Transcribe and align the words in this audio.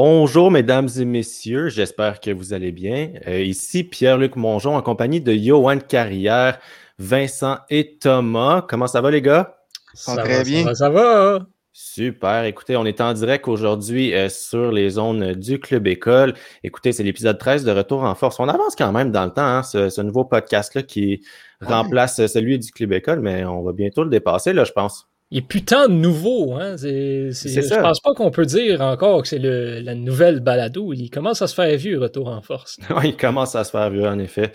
Bonjour, 0.00 0.52
mesdames 0.52 0.86
et 0.96 1.04
messieurs. 1.04 1.70
J'espère 1.70 2.20
que 2.20 2.30
vous 2.30 2.52
allez 2.52 2.70
bien. 2.70 3.14
Euh, 3.26 3.40
ici 3.40 3.82
Pierre-Luc 3.82 4.36
Mongeon 4.36 4.76
en 4.76 4.80
compagnie 4.80 5.20
de 5.20 5.32
Johan 5.32 5.78
Carrière, 5.80 6.60
Vincent 7.00 7.58
et 7.68 7.98
Thomas. 7.98 8.62
Comment 8.62 8.86
ça 8.86 9.00
va, 9.00 9.10
les 9.10 9.22
gars? 9.22 9.56
Ça, 9.94 10.14
va 10.14 10.22
très 10.22 10.44
bien. 10.44 10.62
Ça 10.62 10.68
va, 10.68 10.74
ça 10.76 10.90
va. 10.90 11.38
Super. 11.72 12.44
Écoutez, 12.44 12.76
on 12.76 12.84
est 12.84 13.00
en 13.00 13.12
direct 13.12 13.48
aujourd'hui 13.48 14.14
euh, 14.14 14.28
sur 14.28 14.70
les 14.70 14.90
zones 14.90 15.32
du 15.32 15.58
Club 15.58 15.88
École. 15.88 16.34
Écoutez, 16.62 16.92
c'est 16.92 17.02
l'épisode 17.02 17.36
13 17.36 17.64
de 17.64 17.72
Retour 17.72 18.04
en 18.04 18.14
force. 18.14 18.38
On 18.38 18.46
avance 18.46 18.76
quand 18.76 18.92
même 18.92 19.10
dans 19.10 19.24
le 19.24 19.32
temps, 19.32 19.42
hein, 19.42 19.64
ce, 19.64 20.00
nouveau 20.00 20.24
podcast-là 20.24 20.84
qui 20.84 21.24
remplace 21.60 22.24
celui 22.28 22.60
du 22.60 22.70
Club 22.70 22.92
École, 22.92 23.18
mais 23.18 23.44
on 23.44 23.64
va 23.64 23.72
bientôt 23.72 24.04
le 24.04 24.10
dépasser, 24.10 24.52
là, 24.52 24.62
je 24.62 24.70
pense. 24.70 25.08
Il 25.30 25.38
est 25.38 25.42
putain 25.42 25.88
de 25.88 25.94
nouveau. 25.94 26.54
Hein? 26.54 26.76
C'est, 26.78 27.32
je 27.32 27.80
pense 27.80 28.00
pas 28.00 28.14
qu'on 28.14 28.30
peut 28.30 28.46
dire 28.46 28.80
encore 28.80 29.22
que 29.22 29.28
c'est 29.28 29.38
la 29.38 29.94
nouvelle 29.94 30.40
balado. 30.40 30.94
Il 30.94 31.10
commence 31.10 31.42
à 31.42 31.46
se 31.46 31.54
faire 31.54 31.76
vieux, 31.76 31.98
retour 31.98 32.28
en 32.28 32.40
force. 32.40 32.78
oui, 32.96 33.10
il 33.10 33.16
commence 33.16 33.54
à 33.54 33.64
se 33.64 33.70
faire 33.70 33.90
vieux, 33.90 34.06
en 34.06 34.18
effet. 34.18 34.52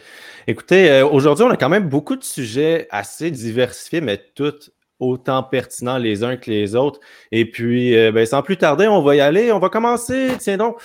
Écoutez, 0.47 0.89
euh, 0.89 1.07
aujourd'hui, 1.07 1.45
on 1.45 1.51
a 1.51 1.57
quand 1.57 1.69
même 1.69 1.89
beaucoup 1.89 2.15
de 2.15 2.23
sujets 2.23 2.87
assez 2.89 3.29
diversifiés, 3.29 4.01
mais 4.01 4.19
tous 4.33 4.71
autant 4.99 5.43
pertinents 5.43 5.97
les 5.97 6.23
uns 6.23 6.37
que 6.37 6.49
les 6.49 6.75
autres. 6.75 6.99
Et 7.31 7.45
puis, 7.49 7.95
euh, 7.95 8.11
ben, 8.11 8.25
sans 8.25 8.41
plus 8.41 8.57
tarder, 8.57 8.87
on 8.87 9.01
va 9.01 9.15
y 9.15 9.21
aller. 9.21 9.51
On 9.51 9.59
va 9.59 9.69
commencer, 9.69 10.29
tiens 10.39 10.57
donc, 10.57 10.77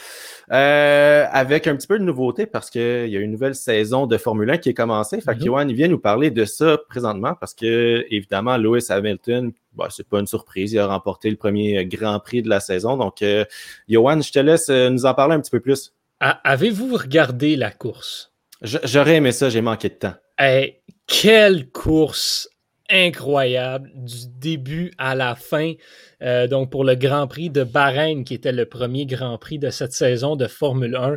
euh, 0.50 1.26
avec 1.30 1.66
un 1.66 1.76
petit 1.76 1.86
peu 1.86 1.98
de 1.98 2.04
nouveauté 2.04 2.46
parce 2.46 2.70
qu'il 2.70 3.08
y 3.08 3.16
a 3.16 3.20
une 3.20 3.30
nouvelle 3.30 3.54
saison 3.54 4.06
de 4.06 4.16
Formule 4.16 4.50
1 4.50 4.58
qui 4.58 4.70
est 4.70 4.74
commencée. 4.74 5.20
Fait 5.20 5.36
que 5.36 5.48
mm 5.48 5.72
vient 5.72 5.88
nous 5.88 5.98
parler 5.98 6.30
de 6.30 6.44
ça 6.44 6.78
présentement 6.88 7.34
parce 7.34 7.54
que, 7.54 8.06
évidemment, 8.10 8.56
Lewis 8.56 8.86
Hamilton, 8.88 9.52
bah, 9.74 9.88
c'est 9.90 10.08
pas 10.08 10.20
une 10.20 10.26
surprise, 10.26 10.72
il 10.72 10.78
a 10.78 10.86
remporté 10.86 11.30
le 11.30 11.36
premier 11.36 11.84
Grand 11.86 12.18
Prix 12.20 12.42
de 12.42 12.48
la 12.48 12.60
saison. 12.60 12.96
Donc, 12.96 13.22
euh, 13.22 13.44
Johan, 13.88 14.20
je 14.20 14.32
te 14.32 14.38
laisse 14.38 14.68
nous 14.68 15.06
en 15.06 15.14
parler 15.14 15.34
un 15.34 15.40
petit 15.40 15.50
peu 15.50 15.60
plus. 15.60 15.92
Avez-vous 16.20 16.96
regardé 16.96 17.56
la 17.56 17.70
course? 17.70 18.32
J'aurais 18.62 19.16
aimé 19.16 19.32
ça, 19.32 19.50
j'ai 19.50 19.60
manqué 19.60 19.88
de 19.88 19.94
temps. 19.94 20.14
Hey, 20.36 20.80
quelle 21.06 21.70
course 21.70 22.48
incroyable 22.90 23.90
du 23.94 24.28
début 24.38 24.92
à 24.98 25.14
la 25.14 25.34
fin. 25.34 25.74
Euh, 26.22 26.46
donc 26.46 26.70
pour 26.70 26.84
le 26.84 26.94
Grand 26.94 27.26
Prix 27.26 27.50
de 27.50 27.64
Bahreïn, 27.64 28.24
qui 28.24 28.34
était 28.34 28.52
le 28.52 28.66
premier 28.66 29.06
Grand 29.06 29.38
Prix 29.38 29.58
de 29.58 29.70
cette 29.70 29.92
saison 29.92 30.36
de 30.36 30.46
Formule 30.46 30.96
1. 30.96 31.16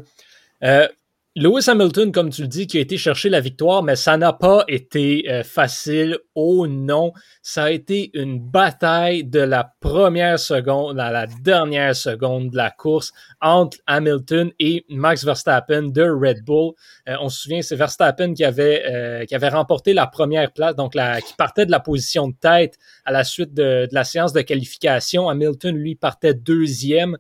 Euh, 0.64 0.88
Lewis 1.38 1.70
Hamilton, 1.70 2.12
comme 2.12 2.30
tu 2.30 2.42
le 2.42 2.50
dis, 2.50 2.68
qui 2.68 2.78
a 2.78 2.82
été 2.82 2.98
chercher 2.98 3.30
la 3.30 3.40
victoire, 3.40 3.84
mais 3.84 3.96
ça 3.96 4.18
n'a 4.18 4.34
pas 4.34 4.66
été 4.68 5.24
euh, 5.30 5.44
facile. 5.44 6.18
Oh 6.36 6.68
non, 6.68 7.14
ça 7.42 7.64
a 7.64 7.72
été 7.72 8.12
une 8.14 8.38
bataille 8.38 9.24
de 9.24 9.40
la 9.40 9.74
première 9.80 10.38
seconde 10.38 11.00
à 11.00 11.10
la 11.10 11.28
dernière 11.28 11.96
seconde 11.96 12.50
de 12.50 12.58
la 12.58 12.70
course 12.70 13.14
entre 13.40 13.78
Hamilton 13.88 14.52
et 14.60 14.84
Max 14.90 15.24
Verstappen 15.24 15.84
de 15.84 16.02
Red 16.02 16.44
Bull. 16.44 16.74
Euh, 17.08 17.16
on 17.22 17.30
se 17.30 17.44
souvient, 17.44 17.62
c'est 17.62 17.78
Verstappen 17.78 18.34
qui 18.34 18.44
avait, 18.44 18.84
euh, 18.92 19.24
qui 19.24 19.34
avait 19.34 19.48
remporté 19.48 19.94
la 19.94 20.08
première 20.08 20.52
place, 20.52 20.76
donc 20.76 20.92
qui 20.92 21.34
partait 21.38 21.66
de 21.66 21.72
la 21.72 21.80
position 21.80 22.28
de 22.28 22.36
tête 22.36 22.78
à 23.06 23.14
la 23.14 23.24
suite 23.24 23.54
de 23.54 23.88
la 23.94 24.04
séance 24.04 24.34
de 24.34 24.42
qualification. 24.42 25.30
Hamilton, 25.30 25.78
lui, 25.78 25.96
partait 25.96 26.34
deuxième. 26.34 27.18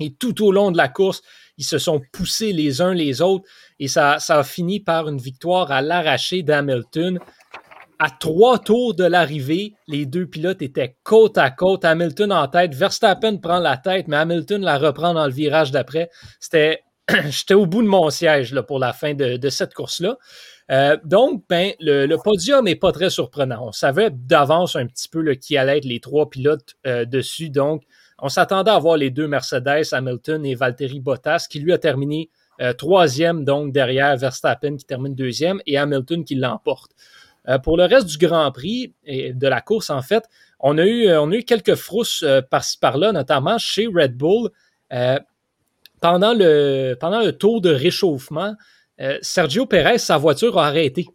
Et 0.00 0.14
tout 0.14 0.44
au 0.44 0.52
long 0.52 0.70
de 0.70 0.76
la 0.76 0.88
course, 0.88 1.22
ils 1.58 1.64
se 1.64 1.78
sont 1.78 2.00
poussés 2.12 2.52
les 2.52 2.80
uns 2.80 2.94
les 2.94 3.20
autres 3.20 3.44
et 3.78 3.88
ça, 3.88 4.18
ça 4.18 4.38
a 4.38 4.44
fini 4.44 4.80
par 4.80 5.08
une 5.08 5.18
victoire 5.18 5.70
à 5.70 5.82
l'arraché 5.82 6.42
d'Hamilton. 6.42 7.18
À 8.00 8.10
trois 8.10 8.60
tours 8.60 8.94
de 8.94 9.04
l'arrivée, 9.04 9.74
les 9.88 10.06
deux 10.06 10.26
pilotes 10.26 10.62
étaient 10.62 10.96
côte 11.02 11.36
à 11.36 11.50
côte. 11.50 11.84
Hamilton 11.84 12.32
en 12.32 12.46
tête, 12.46 12.72
Verstappen 12.72 13.38
prend 13.38 13.58
la 13.58 13.76
tête, 13.76 14.06
mais 14.06 14.16
Hamilton 14.16 14.62
la 14.62 14.78
reprend 14.78 15.14
dans 15.14 15.26
le 15.26 15.32
virage 15.32 15.72
d'après. 15.72 16.08
C'était, 16.38 16.84
j'étais 17.28 17.54
au 17.54 17.66
bout 17.66 17.82
de 17.82 17.88
mon 17.88 18.08
siège 18.10 18.54
là, 18.54 18.62
pour 18.62 18.78
la 18.78 18.92
fin 18.92 19.14
de, 19.14 19.48
cette 19.48 19.74
course-là. 19.74 20.16
Euh, 20.70 20.96
donc, 21.04 21.42
ben, 21.48 21.72
le, 21.80 22.14
podium 22.22 22.66
n'est 22.66 22.76
pas 22.76 22.92
très 22.92 23.10
surprenant. 23.10 23.66
On 23.66 23.72
savait 23.72 24.10
d'avance 24.12 24.76
un 24.76 24.86
petit 24.86 25.08
peu 25.08 25.34
qui 25.34 25.56
allait 25.56 25.78
être 25.78 25.84
les 25.84 25.98
trois 25.98 26.30
pilotes 26.30 26.74
euh, 26.86 27.04
dessus. 27.04 27.50
Donc, 27.50 27.82
on 28.20 28.28
s'attendait 28.28 28.70
à 28.70 28.78
voir 28.78 28.96
les 28.96 29.10
deux 29.10 29.28
Mercedes, 29.28 29.84
Hamilton 29.92 30.44
et 30.44 30.54
Valtteri 30.54 31.00
Bottas, 31.00 31.46
qui 31.48 31.60
lui 31.60 31.72
a 31.72 31.78
terminé 31.78 32.30
euh, 32.60 32.72
troisième, 32.72 33.44
donc 33.44 33.72
derrière 33.72 34.16
Verstappen 34.16 34.76
qui 34.76 34.84
termine 34.84 35.14
deuxième 35.14 35.60
et 35.66 35.78
Hamilton 35.78 36.24
qui 36.24 36.34
l'emporte. 36.34 36.90
Euh, 37.48 37.58
pour 37.58 37.76
le 37.76 37.84
reste 37.84 38.06
du 38.06 38.18
Grand 38.18 38.50
Prix 38.50 38.92
et 39.04 39.32
de 39.32 39.46
la 39.46 39.60
course, 39.60 39.90
en 39.90 40.02
fait, 40.02 40.24
on 40.58 40.76
a 40.78 40.84
eu, 40.84 41.06
euh, 41.06 41.40
quelques 41.42 41.76
frousses 41.76 42.24
par-ci 42.50 42.78
par-là, 42.78 43.12
notamment 43.12 43.58
chez 43.58 43.86
Red 43.86 44.16
Bull. 44.16 44.50
pendant, 46.00 46.34
le, 46.34 46.94
pendant 46.98 47.20
le 47.20 47.32
tour 47.32 47.60
de 47.60 47.70
réchauffement, 47.70 48.54
Sergio 49.22 49.66
Perez, 49.66 49.98
sa 49.98 50.16
voiture 50.16 50.58
a 50.58 50.66
arrêté 50.66 51.06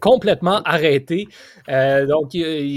complètement 0.00 0.62
arrêté. 0.62 1.28
Euh, 1.68 2.06
donc, 2.06 2.32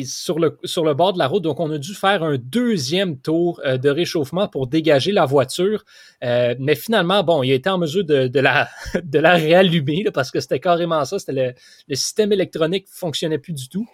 sur 0.05 0.39
le, 0.39 0.93
bord 0.93 1.13
de 1.13 1.19
la 1.19 1.27
route. 1.27 1.43
Donc, 1.43 1.59
on 1.59 1.71
a 1.71 1.77
dû 1.77 1.93
faire 1.93 2.23
un 2.23 2.37
deuxième 2.37 3.17
tour 3.17 3.61
euh, 3.65 3.77
de 3.77 3.89
réchauffement 3.89 4.47
pour 4.47 4.67
dégager 4.67 5.11
la 5.11 5.25
voiture. 5.25 5.83
Euh, 6.23 6.55
mais 6.59 6.75
finalement, 6.75 7.23
bon, 7.23 7.43
il 7.43 7.51
a 7.51 7.55
été 7.55 7.69
en 7.69 7.77
mesure 7.77 8.03
de, 8.03 8.39
la, 8.39 8.69
de 9.03 9.19
la 9.19 9.33
réallumer 9.35 10.05
parce 10.13 10.31
que 10.31 10.39
c'était 10.39 10.59
carrément 10.59 11.03
ça. 11.05 11.19
C'était 11.19 11.55
le, 11.87 11.95
système 11.95 12.31
électronique 12.31 12.85
ne 12.87 12.97
fonctionnait 12.97 13.39
plus 13.39 13.53
du 13.53 13.69
tout. 13.69 13.87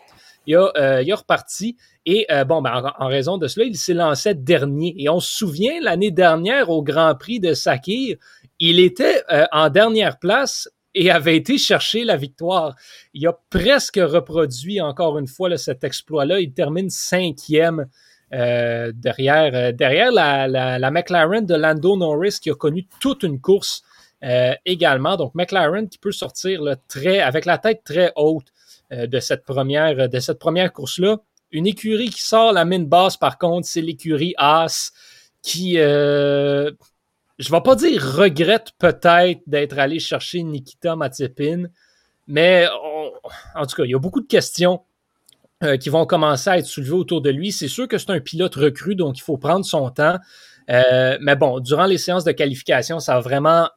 Il 0.48 0.56
a, 0.56 1.02
il 1.02 1.14
reparti. 1.14 1.78
Et 2.06 2.26
bon, 2.48 2.62
ben, 2.62 2.92
en, 2.98 3.08
raison 3.08 3.38
de 3.38 3.48
cela, 3.48 3.66
il 3.68 3.76
s'est 3.76 3.94
lancé 3.94 4.34
dernier. 4.34 4.96
Et 4.98 5.08
on 5.10 5.20
se 5.20 5.32
souvient, 5.32 5.80
l'année 5.82 6.10
dernière, 6.10 6.70
au 6.70 6.82
Grand 6.82 7.14
Prix 7.14 7.40
de 7.40 7.54
Sakir, 7.54 8.18
il 8.58 8.80
était 8.80 9.22
en 9.52 9.70
dernière 9.70 10.18
place 10.18 10.70
et 11.00 11.10
avait 11.12 11.38
été 11.38 11.58
chercher 11.58 12.04
la 12.04 12.18
victoire. 12.18 12.76
Il 13.14 13.26
a 13.26 13.34
presque 13.50 14.02
reproduit 14.04 14.82
encore 14.82 15.18
une 15.18 15.28
fois 15.28 15.58
cet 15.58 15.86
exploit-là. 15.86 16.42
Il 16.42 16.52
termine 16.52 16.90
cinquième 16.90 17.88
euh, 18.34 18.92
derrière, 18.94 19.56
euh, 19.56 20.12
la, 20.12 20.78
la, 20.78 20.92
McLaren 20.92 21.46
de 21.46 21.56
Lando 21.56 21.96
Norris 21.96 22.40
qui 22.42 22.52
a 22.52 22.54
connu 22.54 22.86
toute 23.00 23.24
une 23.24 23.40
course 23.40 23.82
euh, 24.26 24.54
également. 24.66 25.16
Donc 25.16 25.34
McLaren 25.36 25.88
qui 25.88 26.00
peut 26.00 26.12
sortir 26.12 26.62
très, 26.90 27.22
avec 27.22 27.46
la 27.46 27.58
tête 27.58 27.82
très 27.86 28.12
haute 28.18 28.48
de 28.92 29.20
cette 29.20 29.46
première, 29.46 30.10
de 30.10 30.20
cette 30.20 30.40
première 30.40 30.74
course-là. 30.74 31.20
Une 31.52 31.66
écurie 31.66 32.10
qui 32.10 32.22
sort 32.22 32.52
la 32.52 32.66
mine 32.66 32.88
basse, 32.88 33.16
par 33.16 33.38
contre, 33.38 33.68
c'est 33.68 33.82
l'écurie 33.82 34.34
Haas 34.38 34.92
qui 35.42 35.78
je 37.40 37.52
vais 37.52 37.62
pas 37.62 37.76
dire 37.76 38.02
regrette 38.04 38.74
peut-être 38.78 39.42
d'être 39.48 39.80
allé 39.80 40.00
chercher 40.00 40.44
Nikita 40.44 40.96
Mazepin, 40.96 41.68
mais 42.28 42.68
en 43.56 43.66
tout 43.66 43.76
cas, 43.76 43.86
il 43.86 43.92
y 43.92 43.96
a 43.96 44.00
beaucoup 44.00 44.22
de 44.22 44.28
questions 44.28 44.82
euh, 45.64 45.78
qui 45.78 45.90
vont 45.90 46.06
commencer 46.06 46.50
à 46.50 46.58
être 46.58 46.68
soulevées 46.68 46.94
autour 46.94 47.22
de 47.22 47.30
lui. 47.30 47.52
C'est 47.52 47.68
sûr 47.68 47.88
que 47.88 47.98
c'est 47.98 48.12
un 48.12 48.20
pilote 48.20 48.56
recru, 48.56 48.96
donc 48.96 49.18
il 49.18 49.22
faut 49.22 49.38
prendre 49.38 49.66
son 49.66 49.90
temps. 49.90 50.18
Euh, 50.70 51.18
mais 51.22 51.36
bon, 51.36 51.60
durant 51.60 51.86
les 51.86 51.98
séances 51.98 52.24
de 52.24 52.32
qualification, 52.32 53.00
ça 53.00 53.16
a 53.16 53.20
vraiment 53.20 53.70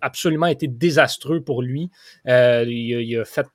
absolument 0.00 0.46
été 0.46 0.66
désastreux 0.66 1.40
pour 1.40 1.62
lui. 1.62 1.90
Euh, 2.26 2.64
il, 2.66 3.18
a, 3.18 3.24
fait, 3.24 3.46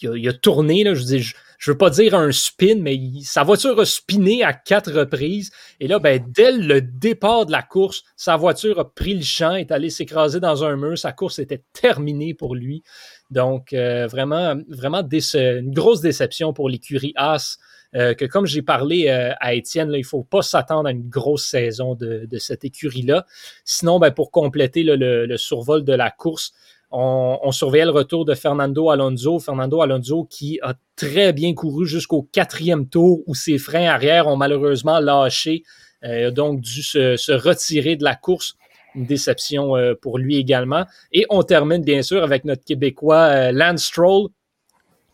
il, 0.00 0.28
a, 0.28 0.32
tourné, 0.32 0.84
là, 0.84 0.94
je 0.94 1.02
dis, 1.02 1.32
je 1.58 1.70
veux 1.70 1.78
pas 1.78 1.90
dire 1.90 2.14
un 2.14 2.32
spin, 2.32 2.76
mais 2.80 2.98
sa 3.22 3.42
voiture 3.42 3.78
a 3.80 3.86
spiné 3.86 4.42
à 4.42 4.52
quatre 4.52 4.92
reprises. 4.92 5.50
Et 5.80 5.88
là, 5.88 5.98
ben, 5.98 6.24
dès 6.28 6.52
le 6.52 6.80
départ 6.80 7.46
de 7.46 7.52
la 7.52 7.62
course, 7.62 8.02
sa 8.16 8.36
voiture 8.36 8.78
a 8.78 8.94
pris 8.94 9.14
le 9.14 9.22
champ, 9.22 9.54
est 9.54 9.72
allée 9.72 9.90
s'écraser 9.90 10.40
dans 10.40 10.64
un 10.64 10.76
mur. 10.76 10.98
Sa 10.98 11.12
course 11.12 11.38
était 11.38 11.62
terminée 11.72 12.34
pour 12.34 12.54
lui. 12.54 12.82
Donc, 13.30 13.72
euh, 13.72 14.06
vraiment, 14.06 14.54
vraiment 14.68 15.02
une 15.02 15.72
grosse 15.72 16.00
déception 16.00 16.52
pour 16.52 16.68
l'écurie 16.68 17.12
As. 17.16 17.58
Euh, 17.96 18.14
que 18.14 18.24
comme 18.24 18.46
j'ai 18.46 18.62
parlé 18.62 19.08
euh, 19.08 19.32
à 19.40 19.54
Étienne, 19.54 19.92
il 19.94 20.04
faut 20.04 20.24
pas 20.24 20.42
s'attendre 20.42 20.88
à 20.88 20.90
une 20.90 21.08
grosse 21.08 21.46
saison 21.46 21.94
de, 21.94 22.26
cette 22.38 22.64
écurie-là. 22.64 23.24
Sinon, 23.64 24.00
ben, 24.00 24.10
pour 24.10 24.30
compléter 24.30 24.82
le, 24.82 25.36
survol 25.36 25.84
de 25.84 25.92
la 25.92 26.10
course, 26.10 26.52
on, 26.96 27.50
surveillait 27.50 27.84
le 27.86 27.90
retour 27.90 28.24
de 28.24 28.34
Fernando 28.34 28.88
Alonso. 28.88 29.40
Fernando 29.40 29.82
Alonso 29.82 30.24
qui 30.30 30.60
a 30.62 30.74
très 30.94 31.32
bien 31.32 31.52
couru 31.52 31.86
jusqu'au 31.86 32.22
quatrième 32.22 32.88
tour 32.88 33.22
où 33.26 33.34
ses 33.34 33.58
freins 33.58 33.86
arrière 33.86 34.28
ont 34.28 34.36
malheureusement 34.36 35.00
lâché, 35.00 35.64
euh, 36.04 36.30
donc 36.30 36.60
dû 36.60 36.82
se, 36.82 37.32
retirer 37.32 37.96
de 37.96 38.04
la 38.04 38.14
course. 38.14 38.54
Une 38.94 39.06
déception 39.06 39.76
euh, 39.76 39.94
pour 40.00 40.18
lui 40.18 40.36
également. 40.36 40.84
Et 41.10 41.26
on 41.30 41.42
termine 41.42 41.82
bien 41.82 42.02
sûr 42.02 42.22
avec 42.22 42.44
notre 42.44 42.64
Québécois 42.64 43.24
euh, 43.24 43.52
Lance 43.52 43.86
Stroll 43.86 44.28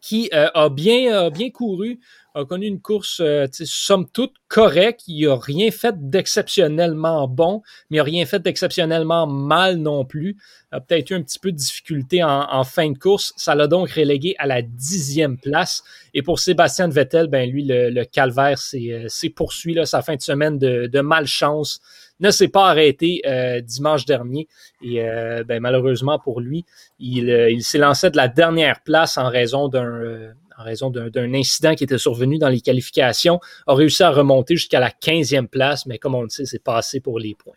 qui 0.03 0.31
a, 0.32 0.71
bien, 0.71 1.29
bien 1.29 1.50
couru 1.50 2.00
a 2.35 2.44
connu 2.44 2.67
une 2.67 2.81
course, 2.81 3.21
euh, 3.21 3.47
somme 3.53 4.09
toute, 4.11 4.35
correcte. 4.49 5.03
Il 5.06 5.27
n'a 5.27 5.37
rien 5.37 5.71
fait 5.71 5.94
d'exceptionnellement 6.09 7.27
bon, 7.29 7.62
mais 7.88 7.97
il 7.97 8.00
n'a 8.00 8.05
rien 8.05 8.27
fait 8.27 8.41
d'exceptionnellement 8.41 9.27
mal 9.27 9.77
non 9.77 10.05
plus. 10.05 10.37
Il 10.73 10.77
a 10.77 10.81
peut-être 10.81 11.11
eu 11.11 11.15
un 11.15 11.23
petit 11.23 11.38
peu 11.38 11.53
de 11.53 11.56
difficulté 11.56 12.23
en, 12.23 12.65
fin 12.65 12.91
de 12.91 12.99
course. 12.99 13.32
Ça 13.37 13.55
l'a 13.55 13.67
donc 13.67 13.91
relégué 13.91 14.35
à 14.38 14.47
la 14.47 14.62
dixième 14.62 15.38
place. 15.38 15.82
Et 16.15 16.23
pour 16.23 16.38
Sébastien 16.38 16.88
Vettel, 16.88 17.27
ben 17.27 17.49
lui, 17.49 17.65
le, 17.67 18.05
calvaire 18.05 18.59
s'est 18.59 18.91
euh, 18.91 19.31
poursuivi 19.35 19.75
là, 19.75 19.87
sa 19.87 20.03
fin 20.03 20.17
de 20.17 20.23
semaine 20.23 20.59
de, 20.59 20.87
de 20.87 21.00
malchance 21.00 21.81
ne 22.21 22.31
s'est 22.31 22.49
pas 22.49 22.69
arrêté 22.69 23.23
euh, 23.27 23.61
dimanche 23.61 24.05
dernier. 24.05 24.47
Et 24.82 25.03
euh, 25.03 25.43
ben, 25.44 25.61
malheureusement 25.61 26.19
pour 26.19 26.41
lui, 26.41 26.65
il, 26.99 27.31
euh, 27.31 27.50
il 27.50 27.62
s'est 27.62 27.79
lancé 27.79 28.11
de 28.11 28.17
la 28.17 28.29
dernière 28.29 28.81
place 28.82 29.19
en 29.19 29.29
raison 29.29 29.69
d'un 29.69 30.32
en 30.60 30.64
raison 30.64 30.90
d'un 30.90 31.34
incident 31.34 31.74
qui 31.74 31.84
était 31.84 31.98
survenu 31.98 32.38
dans 32.38 32.48
les 32.48 32.60
qualifications, 32.60 33.40
a 33.66 33.74
réussi 33.74 34.02
à 34.02 34.10
remonter 34.10 34.56
jusqu'à 34.56 34.78
la 34.78 34.90
15e 34.90 35.48
place, 35.48 35.86
mais 35.86 35.98
comme 35.98 36.14
on 36.14 36.22
le 36.22 36.28
sait, 36.28 36.44
c'est 36.44 36.62
passé 36.62 37.00
pour 37.00 37.18
les 37.18 37.34
points. 37.34 37.56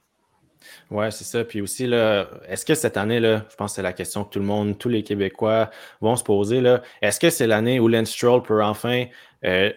Oui, 0.90 1.06
c'est 1.12 1.26
ça. 1.26 1.44
Puis 1.44 1.60
aussi, 1.60 1.84
est-ce 1.84 2.66
que 2.66 2.76
cette 2.76 2.96
année, 2.96 3.20
là, 3.20 3.46
je 3.50 3.56
pense 3.56 3.72
que 3.72 3.76
c'est 3.76 3.82
la 3.82 3.94
question 3.94 4.24
que 4.24 4.32
tout 4.32 4.40
le 4.40 4.46
monde, 4.46 4.78
tous 4.78 4.90
les 4.90 5.04
Québécois 5.04 5.70
vont 6.00 6.16
se 6.16 6.24
poser, 6.24 6.64
est-ce 7.02 7.20
que 7.20 7.30
c'est 7.30 7.48
l'année 7.48 7.80
où 7.80 7.88
Lance 7.88 8.12
Stroll 8.12 8.42
peut 8.42 8.64
enfin 8.64 9.06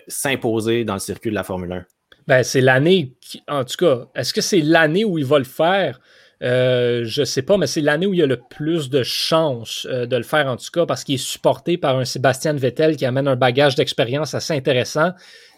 s'imposer 0.07 0.85
dans 0.85 0.95
le 0.95 1.01
circuit 1.01 1.31
de 1.31 1.35
la 1.35 1.43
Formule 1.43 1.73
1? 1.73 1.85
Ben, 2.29 2.43
c'est 2.43 2.61
l'année, 2.61 3.15
en 3.49 3.65
tout 3.65 3.77
cas, 3.79 4.07
est-ce 4.15 4.33
que 4.33 4.41
c'est 4.41 4.61
l'année 4.61 5.05
où 5.05 5.19
il 5.19 5.25
va 5.25 5.39
le 5.39 5.45
faire? 5.45 6.01
Euh, 6.43 7.03
je 7.05 7.25
sais 7.25 7.43
pas, 7.43 7.57
mais 7.57 7.67
c'est 7.67 7.81
l'année 7.81 8.07
où 8.07 8.13
il 8.13 8.21
y 8.21 8.23
a 8.23 8.27
le 8.27 8.39
plus 8.39 8.91
de 8.91 9.03
chances 9.03 9.87
euh, 9.91 10.05
de 10.07 10.17
le 10.17 10.23
faire, 10.23 10.47
en 10.49 10.57
tout 10.57 10.71
cas, 10.71 10.85
parce 10.85 11.03
qu'il 11.03 11.15
est 11.15 11.19
supporté 11.19 11.79
par 11.79 11.99
un 11.99 12.05
Sébastien 12.05 12.53
Vettel 12.53 12.97
qui 12.97 13.07
amène 13.07 13.27
un 13.27 13.37
bagage 13.37 13.75
d'expérience 13.75 14.35
assez 14.35 14.53
intéressant. 14.55 15.13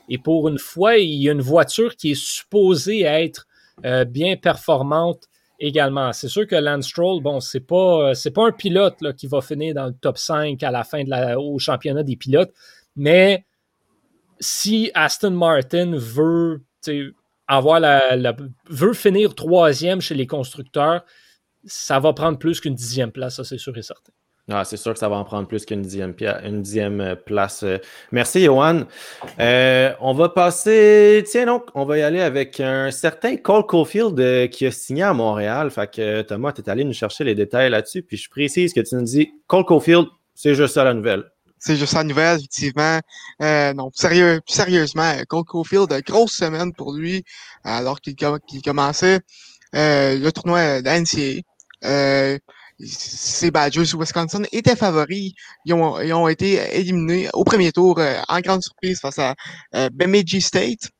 Et 0.08 0.18
pour 0.18 0.48
une 0.48 0.58
fois, 0.58 0.96
il 0.96 1.20
y 1.20 1.28
a 1.28 1.32
une 1.32 1.40
voiture 1.40 1.96
qui 1.96 2.12
est 2.12 2.20
supposée 2.20 3.02
être 3.02 3.46
euh, 3.84 4.04
bien 4.04 4.36
performante 4.36 5.24
également. 5.58 6.12
C'est 6.12 6.28
sûr 6.28 6.46
que 6.46 6.54
Lance 6.54 6.86
Stroll, 6.86 7.22
bon, 7.22 7.40
c'est 7.40 7.66
pas, 7.66 8.14
c'est 8.14 8.30
pas 8.30 8.46
un 8.46 8.52
pilote 8.52 9.00
là, 9.00 9.12
qui 9.12 9.26
va 9.26 9.40
finir 9.40 9.74
dans 9.74 9.86
le 9.86 9.94
top 9.94 10.16
5 10.16 10.62
à 10.62 10.70
la 10.70 10.84
fin 10.84 11.02
de 11.02 11.36
au 11.36 11.58
championnat 11.58 12.04
des 12.04 12.16
pilotes, 12.16 12.52
mais 12.94 13.44
si 14.38 14.90
Aston 14.94 15.32
Martin 15.32 15.96
veut 15.96 16.62
avoir 17.48 17.80
la, 17.80 18.36
veut 18.68 18.92
finir 18.92 19.34
troisième 19.34 20.00
chez 20.00 20.14
les 20.14 20.26
constructeurs, 20.26 21.04
ça 21.64 21.98
va 21.98 22.12
prendre 22.12 22.38
plus 22.38 22.60
qu'une 22.60 22.74
dixième 22.74 23.10
place, 23.10 23.36
ça 23.36 23.44
c'est 23.44 23.58
sûr 23.58 23.76
et 23.76 23.82
certain. 23.82 24.12
Ah, 24.50 24.64
c'est 24.64 24.78
sûr 24.78 24.94
que 24.94 24.98
ça 24.98 25.10
va 25.10 25.16
en 25.16 25.24
prendre 25.24 25.46
plus 25.46 25.66
qu'une 25.66 25.82
dixième, 25.82 26.14
euh, 26.22 27.14
place. 27.14 27.66
Merci, 28.12 28.44
Johan. 28.44 28.84
Euh, 29.38 29.92
on 30.00 30.14
va 30.14 30.30
passer. 30.30 31.22
Tiens, 31.30 31.44
donc, 31.44 31.66
on 31.74 31.84
va 31.84 31.98
y 31.98 32.02
aller 32.02 32.20
avec 32.20 32.58
un 32.58 32.90
certain 32.90 33.36
Cole 33.36 33.66
Caulfield 33.66 34.18
euh, 34.18 34.46
qui 34.46 34.64
a 34.64 34.70
signé 34.70 35.02
à 35.02 35.12
Montréal. 35.12 35.70
Fait 35.70 35.90
que 35.92 36.22
Thomas, 36.22 36.52
tu 36.52 36.62
es 36.62 36.70
allé 36.70 36.84
nous 36.84 36.94
chercher 36.94 37.24
les 37.24 37.34
détails 37.34 37.68
là-dessus. 37.68 38.02
Puis 38.02 38.16
je 38.16 38.30
précise 38.30 38.72
que 38.72 38.80
tu 38.80 38.94
nous 38.94 39.02
dis 39.02 39.30
Cole 39.48 39.66
Caulfield, 39.66 40.06
c'est 40.34 40.54
juste 40.54 40.74
ça 40.74 40.84
la 40.84 40.94
nouvelle. 40.94 41.24
C'est 41.60 41.76
juste 41.76 41.94
la 41.94 42.04
nouvelle, 42.04 42.38
effectivement. 42.38 43.00
Euh, 43.42 43.72
non, 43.74 43.90
sérieux, 43.94 44.40
sérieusement, 44.46 45.12
Cole 45.28 45.44
Caulfield, 45.44 45.92
grosse 46.06 46.32
semaine 46.32 46.72
pour 46.72 46.92
lui, 46.94 47.24
alors 47.64 48.00
qu'il 48.00 48.16
commençait 48.62 49.20
euh, 49.74 50.18
le 50.18 50.32
tournoi 50.32 50.82
d'NCA. 50.82 51.42
Euh, 51.84 52.38
ces 52.80 53.50
Badgers 53.50 53.96
Wisconsin 53.96 54.42
étaient 54.52 54.76
favoris. 54.76 55.32
Ils 55.64 55.74
ont, 55.74 56.00
ils 56.00 56.12
ont 56.12 56.28
été 56.28 56.78
éliminés 56.78 57.28
au 57.34 57.44
premier 57.44 57.72
tour 57.72 57.98
euh, 57.98 58.20
en 58.28 58.40
grande 58.40 58.62
surprise 58.62 59.00
face 59.00 59.18
à 59.18 59.34
euh, 59.74 59.88
Bemidji 59.92 60.40
State. 60.40 60.90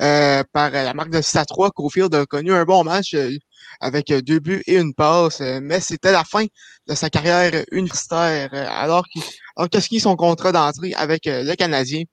Euh, 0.00 0.44
par 0.52 0.70
la 0.70 0.94
marque 0.94 1.10
de 1.10 1.20
6 1.20 1.36
à 1.38 1.44
3. 1.44 1.70
Caulfield 1.72 2.14
a 2.14 2.24
connu 2.24 2.52
un 2.52 2.64
bon 2.64 2.84
match 2.84 3.16
avec 3.80 4.12
deux 4.12 4.40
buts 4.40 4.62
et 4.66 4.76
une 4.76 4.94
passe, 4.94 5.40
mais 5.40 5.80
c'était 5.80 6.12
la 6.12 6.24
fin 6.24 6.44
de 6.86 6.94
sa 6.94 7.10
carrière 7.10 7.64
universitaire 7.70 8.52
alors 8.52 9.04
qu'il 9.08 9.22
qu'est-ce 9.66 9.88
qui 9.88 9.98
son 9.98 10.14
contrat 10.14 10.52
d'entrée 10.52 10.92
avec 10.94 11.26
euh, 11.26 11.42
le 11.42 11.54
Canadien. 11.56 12.04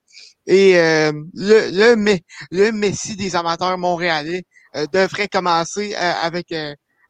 Et 0.48 0.78
euh, 0.78 1.12
le, 1.34 1.70
le, 1.72 2.20
le 2.52 2.72
Messi 2.72 3.16
des 3.16 3.36
amateurs 3.36 3.78
montréalais 3.78 4.44
euh, 4.76 4.88
devrait 4.92 5.28
commencer 5.28 5.94
avec, 5.96 6.54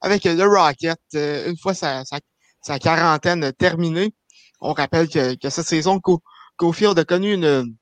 avec 0.02 0.24
le 0.26 0.44
Rocket 0.44 1.00
une 1.14 1.58
fois 1.58 1.74
sa, 1.74 2.04
sa, 2.62 2.80
quarantaine 2.80 3.54
terminée. 3.54 4.14
On 4.62 4.74
rappelle 4.74 5.08
que, 5.08 5.36
que 5.36 5.50
cette 5.50 5.68
saison, 5.68 6.00
Cofield 6.58 6.98
a 6.98 7.06
connu 7.06 7.34
une, 7.34 7.76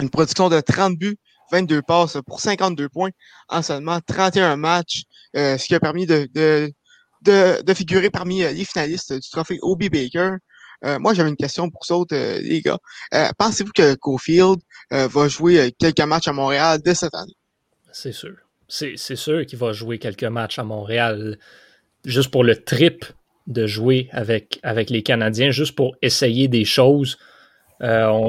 une 0.00 0.10
production 0.10 0.48
de 0.48 0.60
30 0.60 0.96
buts, 0.98 1.18
22 1.52 1.82
passes 1.82 2.18
pour 2.26 2.40
52 2.40 2.88
points 2.88 3.10
en 3.48 3.62
seulement 3.62 4.00
31 4.06 4.56
matchs, 4.56 5.02
ce 5.34 5.66
qui 5.66 5.74
a 5.74 5.80
permis 5.80 6.06
de, 6.06 6.28
de, 6.34 7.62
de, 7.62 7.74
figurer 7.74 8.10
parmi 8.10 8.40
les 8.40 8.64
finalistes 8.64 9.12
du 9.12 9.30
trophée 9.30 9.58
Obi 9.62 9.88
Baker. 9.88 10.36
Euh, 10.84 10.98
moi, 10.98 11.14
j'avais 11.14 11.30
une 11.30 11.36
question 11.36 11.70
pour 11.70 11.84
ça, 11.84 11.94
euh, 11.94 12.40
les 12.40 12.60
gars. 12.60 12.78
Euh, 13.14 13.28
pensez-vous 13.36 13.72
que 13.72 13.94
Cofield 13.94 14.60
va 14.90 15.28
jouer 15.28 15.72
quelques 15.78 16.00
matchs 16.00 16.28
à 16.28 16.32
Montréal 16.32 16.80
dès 16.84 16.94
cette 16.94 17.14
année? 17.14 17.34
C'est 17.92 18.12
sûr. 18.12 18.34
C'est 18.68 18.96
sûr 18.96 19.46
qu'il 19.46 19.58
va 19.58 19.72
jouer 19.72 19.98
quelques 19.98 20.24
matchs 20.24 20.58
à 20.58 20.64
Montréal 20.64 21.38
juste 22.04 22.30
pour 22.30 22.44
le 22.44 22.54
trip 22.56 23.04
de 23.46 23.66
jouer 23.66 24.08
avec, 24.12 24.60
avec 24.62 24.90
les 24.90 25.02
Canadiens, 25.02 25.50
juste 25.50 25.74
pour 25.74 25.96
essayer 26.02 26.48
des 26.48 26.64
choses. 26.64 27.18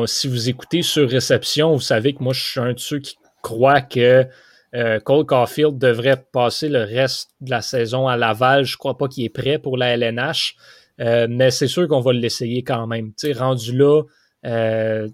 si 0.06 0.28
vous 0.28 0.50
écoutez 0.50 0.81
sur 0.81 1.10
réception, 1.10 1.74
vous 1.74 1.81
savez 1.81 2.13
que 2.13 2.24
moi, 2.24 2.34
je 2.34 2.42
suis 2.42 2.60
un 2.60 2.74
de 2.74 2.80
ceux 2.80 3.00
qui 3.00 3.18
croient 3.42 3.81
que 3.81 4.25
Cole 4.74 5.25
Caulfield 5.25 5.77
devrait 5.77 6.24
passer 6.31 6.69
le 6.69 6.83
reste 6.83 7.31
de 7.42 7.50
la 7.50 7.62
saison 7.62 8.07
à 8.07 8.18
Laval. 8.18 8.66
Je 8.66 8.75
ne 8.75 8.77
crois 8.77 8.98
pas 8.98 9.07
qu'il 9.07 9.25
est 9.25 9.30
prêt 9.30 9.57
pour 9.57 9.77
la 9.77 9.98
LNH. 9.98 10.56
Euh, 11.00 11.27
mais 11.30 11.51
c'est 11.51 11.68
sûr 11.68 11.88
qu'on 11.88 12.01
va 12.01 12.13
l'essayer 12.13 12.63
quand 12.63 12.88
même. 12.88 13.13
sais, 13.16 13.31
rendu 13.31 13.75
là, 13.75 14.04
euh, 14.45 15.07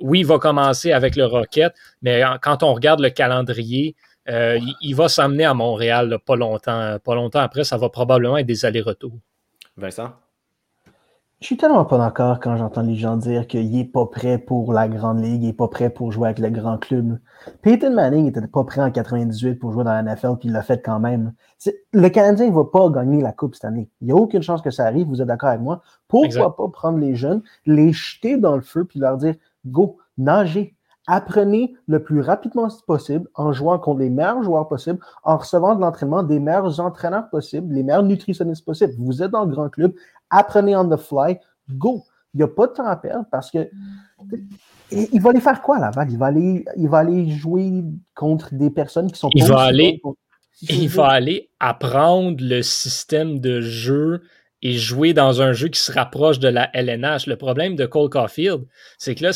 oui, 0.00 0.20
il 0.20 0.26
va 0.26 0.38
commencer 0.38 0.92
avec 0.92 1.16
le 1.16 1.26
Rocket, 1.26 1.74
mais 2.02 2.22
quand 2.40 2.62
on 2.62 2.72
regarde 2.72 3.00
le 3.00 3.10
calendrier, 3.10 3.96
euh, 4.28 4.60
il, 4.80 4.94
va 4.94 5.08
s'amener 5.08 5.44
à 5.44 5.54
Montréal 5.54 6.18
pas 6.24 6.36
longtemps. 6.36 6.98
Pas 7.02 7.14
longtemps 7.14 7.40
après, 7.40 7.64
ça 7.64 7.76
va 7.78 7.88
probablement 7.88 8.36
être 8.36 8.46
des 8.46 8.64
allers-retours. 8.64 9.18
Vincent? 9.76 10.12
Je 11.40 11.46
suis 11.46 11.56
tellement 11.56 11.84
pas 11.84 11.98
d'accord 11.98 12.40
quand 12.40 12.56
j'entends 12.56 12.82
les 12.82 12.96
gens 12.96 13.16
dire 13.16 13.46
qu'il 13.46 13.70
n'est 13.70 13.84
pas 13.84 14.06
prêt 14.06 14.38
pour 14.38 14.72
la 14.72 14.88
grande 14.88 15.22
ligue, 15.22 15.44
il 15.44 15.46
n'est 15.46 15.52
pas 15.52 15.68
prêt 15.68 15.88
pour 15.88 16.10
jouer 16.10 16.30
avec 16.30 16.40
le 16.40 16.50
grand 16.50 16.78
club. 16.78 17.20
Peyton 17.62 17.94
Manning 17.94 18.24
n'était 18.24 18.44
pas 18.48 18.64
prêt 18.64 18.80
en 18.80 18.90
98 18.90 19.54
pour 19.54 19.70
jouer 19.70 19.84
dans 19.84 19.92
la 19.92 20.02
NFL, 20.02 20.38
puis 20.40 20.48
il 20.48 20.52
l'a 20.52 20.62
fait 20.62 20.82
quand 20.82 20.98
même. 20.98 21.32
Le 21.92 22.08
Canadien 22.08 22.48
ne 22.48 22.52
va 22.52 22.64
pas 22.64 22.90
gagner 22.90 23.22
la 23.22 23.30
Coupe 23.30 23.54
cette 23.54 23.66
année. 23.66 23.88
Il 24.00 24.08
n'y 24.08 24.12
a 24.12 24.16
aucune 24.16 24.42
chance 24.42 24.62
que 24.62 24.72
ça 24.72 24.84
arrive, 24.84 25.06
vous 25.06 25.22
êtes 25.22 25.28
d'accord 25.28 25.50
avec 25.50 25.60
moi? 25.60 25.80
Pourquoi 26.08 26.56
pas 26.56 26.66
prendre 26.70 26.98
les 26.98 27.14
jeunes, 27.14 27.42
les 27.66 27.92
jeter 27.92 28.36
dans 28.36 28.56
le 28.56 28.62
feu, 28.62 28.84
puis 28.84 28.98
leur 28.98 29.16
dire 29.16 29.36
Go, 29.64 29.98
nagez, 30.16 30.74
apprenez 31.06 31.74
le 31.86 32.02
plus 32.02 32.20
rapidement 32.20 32.68
possible 32.86 33.28
en 33.34 33.52
jouant 33.52 33.78
contre 33.78 34.00
les 34.00 34.10
meilleurs 34.10 34.42
joueurs 34.42 34.68
possibles, 34.68 34.98
en 35.22 35.36
recevant 35.36 35.74
de 35.74 35.80
l'entraînement 35.80 36.22
des 36.22 36.40
meilleurs 36.40 36.80
entraîneurs 36.80 37.30
possibles, 37.30 37.72
les 37.72 37.82
meilleurs 37.82 38.02
nutritionnistes 38.02 38.64
possibles. 38.64 38.94
Vous 38.98 39.22
êtes 39.22 39.30
dans 39.30 39.44
le 39.44 39.50
grand 39.50 39.68
club, 39.70 39.94
apprenez 40.30 40.76
on 40.76 40.88
the 40.88 40.96
fly, 40.96 41.38
go. 41.68 42.04
Il 42.34 42.38
n'y 42.38 42.44
a 42.44 42.48
pas 42.48 42.66
de 42.66 42.72
temps 42.72 42.86
à 42.86 42.96
perdre 42.96 43.24
parce 43.30 43.50
que 43.50 43.70
il 44.90 45.20
va 45.20 45.30
aller 45.30 45.40
faire 45.40 45.62
quoi 45.62 45.78
Laval? 45.78 46.10
Il 46.10 46.18
va 46.18 46.26
aller, 46.26 46.64
il 46.76 46.88
va 46.88 46.98
aller 46.98 47.30
jouer 47.30 47.82
contre 48.14 48.54
des 48.54 48.70
personnes 48.70 49.10
qui 49.10 49.18
sont 49.18 49.30
il 49.34 49.44
va 49.44 49.60
aller, 49.60 50.00
il 50.62 50.88
va 50.88 51.08
aller 51.08 51.50
apprendre 51.58 52.36
le 52.40 52.62
système 52.62 53.40
de 53.40 53.60
jeu 53.60 54.22
et 54.62 54.72
jouer 54.72 55.12
dans 55.12 55.40
un 55.40 55.52
jeu 55.52 55.68
qui 55.68 55.80
se 55.80 55.92
rapproche 55.92 56.38
de 56.38 56.48
la 56.48 56.70
LNH. 56.74 57.26
Le 57.26 57.36
problème 57.36 57.76
de 57.76 57.86
Cole 57.86 58.10
Caulfield, 58.10 58.66
c'est 58.98 59.14
que 59.14 59.24
là, 59.24 59.30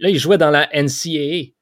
là, 0.00 0.08
il 0.10 0.18
jouait 0.18 0.38
dans 0.38 0.50
la 0.50 0.68
NCAA. 0.74 1.52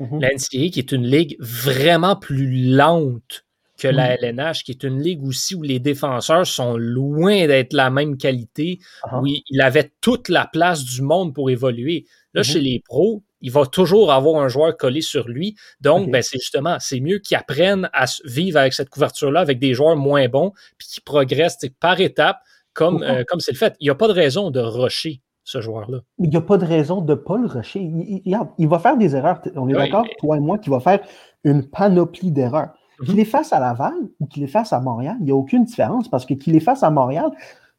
Mm-hmm. 0.00 0.20
La 0.20 0.28
NCAA 0.28 0.70
qui 0.70 0.78
est 0.78 0.92
une 0.92 1.06
ligue 1.06 1.36
vraiment 1.40 2.16
plus 2.16 2.74
lente 2.74 3.44
que 3.82 3.88
la 3.88 4.14
LNH, 4.14 4.62
qui 4.62 4.70
est 4.70 4.84
une 4.84 5.02
ligue 5.02 5.24
aussi 5.24 5.56
où 5.56 5.62
les 5.62 5.80
défenseurs 5.80 6.46
sont 6.46 6.76
loin 6.76 7.48
d'être 7.48 7.72
la 7.72 7.90
même 7.90 8.16
qualité, 8.16 8.78
uh-huh. 9.04 9.20
où 9.20 9.26
il, 9.26 9.60
avait 9.60 9.90
toute 10.00 10.28
la 10.28 10.46
place 10.46 10.84
du 10.84 11.02
monde 11.02 11.34
pour 11.34 11.50
évoluer. 11.50 12.06
Là, 12.32 12.42
mm-hmm. 12.42 12.44
chez 12.44 12.60
les 12.60 12.80
pros, 12.86 13.24
il 13.40 13.50
va 13.50 13.66
toujours 13.66 14.12
avoir 14.12 14.40
un 14.40 14.46
joueur 14.46 14.76
collé 14.76 15.00
sur 15.00 15.28
lui. 15.28 15.56
Donc, 15.80 16.10
ben, 16.10 16.22
c'est 16.22 16.38
justement, 16.38 16.76
c'est 16.78 17.00
mieux 17.00 17.18
qu'ils 17.18 17.36
apprennent 17.36 17.90
à 17.92 18.04
vivre 18.24 18.60
avec 18.60 18.72
cette 18.72 18.88
couverture-là, 18.88 19.40
avec 19.40 19.58
des 19.58 19.74
joueurs 19.74 19.96
moins 19.96 20.28
bons, 20.28 20.52
puis 20.78 20.86
qu'ils 20.86 21.02
progressent 21.02 21.58
par 21.80 22.00
étapes, 22.00 22.38
comme 22.74 23.02
euh, 23.02 23.24
comme 23.26 23.40
c'est 23.40 23.52
le 23.52 23.58
fait. 23.58 23.74
Il 23.80 23.84
n'y 23.84 23.90
a 23.90 23.96
pas 23.96 24.06
de 24.06 24.12
raison 24.12 24.50
de 24.52 24.60
rusher 24.60 25.22
ce 25.42 25.60
joueur-là. 25.60 25.98
Il 26.18 26.30
n'y 26.30 26.36
a 26.36 26.40
pas 26.40 26.56
de 26.56 26.64
raison 26.64 27.00
de 27.00 27.14
ne 27.14 27.18
pas 27.18 27.36
le 27.36 27.48
rusher. 27.48 27.80
Il, 27.80 28.68
va 28.68 28.78
faire 28.78 28.96
des 28.96 29.16
erreurs. 29.16 29.40
On 29.56 29.68
est 29.68 29.74
d'accord, 29.74 30.06
toi 30.18 30.36
et 30.36 30.40
moi, 30.40 30.58
qu'il 30.58 30.70
va 30.70 30.78
faire 30.78 31.00
une 31.42 31.68
panoplie 31.68 32.30
d'erreurs. 32.30 32.70
Qu'il 33.04 33.16
les 33.16 33.24
fasse 33.24 33.52
à 33.52 33.60
Laval 33.60 33.94
ou 34.20 34.26
qu'il 34.26 34.42
les 34.42 34.48
fasse 34.48 34.72
à 34.72 34.80
Montréal, 34.80 35.16
il 35.20 35.26
n'y 35.26 35.32
a 35.32 35.36
aucune 35.36 35.64
différence 35.64 36.08
parce 36.08 36.24
que 36.24 36.34
qu'il 36.34 36.52
les 36.52 36.60
fasse 36.60 36.82
à 36.82 36.90
Montréal, 36.90 37.30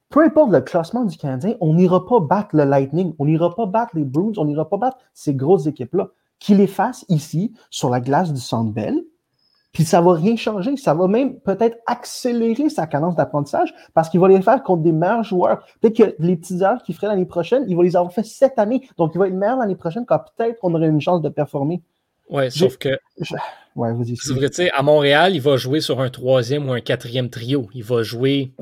peu 0.09 0.23
importe 0.23 0.51
le 0.51 0.61
classement 0.61 1.05
du 1.05 1.17
Canadien, 1.17 1.55
on 1.59 1.73
n'ira 1.73 2.05
pas 2.05 2.19
battre 2.19 2.49
le 2.53 2.65
Lightning, 2.65 3.13
on 3.19 3.25
n'ira 3.25 3.55
pas 3.55 3.65
battre 3.65 3.95
les 3.95 4.05
Bruins, 4.05 4.33
on 4.37 4.45
n'ira 4.45 4.69
pas 4.69 4.77
battre 4.77 4.97
ces 5.13 5.33
grosses 5.33 5.65
équipes-là. 5.65 6.09
Qu'il 6.39 6.57
les 6.57 6.67
fasse 6.67 7.05
ici, 7.09 7.53
sur 7.69 7.89
la 7.89 8.01
glace 8.01 8.33
du 8.33 8.39
Centre 8.39 8.71
Bell, 8.71 9.03
puis 9.73 9.85
ça 9.85 10.01
va 10.01 10.13
rien 10.13 10.35
changer. 10.35 10.77
Ça 10.77 10.93
va 10.93 11.07
même 11.07 11.39
peut-être 11.39 11.79
accélérer 11.87 12.69
sa 12.69 12.85
cadence 12.85 13.15
d'apprentissage 13.15 13.73
parce 13.95 14.07
qu'il 14.07 14.19
va 14.19 14.27
les 14.27 14.41
faire 14.41 14.61
contre 14.61 14.83
des 14.83 14.91
meilleurs 14.91 15.23
joueurs. 15.23 15.65
Peut-être 15.81 15.97
que 15.97 16.15
les 16.19 16.35
petites 16.35 16.61
heures 16.61 16.83
qu'il 16.83 16.93
ferait 16.93 17.07
l'année 17.07 17.25
prochaine, 17.25 17.65
il 17.67 17.75
va 17.75 17.83
les 17.83 17.95
avoir 17.95 18.13
fait 18.13 18.23
cette 18.23 18.59
année. 18.59 18.87
Donc, 18.97 19.13
il 19.15 19.17
va 19.17 19.27
être 19.27 19.33
meilleur 19.33 19.57
l'année 19.57 19.75
prochaine 19.75 20.05
quand 20.05 20.19
peut-être 20.37 20.59
on 20.61 20.75
aurait 20.75 20.87
une 20.87 21.01
chance 21.01 21.21
de 21.21 21.29
performer. 21.29 21.81
Ouais, 22.29 22.49
sauf 22.49 22.77
que. 22.77 22.89
Ouais, 23.75 23.93
vas-y. 23.93 24.15
C'est 24.17 24.33
vrai, 24.33 24.49
tu 24.49 24.57
sais, 24.57 24.71
à 24.71 24.83
Montréal, 24.83 25.35
il 25.35 25.41
va 25.41 25.57
jouer 25.57 25.81
sur 25.81 25.99
un 25.99 26.09
troisième 26.09 26.69
ou 26.69 26.73
un 26.73 26.81
quatrième 26.81 27.29
trio. 27.29 27.69
Il 27.73 27.83
va 27.83 28.03
jouer. 28.03 28.53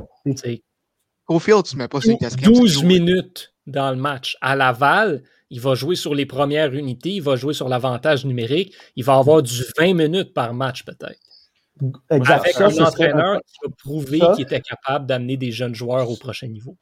Cofield, 1.25 1.63
tu 1.65 1.77
mets 1.77 1.87
pas 1.87 1.99
12 2.43 2.83
minutes 2.83 3.53
dans 3.67 3.91
le 3.91 3.97
match. 3.97 4.37
À 4.41 4.55
Laval, 4.55 5.23
il 5.49 5.59
va 5.59 5.75
jouer 5.75 5.95
sur 5.95 6.15
les 6.15 6.25
premières 6.25 6.73
unités, 6.73 7.11
il 7.11 7.21
va 7.21 7.35
jouer 7.35 7.53
sur 7.53 7.69
l'avantage 7.69 8.25
numérique, 8.25 8.73
il 8.95 9.03
va 9.03 9.15
avoir 9.15 9.43
du 9.43 9.63
20 9.77 9.93
minutes 9.93 10.33
par 10.33 10.53
match 10.53 10.83
peut-être. 10.85 11.19
Avec 12.09 12.59
un 12.59 12.85
entraîneur 12.85 13.41
qui 13.45 13.67
a 13.67 13.69
prouvé 13.77 14.19
qu'il 14.35 14.43
était 14.43 14.61
capable 14.61 15.05
d'amener 15.05 15.35
des 15.37 15.51
jeunes 15.51 15.75
joueurs 15.75 16.09
au 16.09 16.15
prochain 16.15 16.47
niveau. 16.47 16.77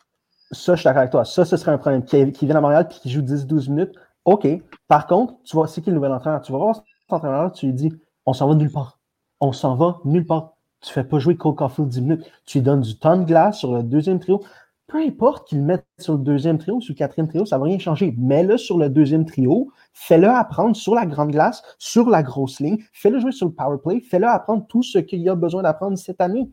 Ça, 0.52 0.76
je 0.76 0.82
suis 0.82 0.86
d'accord 0.86 1.02
avec 1.02 1.12
toi. 1.12 1.26
Ça, 1.26 1.46
ce 1.46 1.58
serait 1.58 1.72
un 1.72 1.78
problème. 1.78 2.04
Qui, 2.04 2.46
vient 2.46 2.56
à 2.56 2.62
Montréal 2.62 2.88
et 2.90 3.02
qui 3.02 3.10
joue 3.10 3.22
10-12 3.22 3.70
minutes, 3.70 3.94
OK. 4.32 4.48
Par 4.88 5.08
contre, 5.08 5.36
tu 5.44 5.56
vois, 5.56 5.68
c'est 5.68 5.82
qui 5.82 5.90
le 5.90 5.96
nouvel 5.96 6.12
entraîneur? 6.12 6.42
Tu 6.42 6.52
vas 6.52 6.58
voir 6.58 6.76
cet 6.76 7.14
entraîneur, 7.14 7.52
tu 7.52 7.68
lui 7.68 7.74
dis, 7.74 7.94
on 8.26 8.34
s'en 8.34 8.48
va 8.48 8.56
nulle 8.56 8.72
part. 8.72 9.00
On 9.40 9.52
s'en 9.52 9.76
va 9.76 10.00
nulle 10.06 10.26
part. 10.26 10.54
Tu 10.82 10.90
ne 10.90 10.94
fais 10.94 11.04
pas 11.04 11.20
jouer 11.20 11.36
Cole 11.36 11.56
Caulfield 11.56 11.90
10 11.90 12.02
minutes. 12.02 12.32
Tu 12.46 12.60
lui 12.60 12.64
donnes 12.64 12.82
du 12.82 12.98
temps 12.98 13.18
de 13.18 13.24
glace 13.24 13.60
sur 13.60 13.74
le 13.74 13.84
deuxième 13.84 14.20
trio 14.20 14.42
peu 14.90 14.98
importe 14.98 15.48
qu'il 15.48 15.60
le 15.60 15.64
mette 15.64 15.86
sur 16.00 16.14
le 16.14 16.20
deuxième 16.20 16.58
trio 16.58 16.76
ou 16.76 16.82
sur 16.82 16.94
le 16.94 16.98
quatrième 16.98 17.28
trio, 17.28 17.46
ça 17.46 17.58
ne 17.58 17.62
va 17.62 17.68
rien 17.68 17.80
changer. 17.80 18.14
Mets-le 18.18 18.58
sur 18.58 18.78
le 18.78 18.90
deuxième 18.90 19.26
trio, 19.26 19.72
fais-le 19.94 20.28
apprendre 20.28 20.76
sur 20.76 20.96
la 20.96 21.06
grande 21.06 21.32
glace, 21.32 21.62
sur 21.78 22.10
la 22.10 22.24
grosse 22.24 22.60
ligne, 22.60 22.84
fais-le 22.92 23.20
jouer 23.20 23.32
sur 23.32 23.48
le 23.48 23.54
power 23.54 23.78
play, 23.84 24.02
fais-le 24.02 24.28
apprendre 24.28 24.66
tout 24.68 24.84
ce 24.84 24.98
qu'il 24.98 25.28
a 25.30 25.36
besoin 25.36 25.62
d'apprendre 25.62 25.98
cette 25.98 26.20
année. 26.20 26.50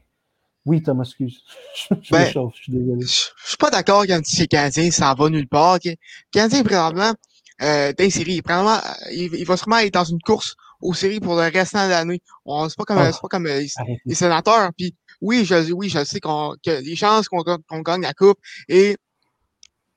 Oui, 0.67 0.83
Thomas, 0.83 1.05
excuse. 1.05 1.43
je 2.03 2.11
ben, 2.11 2.27
je 2.27 2.57
suis 2.61 2.73
désolé. 2.73 3.01
Je 3.01 3.07
suis 3.07 3.57
pas 3.59 3.71
d'accord 3.71 4.05
quand 4.07 4.21
c'est 4.25 4.47
Canadien, 4.47 4.91
ça 4.91 5.15
va 5.17 5.31
nulle 5.31 5.49
part. 5.49 5.79
Canadien, 6.31 6.63
présentement, 6.63 7.13
euh, 7.63 7.93
dans 7.93 8.05
les 8.05 8.11
séries, 8.11 8.41
vraiment, 8.45 8.79
il, 9.13 9.45
va 9.45 9.57
sûrement 9.57 9.79
être 9.79 9.95
dans 9.95 10.05
une 10.05 10.21
course 10.21 10.55
aux 10.81 10.95
séries 10.95 11.21
pour 11.21 11.37
le 11.37 11.51
restant 11.51 11.87
de 11.87 11.91
l'année. 11.91 12.21
C'est 12.47 12.77
pas 12.77 12.85
comme, 12.85 12.99
oh, 12.99 13.19
pas 13.23 13.29
comme 13.29 13.47
euh, 13.47 13.63
les, 14.05 14.15
sénateurs. 14.15 14.71
Puis 14.77 14.95
oui, 15.21 15.45
je, 15.45 15.73
oui, 15.73 15.89
je 15.89 16.05
sais 16.05 16.21
qu'on, 16.21 16.55
que 16.65 16.83
les 16.83 16.97
chances 16.97 17.29
qu'on, 17.29 17.43
gagne 17.81 18.03
la 18.03 18.13
coupe 18.13 18.39
est 18.69 18.99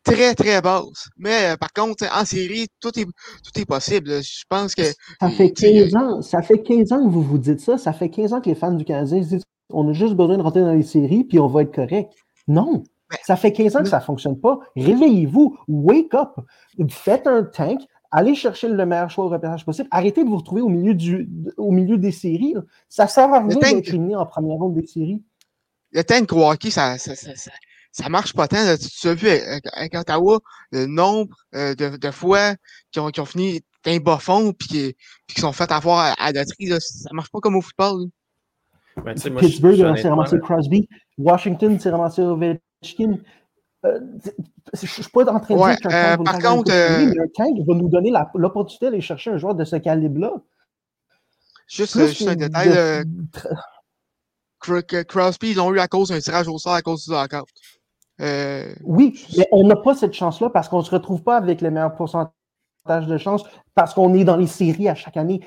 très, 0.04 0.34
très 0.36 0.62
basse. 0.62 1.10
Mais 1.18 1.52
euh, 1.52 1.58
par 1.58 1.74
contre, 1.74 2.06
en 2.14 2.24
série, 2.24 2.68
tout 2.80 2.98
est, 2.98 3.06
tout 3.06 3.60
est 3.60 3.66
possible. 3.66 4.24
Je 4.24 4.44
pense 4.48 4.74
que. 4.74 4.84
Ça 5.20 5.30
fait 5.30 5.52
15 5.52 5.96
ans, 5.96 6.22
ça 6.22 6.42
fait 6.42 6.62
15 6.62 6.92
ans 6.94 7.06
que 7.06 7.12
vous 7.12 7.24
vous 7.24 7.38
dites 7.38 7.60
ça. 7.60 7.78
Ça 7.78 7.92
fait 7.94 8.10
15 8.10 8.34
ans 8.34 8.42
que 8.42 8.50
les 8.50 8.56
fans 8.56 8.72
du 8.72 8.86
Canadien 8.86 9.22
se 9.24 9.30
disent 9.30 9.44
on 9.72 9.88
a 9.88 9.94
juste 9.94 10.16
besoin 10.16 10.38
de 10.38 10.44
rentrer 10.44 10.62
dans 10.62 10.74
les 10.74 10.84
séries, 10.84 11.24
puis 11.24 11.40
on 11.40 11.48
va 11.48 11.62
être 11.62 11.74
correct. 11.74 12.12
Non. 12.48 12.84
Ça 13.24 13.36
fait 13.36 13.52
15 13.52 13.76
ans 13.76 13.80
que 13.84 13.90
ça 13.90 14.00
ne 14.00 14.04
fonctionne 14.04 14.40
pas. 14.40 14.60
Réveillez-vous, 14.76 15.58
wake 15.68 16.14
up, 16.14 16.32
faites 16.90 17.28
un 17.28 17.44
tank, 17.44 17.82
allez 18.12 18.36
chercher 18.36 18.68
le 18.68 18.86
meilleur 18.86 19.10
choix 19.10 19.26
au 19.26 19.30
repérage 19.30 19.66
possible. 19.66 19.88
Arrêtez 19.92 20.24
de 20.24 20.30
vous 20.30 20.38
retrouver 20.38 20.62
au 20.62 20.70
milieu, 20.70 20.94
du, 20.94 21.30
au 21.58 21.72
milieu 21.72 21.98
des 21.98 22.12
séries. 22.12 22.56
Ça 22.88 23.08
sert 23.08 23.34
à 23.34 23.40
rien 23.40 23.48
d'être 23.48 23.90
éliminé 23.90 24.16
en 24.16 24.26
première 24.26 24.58
ronde 24.58 24.76
des 24.76 24.88
séries. 24.88 25.24
Le 25.92 26.04
tank 26.04 26.32
hockey, 26.32 26.70
ça, 26.70 26.98
ça, 26.98 27.16
ça, 27.16 27.32
ça, 27.92 28.10
marche 28.10 28.34
pas 28.34 28.48
tant. 28.48 28.58
Tu, 28.78 29.08
as 29.08 29.14
vu 29.14 29.28
avec, 29.28 29.96
Ottawa 29.96 30.40
le 30.72 30.86
nombre 30.86 31.36
euh, 31.56 31.74
de, 31.74 31.98
de, 31.98 32.12
fois 32.12 32.56
qui 32.92 33.00
ont, 33.00 33.10
qui 33.10 33.20
ont 33.20 33.26
fini 33.26 33.62
d'un 33.84 33.98
bas 33.98 34.20
fond 34.20 34.54
puis 34.54 34.96
qui, 35.28 35.42
sont 35.42 35.52
fait 35.52 35.72
avoir 35.72 36.16
à, 36.20 36.32
la 36.32 36.46
tri. 36.46 36.68
Là. 36.68 36.80
Ça 36.80 37.10
marche 37.14 37.32
pas 37.32 37.40
comme 37.40 37.56
au 37.56 37.62
football. 37.62 38.08
Pittsburgh 39.40 39.98
s'est 39.98 40.10
ramassé 40.10 40.40
Crosby. 40.40 40.88
Washington 41.18 41.80
s'est 41.80 41.90
ramassé 41.90 42.22
Ovechkin. 42.84 43.20
Euh, 43.86 44.00
je 44.74 44.82
ne 44.82 44.88
suis 44.88 45.04
pas 45.04 45.32
en 45.32 45.40
train 45.40 45.56
de 45.56 45.70
dire 45.70 45.78
qu'un 45.78 46.20
euh, 46.20 46.24
par 46.24 46.40
contre, 46.40 46.72
euh, 46.72 47.06
mais 47.06 47.20
un 47.20 47.28
tank 47.34 47.58
va 47.66 47.76
nous 47.76 47.88
donner 47.88 48.12
l'opportunité 48.36 48.88
d'aller 48.88 49.02
chercher 49.02 49.32
un 49.32 49.38
joueur 49.38 49.56
de 49.56 49.64
ce 49.64 49.78
calibre-là. 49.78 50.34
Juste, 51.68 51.98
juste 51.98 52.28
un 52.28 52.36
détail. 52.36 53.06
Crosby, 54.60 55.52
ils 55.52 55.56
l'ont 55.56 55.74
eu 55.74 55.80
à 55.80 55.88
cause 55.88 56.10
d'un 56.10 56.20
tirage 56.20 56.48
au 56.48 56.58
sort 56.58 56.74
à 56.74 56.82
cause 56.82 57.06
du 57.06 57.12
lockout. 57.12 57.48
Euh, 58.22 58.74
oui, 58.84 59.26
mais 59.38 59.48
on 59.52 59.66
n'a 59.66 59.78
pas 59.78 59.96
cette 59.96 60.14
chance-là 60.14 60.50
parce 60.50 60.68
qu'on 60.68 60.80
ne 60.80 60.84
se 60.84 60.92
retrouve 60.92 61.24
pas 61.24 61.38
avec 61.38 61.62
les 61.62 61.70
meilleurs 61.70 61.96
pourcentages 61.96 62.34
de 62.86 63.18
chance 63.18 63.44
parce 63.76 63.94
qu'on 63.94 64.14
est 64.14 64.26
dans 64.26 64.36
les 64.36 64.48
séries 64.48 64.90
à 64.90 64.96
chaque 64.96 65.16
année. 65.16 65.40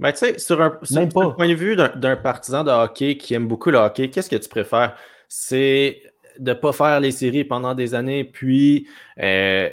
Ben, 0.00 0.10
tu 0.12 0.18
sais, 0.18 0.38
sur 0.38 0.60
un, 0.62 0.70
point 0.70 1.48
de 1.48 1.54
vue 1.54 1.76
d'un 1.76 2.16
partisan 2.16 2.64
de 2.64 2.70
hockey 2.70 3.16
qui 3.16 3.34
aime 3.34 3.46
beaucoup 3.46 3.70
le 3.70 3.78
hockey, 3.78 4.10
qu'est-ce 4.10 4.30
que 4.30 4.36
tu 4.36 4.48
préfères? 4.48 4.96
C'est 5.28 6.02
de 6.40 6.50
ne 6.50 6.54
pas 6.54 6.72
faire 6.72 7.00
les 7.00 7.12
séries 7.12 7.44
pendant 7.44 7.74
des 7.74 7.94
années, 7.94 8.24
puis 8.24 8.88
euh, 9.20 9.68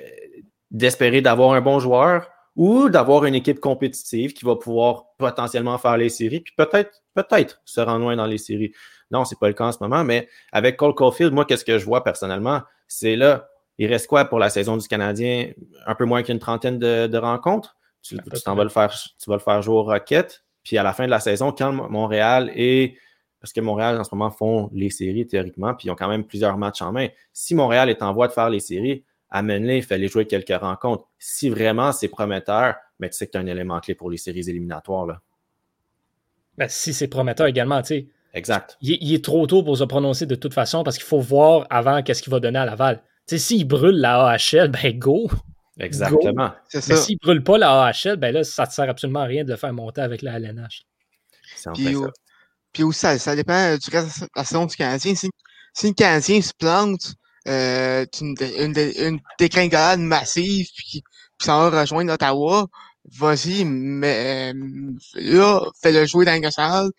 d'espérer 0.70 1.22
d'avoir 1.22 1.54
un 1.54 1.62
bon 1.62 1.80
joueur 1.80 2.30
ou 2.56 2.90
d'avoir 2.90 3.26
une 3.26 3.36
équipe 3.36 3.60
compétitive 3.60 4.34
qui 4.34 4.44
va 4.44 4.56
pouvoir 4.56 5.06
potentiellement 5.18 5.78
faire 5.78 5.98
les 5.98 6.10
séries, 6.10 6.42
puis 6.42 6.54
peut-être 6.58 7.02
peut-être 7.14 7.62
se 7.66 7.82
rendre 7.82 8.00
loin 8.00 8.16
dans 8.16 8.26
les 8.26 8.38
séries. 8.38 8.74
Non, 9.10 9.26
c'est 9.26 9.40
pas 9.40 9.48
le 9.48 9.54
cas 9.54 9.66
en 9.66 9.72
ce 9.72 9.78
moment, 9.80 10.04
mais 10.04 10.28
avec 10.52 10.76
Cole 10.78 10.94
Caulfield, 10.94 11.34
moi, 11.34 11.46
qu'est-ce 11.46 11.66
que 11.66 11.78
je 11.78 11.86
vois 11.86 12.04
personnellement? 12.04 12.62
C'est 12.88 13.16
là, 13.16 13.48
il 13.78 13.88
reste 13.88 14.08
quoi 14.08 14.26
pour 14.26 14.40
la 14.40 14.50
saison 14.50 14.76
du 14.76 14.88
Canadien? 14.88 15.52
Un 15.86 15.96
peu 15.96 16.06
moins 16.06 16.24
qu'une 16.24 16.40
trentaine 16.40 16.80
de, 16.80 17.18
rencontres? 17.18 17.78
Tu, 18.02 18.18
tu 18.18 18.52
vas 18.52 18.64
le 18.64 18.70
faire, 18.70 18.94
tu 18.94 19.30
vas 19.30 19.36
le 19.36 19.42
faire 19.42 19.62
jouer 19.62 19.76
au 19.76 19.84
Rocket. 19.84 20.44
Puis 20.64 20.78
à 20.78 20.84
la 20.84 20.94
fin 20.94 21.06
de 21.06 21.12
la 21.12 21.20
saison, 21.20 21.52
quand 21.52 21.72
Montréal 21.72 22.52
est 22.54 22.98
parce 23.40 23.54
que 23.54 23.62
Montréal, 23.62 24.00
en 24.00 24.04
ce 24.04 24.14
moment, 24.14 24.32
font 24.32 24.70
les 24.74 24.90
séries 24.90 25.28
théoriquement, 25.28 25.74
puis 25.74 25.88
ils 25.88 25.92
ont 25.92 25.96
quand 25.96 26.08
même 26.08 26.26
plusieurs 26.26 26.58
matchs 26.58 26.82
en 26.82 26.92
main. 26.92 27.08
Si 27.34 27.56
Montréal 27.56 27.90
est 27.90 28.02
en 28.02 28.14
voie 28.14 28.28
de 28.28 28.34
faire 28.34 28.50
les 28.50 28.60
séries, 28.60 29.04
amène-les, 29.30 29.82
fais-les 29.82 30.08
jouer 30.08 30.26
quelques 30.26 30.60
rencontres. 30.60 31.06
Si 31.20 31.50
vraiment 31.50 31.92
c'est 31.92 32.08
prometteur, 32.08 32.76
mais 33.00 33.10
tu 33.10 33.18
sais 33.18 33.28
que 33.28 33.32
tu 33.32 33.38
as 33.38 33.42
un 33.42 33.46
élément 33.46 33.80
clé 33.80 33.94
pour 33.94 34.10
les 34.10 34.18
séries 34.18 34.50
éliminatoires. 34.50 35.06
Là. 35.06 35.22
Ben, 36.58 36.68
si 36.68 36.94
c'est 36.94 37.08
prometteur 37.08 37.48
également, 37.48 37.82
tu 37.82 37.88
sais. 37.88 38.08
Exact. 38.34 38.78
Il, 38.82 39.14
est 39.14 39.24
trop 39.24 39.48
tôt 39.48 39.64
pour 39.64 39.78
se 39.78 39.84
prononcer 39.84 40.26
de 40.26 40.36
toute 40.36 40.54
façon 40.54 40.84
parce 40.84 40.98
qu'il 40.98 41.08
faut 41.08 41.20
voir 41.20 41.66
avant 41.70 42.04
qu'est-ce 42.04 42.22
qu'il 42.22 42.32
va 42.32 42.40
donner 42.40 42.60
à 42.60 42.66
Laval. 42.66 43.02
Tu 43.28 43.38
sais, 43.38 43.38
s'il 43.40 43.68
brûle 43.68 43.96
la 43.96 44.28
AHL, 44.28 44.70
ben 44.70 44.98
go! 44.98 45.30
Exactement. 45.80 46.52
Mais 46.74 46.96
s'il 46.96 47.18
brûle 47.18 47.44
pas 47.44 47.58
la 47.58 47.86
AHL, 47.86 48.18
ben 48.18 48.34
là, 48.34 48.44
ça 48.44 48.66
ne 48.66 48.70
sert 48.70 48.90
absolument 48.90 49.22
à 49.22 49.26
rien 49.26 49.44
de 49.44 49.52
le 49.52 49.58
faire 49.58 49.74
monter 49.74 50.02
avec 50.02 50.22
la 50.22 50.38
LNH. 50.38 50.84
C'est 51.56 51.70
en 51.70 51.76
fait 51.76 51.94
ça. 51.94 52.12
Puis 52.78 52.84
aussi, 52.84 53.00
ça, 53.00 53.18
ça 53.18 53.36
dépend 53.36 53.54
euh, 53.56 53.78
du 53.78 53.90
reste 53.90 54.22
de 54.22 54.28
la 54.36 54.44
saison 54.44 54.68
du 54.68 54.76
Canadien. 54.76 55.16
Si, 55.16 55.32
si 55.74 55.88
le 55.88 55.94
Canadien 55.96 56.40
se 56.44 56.52
plante, 56.56 57.16
euh, 57.48 58.06
une, 58.22 58.36
une, 58.40 58.92
une 59.00 59.20
décringolade 59.40 60.00
massive, 60.00 60.68
puis, 60.76 61.02
puis 61.40 61.46
ça 61.48 61.58
va 61.58 61.82
rejoindre 61.82 62.14
Ottawa, 62.14 62.68
vas-y, 63.18 63.66
mais 63.66 64.54
euh, 64.54 64.92
là, 65.16 65.60
fais-le 65.82 66.06
jouer 66.06 66.26
dans 66.26 66.40
la 66.40 66.52
salle, 66.52 66.92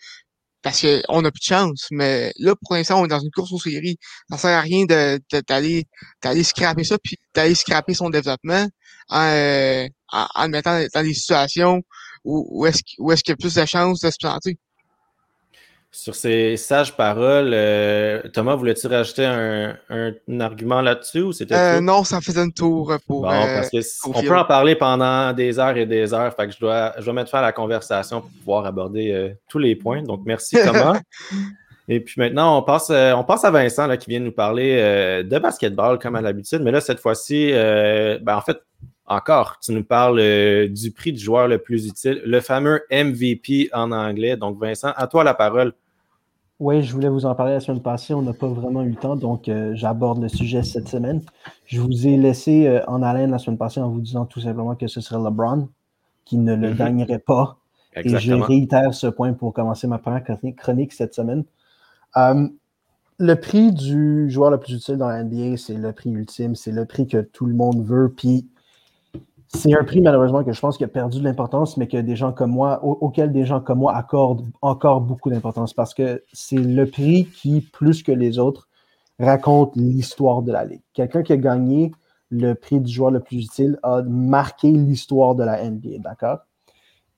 parce 0.63 0.83
qu'on 0.83 1.23
n'a 1.23 1.31
plus 1.31 1.39
de 1.39 1.45
chance. 1.45 1.87
Mais 1.93 2.33
là, 2.39 2.57
pour 2.61 2.75
l'instant, 2.75 3.01
on 3.01 3.05
est 3.05 3.09
dans 3.09 3.21
une 3.21 3.31
course 3.31 3.53
aux 3.53 3.61
séries. 3.61 3.99
Ça 4.31 4.37
sert 4.39 4.59
à 4.59 4.61
rien 4.61 4.85
d'aller 4.85 5.21
de, 5.33 5.41
d'aller 5.47 5.85
d'aller 6.25 6.43
scraper 6.43 6.83
ça, 6.83 6.99
puis 6.99 7.19
d'aller 7.37 7.55
scraper 7.55 7.95
son 7.95 8.11
développement 8.11 8.67
en, 9.11 9.23
euh, 9.29 9.87
en, 10.09 10.27
en, 10.35 10.43
le 10.43 10.49
mettant 10.51 10.85
dans 10.93 11.03
des 11.05 11.15
situations 11.15 11.83
où, 12.25 12.49
où 12.51 12.67
est-ce 12.67 12.83
où 12.99 13.13
est-ce 13.13 13.23
qu'il 13.23 13.31
y 13.31 13.35
a 13.35 13.37
plus 13.37 13.55
de 13.55 13.65
chances 13.65 14.01
de 14.01 14.11
se 14.11 14.17
planter. 14.21 14.59
Sur 15.91 16.15
ces 16.15 16.59
sages 16.59 16.95
paroles, 16.95 17.53
euh, 17.55 18.21
Thomas, 18.35 18.55
voulais-tu 18.57 18.87
rajouter 18.89 19.25
un, 19.25 19.75
argument 20.39 20.83
là-dessus 20.83 21.23
ou 21.23 21.33
c'était 21.33 21.55
euh, 21.55 21.81
Non, 21.81 22.05
ça 22.05 22.21
faisait 22.21 22.43
un 22.43 22.51
tour 22.51 22.95
pour. 23.07 23.23
Bon, 23.23 23.31
euh, 23.31 23.55
parce 23.55 23.71
que 23.71 23.79
on 24.07 24.23
peut 24.23 24.37
en 24.37 24.45
parler 24.45 24.75
pendant 24.75 25.33
des 25.33 25.59
heures 25.59 25.79
et 25.79 25.87
des 25.87 26.13
heures. 26.13 26.35
Fait 26.37 26.47
que 26.47 26.53
je 26.53 26.61
dois, 26.61 26.93
je 26.99 27.05
dois 27.05 27.15
mettre 27.15 27.31
fin 27.31 27.39
à 27.39 27.43
la 27.43 27.53
conversation 27.53 28.21
pour 28.21 28.31
pouvoir 28.31 28.67
aborder 28.67 29.35
tous 29.49 29.59
les 29.59 29.77
points. 29.77 30.03
Donc, 30.03 30.21
merci 30.27 30.57
Thomas. 30.65 31.01
et 31.89 32.01
puis 32.01 32.17
maintenant, 32.19 32.59
on 32.59 32.63
passe, 32.63 32.91
on 32.91 33.25
passe 33.25 33.45
à 33.45 33.51
Vincent 33.51 33.87
là, 33.87 33.97
qui 33.97 34.11
vient 34.11 34.21
nous 34.21 34.33
parler 34.33 34.77
de 35.25 35.39
basketball 35.39 35.99
comme 35.99 36.17
à 36.17 36.21
l'habitude. 36.21 36.61
Mais 36.61 36.71
là, 36.71 36.83
cette 36.83 37.01
fois-ci, 37.01 37.51
ben, 37.51 38.37
en 38.37 38.43
fait, 38.43 38.59
encore, 39.09 39.59
tu 39.61 39.73
nous 39.73 39.85
parles 39.85 40.69
du 40.69 40.91
prix 40.91 41.13
du 41.13 41.19
joueur 41.19 41.49
le 41.49 41.59
plus 41.59 41.87
utile, 41.87 42.21
le 42.25 42.41
fameux 42.41 42.83
MVP 42.91 43.71
en 43.73 43.93
anglais. 43.93 44.37
Donc, 44.37 44.59
Vincent, 44.59 44.93
à 44.97 45.07
toi 45.07 45.25
la 45.25 45.35
parole. 45.35 45.75
Oui, 46.61 46.83
je 46.83 46.93
voulais 46.93 47.09
vous 47.09 47.25
en 47.25 47.37
parler 47.37 47.53
la 47.53 47.61
semaine 47.61 47.83
passée. 47.83 48.15
On 48.15 48.23
n'a 48.23 48.33
pas 48.33 48.49
vraiment 48.49 48.83
eu 48.83 48.91
le 48.91 48.97
temps, 48.97 49.15
donc 49.15 49.49
euh, 49.49 49.73
j'aborde 49.75 50.21
le 50.21 50.29
sujet 50.29 50.65
cette 50.65 50.89
semaine. 50.89 51.23
Je 51.67 51.81
vous 51.81 52.09
ai 52.09 52.17
laissé 52.17 52.67
euh, 52.67 52.85
en 52.89 53.01
haleine 53.01 53.31
la 53.31 53.39
semaine 53.39 53.59
passée 53.59 53.81
en 53.81 53.89
vous 53.89 54.01
disant 54.01 54.27
tout 54.27 54.41
simplement 54.41 54.75
que 54.75 54.89
ce 54.89 55.01
serait 55.01 55.23
LeBron 55.23 55.69
qui 56.25 56.37
ne 56.37 56.57
le 56.57 56.71
mhm. 56.71 56.77
gagnerait 56.77 57.21
pas. 57.21 57.59
Et 57.95 58.19
je 58.19 58.33
réitère 58.33 58.93
ce 58.93 59.07
point 59.07 59.33
pour 59.33 59.53
commencer 59.53 59.87
ma 59.87 59.99
première 59.99 60.23
chronique 60.57 60.93
cette 60.93 61.15
semaine. 61.15 61.45
Euh, 62.17 62.49
le 63.19 63.35
prix 63.35 63.73
du 63.73 64.29
joueur 64.29 64.51
le 64.51 64.59
plus 64.59 64.75
utile 64.75 64.97
dans 64.97 65.09
la 65.09 65.23
NBA, 65.23 65.57
c'est 65.57 65.75
le 65.75 65.93
prix 65.93 66.11
ultime, 66.11 66.55
c'est 66.55 66.73
le 66.73 66.85
prix 66.87 67.07
que 67.07 67.19
tout 67.19 67.47
le 67.47 67.55
monde 67.55 67.85
veut. 67.85 68.13
Puis 68.15 68.49
c'est 69.49 69.75
un 69.75 69.83
prix, 69.83 70.01
malheureusement, 70.01 70.45
que 70.45 70.53
je 70.53 70.61
pense 70.61 70.77
qu'il 70.77 70.85
a 70.85 70.89
perdu 70.89 71.21
de 71.21 71.25
l'importance, 71.25 71.77
mais 71.79 71.89
que 71.89 71.97
des 71.97 72.17
gens 72.17 72.33
comme 72.33 72.51
moi, 72.51 72.85
auquel 72.85 73.33
des 73.33 73.47
gens 73.47 73.61
comme 73.61 73.79
moi 73.79 73.97
accordent 73.97 74.47
encore 74.61 75.01
beaucoup 75.01 75.31
d'importance 75.31 75.73
parce 75.73 75.95
que 75.95 76.23
c'est 76.33 76.57
le 76.57 76.87
prix 76.87 77.27
qui, 77.27 77.63
plus 77.63 78.03
que 78.03 78.13
les 78.13 78.39
autres, 78.39 78.69
raconte 79.19 79.75
l'histoire 79.75 80.43
de 80.43 80.53
la 80.53 80.65
Ligue. 80.65 80.83
Quelqu'un 80.93 81.23
qui 81.23 81.33
a 81.33 81.39
gagné 81.39 81.93
le 82.31 82.53
prix 82.55 82.81
du 82.81 82.93
joueur 82.93 83.11
le 83.11 83.21
plus 83.21 83.45
utile 83.45 83.79
a 83.83 84.03
marqué 84.03 84.71
l'histoire 84.71 85.35
de 85.35 85.45
la 85.45 85.69
NBA, 85.69 85.99
d'accord? 86.01 86.41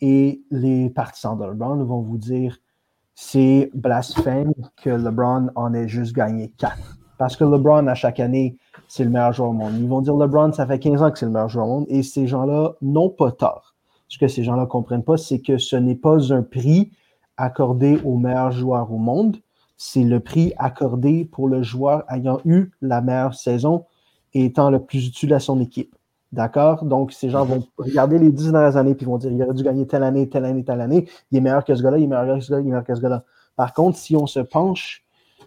Et 0.01 0.43
les 0.51 0.89
partisans 0.89 1.37
de 1.37 1.45
LeBron 1.45 1.83
vont 1.85 2.01
vous 2.01 2.17
dire 2.17 2.59
c'est 3.15 3.71
blasphème 3.75 4.55
que 4.83 4.89
LeBron 4.89 5.51
en 5.57 5.75
ait 5.75 5.89
juste 5.89 6.15
gagné 6.15 6.53
quatre. 6.57 7.00
Parce 7.21 7.37
que 7.37 7.45
LeBron, 7.45 7.87
à 7.87 7.95
chaque 7.95 8.19
année, 8.19 8.57
c'est 8.89 9.05
le 9.05 9.11
meilleur 9.11 9.35
joueur 9.35 9.51
au 9.51 9.53
monde. 9.53 9.75
Ils 9.79 9.87
vont 9.87 10.01
dire 10.01 10.17
LeBron, 10.17 10.55
ça 10.55 10.65
fait 10.65 10.79
15 10.79 11.03
ans 11.03 11.11
que 11.11 11.19
c'est 11.19 11.27
le 11.27 11.33
meilleur 11.33 11.51
joueur 11.51 11.67
au 11.67 11.81
monde. 11.81 11.87
Et 11.91 12.03
ces 12.03 12.27
gens-là 12.27 12.73
n'ont 12.81 13.11
pas 13.11 13.31
tort. 13.31 13.75
Ce 14.09 14.17
que 14.17 14.27
ces 14.27 14.43
gens-là 14.43 14.63
ne 14.63 14.67
comprennent 14.67 15.05
pas, 15.05 15.19
c'est 15.19 15.39
que 15.41 15.59
ce 15.59 15.77
n'est 15.77 15.97
pas 15.97 16.33
un 16.33 16.41
prix 16.43 16.93
accordé 17.37 18.01
au 18.07 18.17
meilleur 18.17 18.53
joueur 18.53 18.91
au 18.91 18.97
monde. 18.97 19.37
C'est 19.77 20.03
le 20.03 20.21
prix 20.21 20.55
accordé 20.57 21.27
pour 21.27 21.47
le 21.47 21.63
joueur 21.63 22.05
ayant 22.11 22.41
eu 22.47 22.71
la 22.81 23.03
meilleure 23.03 23.35
saison 23.35 23.85
et 24.33 24.47
étant 24.47 24.71
le 24.71 24.83
plus 24.83 25.07
utile 25.07 25.35
à 25.35 25.41
son 25.41 25.61
équipe. 25.61 25.95
D'accord? 26.33 26.87
Donc, 26.87 27.13
ces 27.13 27.29
gens 27.29 27.45
vont 27.45 27.67
regarder 27.77 28.19
les 28.19 28.31
dix 28.31 28.51
dernières 28.51 28.79
années 28.79 28.95
puis 28.95 29.05
vont 29.05 29.19
dire 29.19 29.31
il 29.31 29.43
aurait 29.43 29.53
dû 29.53 29.63
gagner 29.63 29.87
telle 29.87 30.05
année, 30.05 30.27
telle 30.31 30.47
année, 30.47 30.65
telle 30.65 30.81
année. 30.81 31.07
Il 31.31 31.37
est 31.37 31.43
meilleur 31.43 31.67
que 31.67 31.75
ce 31.75 31.83
gars-là, 31.83 31.99
il 31.99 32.05
est 32.05 32.07
meilleur 32.07 32.39
que 32.39 32.41
ce 32.43 32.51
gars-là, 32.51 32.63
il 32.63 32.67
est 32.67 32.71
meilleur 32.71 32.85
que 32.85 32.95
ce 32.95 33.01
gars-là. 33.03 33.25
Par 33.57 33.75
contre, 33.75 33.99
si 33.99 34.17
on 34.17 34.27
se 34.27 34.41
penche 34.41 35.05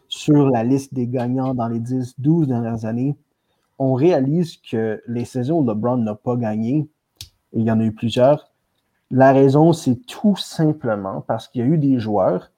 sur 0.08 0.50
la 0.50 0.64
liste 0.64 0.94
des 0.94 1.08
gagnants 1.08 1.54
dans 1.54 1.68
les 1.68 1.80
10, 1.80 2.16
12 2.20 2.48
dernières 2.48 2.86
années, 2.86 3.16
on 3.80 3.94
réalise 3.94 4.58
que 4.58 5.02
les 5.08 5.26
saisons 5.26 5.60
où 5.60 5.68
LeBron 5.68 5.98
n'a 5.98 6.16
pas 6.16 6.36
gagné, 6.36 6.88
et 7.54 7.60
il 7.60 7.64
y 7.64 7.72
en 7.72 7.80
a 7.80 7.84
eu 7.84 7.92
plusieurs, 7.92 8.52
la 9.12 9.32
raison, 9.32 9.74
c'est 9.74 9.96
tout 10.08 10.36
simplement 10.36 11.22
parce 11.22 11.48
qu'il 11.48 11.62
y 11.62 11.64
a 11.64 11.68
eu 11.68 11.78
des 11.78 12.00
joueurs, 12.00 12.52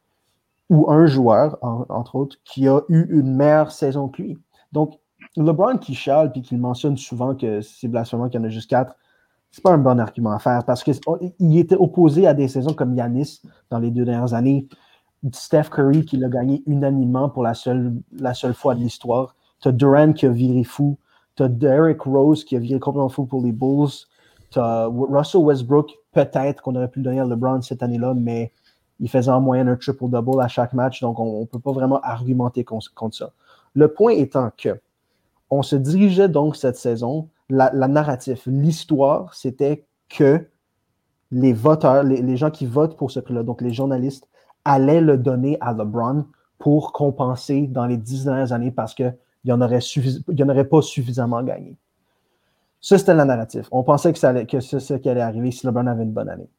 ou 0.70 0.90
un 0.90 1.06
joueur, 1.06 1.58
entre 1.62 2.16
autres, 2.16 2.38
qui 2.44 2.68
a 2.68 2.82
eu 2.90 3.06
une 3.10 3.36
meilleure 3.36 3.72
saison 3.72 4.08
que 4.08 4.22
lui. 4.22 4.38
Donc, 4.72 5.00
LeBron 5.38 5.78
qui 5.78 5.94
chiale 5.96 6.32
puis 6.32 6.42
qui 6.42 6.56
mentionne 6.56 6.98
souvent 6.98 7.36
que 7.36 7.62
c'est 7.62 7.88
blasphémant 7.88 8.30
qu'il 8.30 8.40
y 8.40 8.44
en 8.44 8.48
a 8.48 8.50
juste 8.50 8.70
quatre, 8.70 8.96
c'est 9.52 9.64
pas 9.64 9.72
un 9.72 9.78
bon 9.78 10.00
argument 10.00 10.32
à 10.32 10.40
faire 10.40 10.66
parce 10.66 10.84
qu'il 10.84 11.58
était 11.58 11.76
opposé 11.76 12.28
à 12.28 12.34
des 12.34 12.48
saisons 12.48 12.74
comme 12.74 12.94
Yanis 12.96 13.42
dans 13.70 13.80
les 13.80 13.92
deux 13.92 14.04
dernières 14.06 14.34
années. 14.34 14.68
Steph 15.34 15.70
Curry 15.72 16.06
qui 16.06 16.18
l'a 16.18 16.30
gagné 16.30 16.64
unanimement 16.68 17.30
pour 17.30 17.44
la 17.44 17.54
seule, 17.54 17.94
fois 18.54 18.76
de 18.76 18.80
l'histoire. 18.80 19.36
Tu 19.62 19.70
as 19.70 19.72
Durant 19.72 20.14
qui 20.14 20.26
a 20.26 20.30
viré 20.30 20.64
fou. 20.64 20.98
Tu 21.36 21.44
as 21.44 21.48
Derrick 21.48 22.02
Rose 22.02 22.44
qui 22.44 22.56
a 22.56 22.60
viré 22.60 22.80
complètement 22.80 23.10
fou 23.10 23.26
pour 23.26 23.42
les 23.42 23.52
Bulls. 23.52 23.90
Tu 24.52 24.60
as 24.60 24.88
Russell 24.88 25.42
Westbrook, 25.42 25.92
peut-être 26.12 26.62
qu'on 26.62 26.76
aurait 26.76 26.90
pu 26.90 27.00
le 27.00 27.06
donner 27.06 27.20
à 27.20 27.26
LeBron 27.26 27.62
cette 27.62 27.84
année-là, 27.84 28.14
mais 28.14 28.52
il 29.00 29.10
faisait 29.10 29.32
en 29.32 29.42
moyenne 29.42 29.68
un 29.68 29.76
triple-double 29.76 30.42
à 30.42 30.48
chaque 30.48 30.74
match, 30.74 31.02
donc 31.02 31.20
on 31.20 31.42
ne 31.42 31.46
peut 31.46 31.60
pas 31.60 31.74
vraiment 31.74 32.00
argumenter 32.02 32.64
contre 32.64 33.14
ça. 33.14 33.32
Le 33.74 33.90
point 33.90 34.14
étant 34.14 34.52
que 34.58 34.80
on 35.50 35.62
se 35.62 35.76
dirigeait 35.76 36.30
donc 36.30 36.56
cette 36.56 36.78
saison, 36.78 37.30
la, 37.50 37.70
narrative, 37.88 38.42
l'histoire, 38.48 39.34
c'était 39.34 39.86
que 40.10 40.48
les 41.32 41.54
voteurs, 41.54 42.04
les, 42.04 42.38
gens 42.38 42.52
qui 42.52 42.66
votent 42.66 42.98
pour 42.98 43.12
ce 43.12 43.20
prix-là, 43.20 43.44
donc 43.44 43.62
les 43.62 43.74
journalistes, 43.74 44.28
allaient 44.66 45.02
le 45.02 45.18
donner 45.18 45.58
à 45.62 45.74
LeBron 45.74 46.26
pour 46.58 46.92
compenser 46.92 47.68
dans 47.68 47.86
les 47.86 47.98
dix 47.98 48.26
dernières 48.26 48.52
années 48.52 48.72
parce 48.72 48.94
qu'il 48.94 49.16
n'y 49.46 49.52
en, 49.52 49.62
aurait 49.62 49.80
aurait 50.42 50.66
pas 50.66 50.82
suffisamment 50.82 51.44
gagné. 51.44 51.78
Ça, 52.82 52.98
c'était 52.98 53.14
la 53.14 53.26
narrative. 53.26 53.68
On 53.72 53.84
pensait 53.84 54.14
que, 54.14 54.26
allait, 54.26 54.46
c'est 54.60 54.80
ce 54.80 54.94
qui 54.96 55.10
allait 55.10 55.22
arriver 55.22 55.52
si 55.52 55.66
LeBron 55.66 55.88
avait 55.88 56.04
une 56.04 56.12
bonne 56.12 56.30
année. 56.30 56.50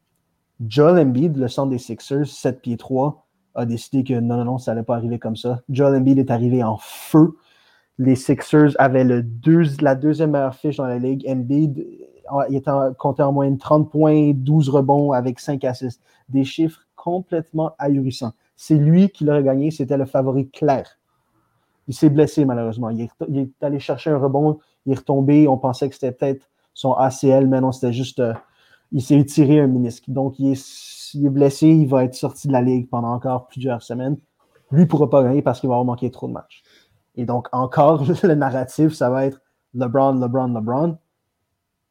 Joel 0.66 0.98
Embiid, 1.07 1.37
le 1.37 1.48
centre 1.48 1.70
des 1.70 1.78
Sixers, 1.78 2.26
7 2.26 2.62
pieds 2.62 2.76
3, 2.76 3.26
a 3.54 3.66
décidé 3.66 4.04
que 4.04 4.14
non, 4.14 4.37
non, 4.38 4.44
non, 4.44 4.59
ça 4.59 4.72
n'allait 4.72 4.85
pas 4.85 4.96
arriver 4.96 5.18
comme 5.18 5.37
ça. 5.37 5.61
Joel 5.68 5.96
Embiid 5.96 6.18
est 6.18 6.31
arrivé 6.31 6.62
en 6.62 6.78
feu 6.78 7.37
les 7.98 8.14
Sixers 8.14 8.72
avaient 8.78 9.04
la 9.04 9.22
deuxième 9.22 10.31
meilleure 10.31 10.54
fiche 10.54 10.76
dans 10.76 10.87
la 10.87 10.98
ligue. 10.98 11.24
Embiid, 11.28 11.87
il 12.50 12.57
était 12.57 12.70
en 12.70 13.33
moyenne 13.33 13.59
30 13.59 13.90
points, 13.90 14.33
12 14.35 14.68
rebonds 14.68 15.12
avec 15.12 15.40
5 15.40 15.64
assists. 15.64 16.02
Des 16.28 16.44
chiffres 16.44 16.86
complètement 17.07 17.77
ahurissants. 17.79 18.33
C'est 18.57 18.75
lui 18.75 19.11
qui 19.11 19.25
l'aurait 19.25 19.45
gagné, 19.45 19.71
c'était 19.71 19.97
le 19.97 20.07
favori 20.07 20.51
clair. 20.51 20.99
Il 21.87 21.95
s'est 21.95 22.11
blessé 22.11 22.45
malheureusement. 22.45 22.90
Il 22.90 23.03
est, 23.03 23.62
allé 23.62 23.79
chercher 23.79 24.11
un 24.11 24.19
rebond, 24.19 24.59
il 24.87 24.92
est 24.92 24.97
retombé. 24.97 25.47
On 25.47 25.57
pensait 25.57 25.88
que 25.88 25.95
c'était 25.95 26.11
peut-être 26.11 26.51
son 26.75 26.95
ACL, 26.95 27.47
mais 27.47 27.61
non, 27.61 27.71
c'était 27.71 27.92
juste. 27.92 28.19
Euh, 28.19 28.35
il 28.90 29.03
s'est 29.03 29.19
étiré 29.19 29.61
un 29.61 29.69
menisque. 29.69 30.05
Donc, 30.09 30.40
il 30.40 30.53
est, 30.53 31.14
il 31.14 31.27
est, 31.27 31.31
blessé, 31.31 31.69
il 31.69 31.87
va 31.87 32.03
être 32.03 32.16
sorti 32.16 32.49
de 32.49 32.53
la 32.53 32.62
ligue 32.62 32.88
pendant 32.88 33.12
encore 33.12 33.47
plusieurs 33.47 33.83
semaines. 33.83 34.16
Lui 34.73 34.83
ne 34.83 34.87
pourra 34.87 35.09
pas 35.09 35.23
gagner 35.23 35.42
parce 35.42 35.61
qu'il 35.61 35.69
va 35.69 35.77
avoir 35.77 35.85
manqué 35.85 36.11
trop 36.11 36.27
de 36.27 36.33
matchs. 36.33 36.64
Et 37.14 37.25
donc, 37.25 37.47
encore, 37.53 38.05
le 38.25 38.35
narratif, 38.35 38.95
ça 38.95 39.11
va 39.11 39.27
être 39.27 39.40
LeBron, 39.75 40.14
LeBron, 40.14 40.49
LeBron. 40.49 40.99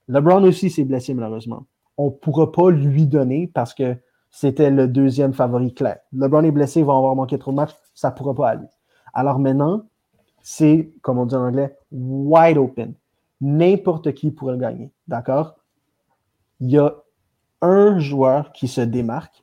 LeBron 0.10 0.44
aussi 0.44 0.70
s'est 0.70 0.84
blessé, 0.84 1.14
malheureusement. 1.14 1.66
On 1.98 2.08
ne 2.08 2.12
pourra 2.12 2.52
pas 2.52 2.70
lui 2.70 3.08
donner 3.08 3.50
parce 3.54 3.74
que 3.74 3.96
c'était 4.36 4.70
le 4.70 4.90
deuxième 4.90 5.32
favori 5.32 5.74
clair. 5.74 6.00
LeBron 6.12 6.44
est 6.44 6.52
blessé, 6.52 6.82
il 6.82 6.86
va 6.86 6.94
avoir 6.94 7.16
manqué 7.16 7.40
trop 7.40 7.52
de 7.52 7.56
matchs, 7.56 7.74
ça 7.94 8.10
ne 8.10 8.16
pourra 8.16 8.36
pas 8.36 8.50
aller. 8.50 8.68
Alors 9.14 9.40
maintenant, 9.40 9.84
c'est, 10.42 10.92
comme 11.02 11.20
on 11.20 11.26
dit 11.26 11.36
en 11.36 11.48
anglais, 11.48 11.78
wide 11.90 12.58
open. 12.58 12.96
N'importe 13.40 14.14
qui 14.14 14.32
pourrait 14.32 14.56
le 14.56 14.60
gagner. 14.60 14.92
D'accord? 15.08 15.56
Il 16.60 16.70
y 16.70 16.78
a 16.78 16.94
un 17.62 17.98
joueur 18.00 18.52
qui 18.52 18.68
se 18.68 18.82
démarque 18.82 19.42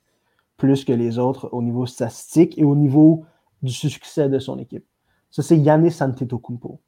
plus 0.59 0.85
que 0.85 0.93
les 0.93 1.19
autres 1.19 1.49
au 1.53 1.63
niveau 1.63 1.87
statistique 1.87 2.59
et 2.59 2.65
au 2.65 2.77
niveau 2.77 3.25
du 3.63 3.73
succès 3.73 4.29
de 4.29 4.39
son 4.39 4.59
équipe. 4.59 4.85
Ça, 5.31 5.43
c'est 5.43 5.57
Yannis 5.57 6.03
Antetokounmpo. 6.03 6.81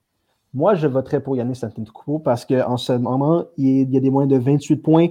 Moi, 0.53 0.75
je 0.75 0.89
voterais 0.89 1.23
pour 1.23 1.37
Yannis 1.37 1.61
Antetokounmpo 1.63 2.19
parce 2.19 2.45
qu'en 2.45 2.77
ce 2.77 2.93
moment, 2.93 3.47
il 3.57 3.91
y 3.91 3.97
a 3.97 4.01
des 4.01 4.11
moyens 4.11 4.31
de 4.31 4.39
28 4.39 4.77
points, 4.77 5.09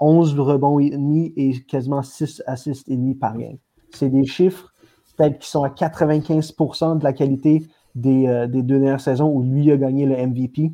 11 0.00 0.38
rebonds 0.38 0.78
et 0.78 0.90
demi 0.90 1.32
et 1.36 1.60
quasiment 1.62 2.02
6 2.02 2.42
assists 2.46 2.88
et 2.88 2.96
demi 2.96 3.14
par 3.14 3.36
game. 3.36 3.58
C'est 3.90 4.10
des 4.10 4.24
chiffres 4.24 4.72
peut-être 5.16 5.38
qui 5.38 5.48
sont 5.48 5.62
à 5.62 5.68
95% 5.68 6.98
de 6.98 7.04
la 7.04 7.12
qualité 7.12 7.66
des, 7.94 8.26
euh, 8.26 8.46
des, 8.46 8.62
deux 8.62 8.80
dernières 8.80 9.00
saisons 9.00 9.30
où 9.30 9.42
lui 9.42 9.70
a 9.70 9.76
gagné 9.76 10.06
le 10.06 10.16
MVP. 10.16 10.72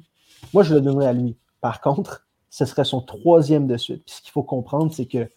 Moi, 0.54 0.62
je 0.62 0.74
le 0.74 0.80
donnerais 0.80 1.06
à 1.06 1.12
lui. 1.12 1.36
Par 1.60 1.80
contre, 1.80 2.26
ce 2.48 2.64
serait 2.64 2.84
son 2.84 3.02
troisième 3.02 3.66
de 3.66 3.76
suite. 3.76 4.02
Puis 4.06 4.16
ce 4.16 4.22
qu'il 4.22 4.32
faut 4.32 4.42
comprendre, 4.42 4.92
c'est 4.92 5.06
que 5.06 5.30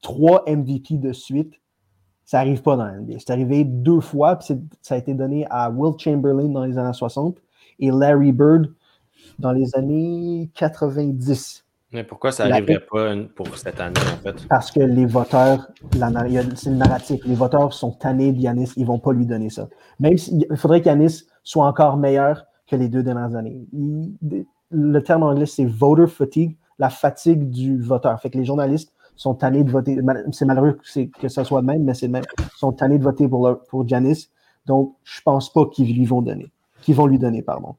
trois 0.00 0.44
MVP 0.46 0.96
de 0.96 1.12
suite, 1.12 1.54
ça 2.24 2.38
n'arrive 2.38 2.62
pas 2.62 2.76
dans 2.76 2.84
la 2.84 2.98
NBA. 2.98 3.18
C'est 3.18 3.30
arrivé 3.30 3.64
deux 3.64 4.00
fois, 4.00 4.38
ça 4.40 4.94
a 4.94 4.98
été 4.98 5.14
donné 5.14 5.46
à 5.50 5.70
Will 5.70 5.94
Chamberlain 5.98 6.48
dans 6.48 6.64
les 6.64 6.76
années 6.76 6.92
60 6.92 7.38
et 7.78 7.90
Larry 7.90 8.32
Bird 8.32 8.72
dans 9.38 9.52
les 9.52 9.74
années 9.76 10.50
90. 10.54 11.64
Mais 11.92 12.04
pourquoi 12.04 12.32
ça 12.32 12.46
n'arriverait 12.46 12.80
pas 12.80 13.14
pour 13.34 13.56
cette 13.56 13.80
année, 13.80 13.98
en 14.00 14.22
fait? 14.22 14.46
Parce 14.48 14.70
que 14.70 14.80
les 14.80 15.06
voteurs, 15.06 15.68
c'est 15.92 16.70
le 16.70 16.76
narratif, 16.76 17.24
les 17.24 17.34
voteurs 17.34 17.72
sont 17.72 17.92
tannés 17.92 18.32
de 18.32 18.38
Yanis, 18.38 18.72
ils 18.76 18.82
ne 18.82 18.86
vont 18.86 18.98
pas 18.98 19.12
lui 19.12 19.24
donner 19.24 19.48
ça. 19.48 19.68
Même 19.98 20.18
s'il 20.18 20.46
faudrait 20.56 20.82
qu'Yanis 20.82 21.24
soit 21.42 21.66
encore 21.66 21.96
meilleur 21.96 22.44
que 22.66 22.76
les 22.76 22.88
deux 22.88 23.02
dernières 23.02 23.34
années. 23.36 23.66
le 24.70 25.02
terme 25.02 25.22
anglais, 25.22 25.46
c'est 25.46 25.64
voter 25.64 26.06
fatigue, 26.06 26.58
la 26.78 26.90
fatigue 26.90 27.48
du 27.48 27.80
voteur. 27.80 28.20
Fait 28.20 28.28
que 28.28 28.36
les 28.36 28.44
journalistes 28.44 28.92
sont 29.16 29.34
tannés 29.34 29.64
de 29.64 29.70
voter. 29.70 29.98
C'est 30.32 30.44
malheureux 30.44 30.78
que 31.18 31.28
ça 31.28 31.44
soit 31.44 31.62
de 31.62 31.66
même, 31.66 31.84
mais 31.84 31.94
c'est 31.94 32.08
même. 32.08 32.24
sont 32.54 32.72
tannés 32.72 32.98
de 32.98 33.04
voter 33.04 33.26
pour, 33.26 33.60
pour 33.68 33.88
Giannis. 33.88 34.28
Donc, 34.66 34.94
je 35.04 35.22
pense 35.22 35.50
pas 35.50 35.64
qu'ils 35.66 35.96
lui 35.96 36.04
vont 36.04 36.20
donner. 36.20 36.52
Qu'ils 36.82 36.94
vont 36.94 37.06
lui 37.06 37.18
donner, 37.18 37.40
pardon. 37.40 37.76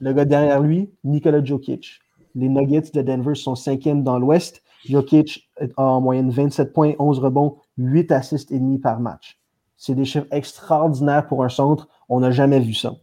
Le 0.00 0.12
gars 0.14 0.24
derrière 0.24 0.60
lui, 0.60 0.90
Nikola 1.04 1.44
Jokic. 1.44 2.01
Les 2.34 2.48
Nuggets 2.48 2.90
de 2.92 3.02
Denver 3.02 3.34
sont 3.34 3.54
cinquièmes 3.54 4.02
dans 4.02 4.18
l'Ouest. 4.18 4.62
Jokic 4.88 5.50
a 5.76 5.84
en 5.84 6.00
moyenne 6.00 6.30
27 6.30 6.72
points, 6.72 6.94
11 6.98 7.18
rebonds, 7.18 7.56
8 7.78 8.10
assists 8.12 8.50
et 8.50 8.58
demi 8.58 8.78
par 8.78 9.00
match. 9.00 9.38
C'est 9.76 9.94
des 9.94 10.04
chiffres 10.04 10.26
extraordinaires 10.30 11.26
pour 11.26 11.44
un 11.44 11.48
centre. 11.48 11.88
On 12.08 12.20
n'a 12.20 12.30
jamais 12.30 12.60
vu 12.60 12.74
ça. 12.74 12.96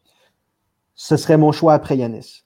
Ce 0.95 1.17
serait 1.17 1.37
mon 1.37 1.51
choix 1.51 1.73
après 1.73 1.97
Yanis. 1.97 2.43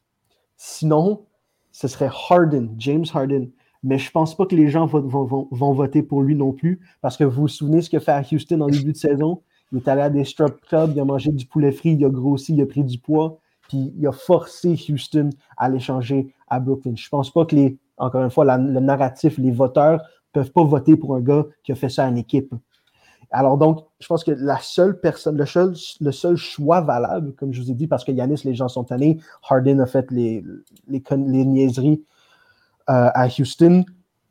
Sinon, 0.57 1.25
ce 1.71 1.87
serait 1.87 2.09
Harden, 2.29 2.75
James 2.77 3.05
Harden 3.13 3.49
mais 3.83 3.97
je 3.97 4.09
pense 4.11 4.35
pas 4.35 4.45
que 4.45 4.55
les 4.55 4.69
gens 4.69 4.85
vont, 4.85 5.73
voter 5.73 6.01
pour 6.01 6.21
lui 6.21 6.35
non 6.35 6.53
plus, 6.53 6.79
parce 7.01 7.17
que 7.17 7.25
vous 7.25 7.41
vous 7.41 7.47
souvenez 7.47 7.81
ce 7.81 7.89
que 7.89 7.99
fait 7.99 8.25
Houston 8.31 8.61
en 8.61 8.67
début 8.67 8.93
de 8.93 8.97
saison? 8.97 9.41
Il 9.71 9.79
est 9.79 9.87
allé 9.87 10.01
à 10.01 10.09
des 10.09 10.23
strip 10.23 10.61
clubs, 10.61 10.91
il 10.95 10.99
a 10.99 11.05
mangé 11.05 11.31
du 11.31 11.45
poulet 11.45 11.71
frit, 11.71 11.93
il 11.93 12.05
a 12.05 12.09
grossi, 12.09 12.53
il 12.53 12.61
a 12.61 12.65
pris 12.65 12.83
du 12.83 12.97
poids, 12.97 13.39
puis 13.73 13.91
il 13.97 14.07
a 14.07 14.11
forcé 14.11 14.77
Houston 14.87 15.31
à 15.57 15.67
l'échanger 15.67 16.31
à 16.47 16.59
Brooklyn. 16.59 16.93
Je 16.95 17.09
pense 17.09 17.31
pas 17.31 17.43
que 17.45 17.55
les, 17.55 17.79
encore 17.97 18.23
une 18.23 18.29
fois, 18.29 18.45
le 18.55 18.79
narratif, 18.79 19.39
les 19.39 19.49
voteurs 19.49 19.99
peuvent 20.31 20.51
pas 20.51 20.63
voter 20.63 20.95
pour 20.95 21.15
un 21.15 21.21
gars 21.21 21.45
qui 21.63 21.71
a 21.71 21.75
fait 21.75 21.89
ça 21.89 22.05
à 22.05 22.09
une 22.09 22.19
équipe. 22.19 22.53
Alors 23.31 23.57
donc, 23.57 23.83
je 23.99 24.05
pense 24.05 24.23
que 24.23 24.29
la 24.29 24.59
seule 24.59 24.99
personne, 24.99 25.37
le 25.37 25.47
seul, 25.47 25.73
le 26.01 26.11
seul 26.11 26.35
choix 26.35 26.81
valable, 26.81 27.33
comme 27.33 27.51
je 27.51 27.63
vous 27.63 27.71
ai 27.71 27.73
dit, 27.73 27.87
parce 27.87 28.03
que 28.03 28.11
Yanis, 28.11 28.41
les 28.45 28.53
gens 28.53 28.67
sont 28.67 28.91
allés, 28.91 29.19
Harden 29.49 29.79
a 29.79 29.87
fait 29.87 30.11
les, 30.11 30.43
les, 30.87 31.01
les 31.09 31.45
niaiseries 31.45 32.03
euh, 32.91 33.09
à 33.11 33.25
Houston, 33.25 33.85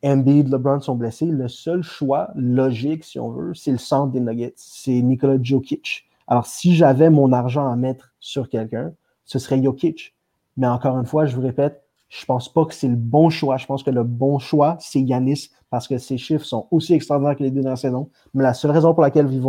Embiid, 0.05 0.49
LeBron 0.49 0.79
sont 0.79 0.95
blessés. 0.95 1.25
Le 1.25 1.49
seul 1.49 1.83
choix 1.83 2.29
logique, 2.35 3.03
si 3.03 3.19
on 3.19 3.29
veut, 3.29 3.53
c'est 3.53 3.71
le 3.71 3.77
centre 3.77 4.13
des 4.13 4.21
Nuggets. 4.21 4.53
C'est 4.55 5.01
Nikola 5.01 5.37
Jokic. 5.41 6.05
Alors, 6.27 6.45
si 6.45 6.75
j'avais 6.75 7.09
mon 7.09 7.33
argent 7.33 7.69
à 7.69 7.75
mettre 7.75 8.13
sur 8.21 8.47
quelqu'un, 8.47 8.93
ce 9.25 9.39
serait 9.39 9.61
Jokic. 9.61 10.15
Mais 10.57 10.67
encore 10.67 10.97
une 10.97 11.05
fois, 11.05 11.25
je 11.25 11.35
vous 11.35 11.41
répète, 11.41 11.83
je 12.09 12.25
pense 12.25 12.51
pas 12.51 12.65
que 12.65 12.73
c'est 12.75 12.87
le 12.87 12.95
bon 12.95 13.29
choix. 13.29 13.57
Je 13.57 13.65
pense 13.65 13.81
que 13.81 13.89
le 13.89 14.03
bon 14.03 14.37
choix, 14.37 14.77
c'est 14.79 15.01
Yanis 15.01 15.49
parce 15.71 15.87
que 15.87 15.97
ses 15.97 16.19
chiffres 16.19 16.45
sont 16.45 16.67
aussi 16.69 16.93
extraordinaires 16.93 17.35
que 17.35 17.41
les 17.41 17.49
deux 17.49 17.61
dernières 17.61 17.79
saisons. 17.79 18.09
Mais 18.35 18.43
la 18.43 18.53
seule 18.53 18.69
raison 18.69 18.93
pour 18.93 19.01
laquelle 19.01 19.27
ils 19.31 19.41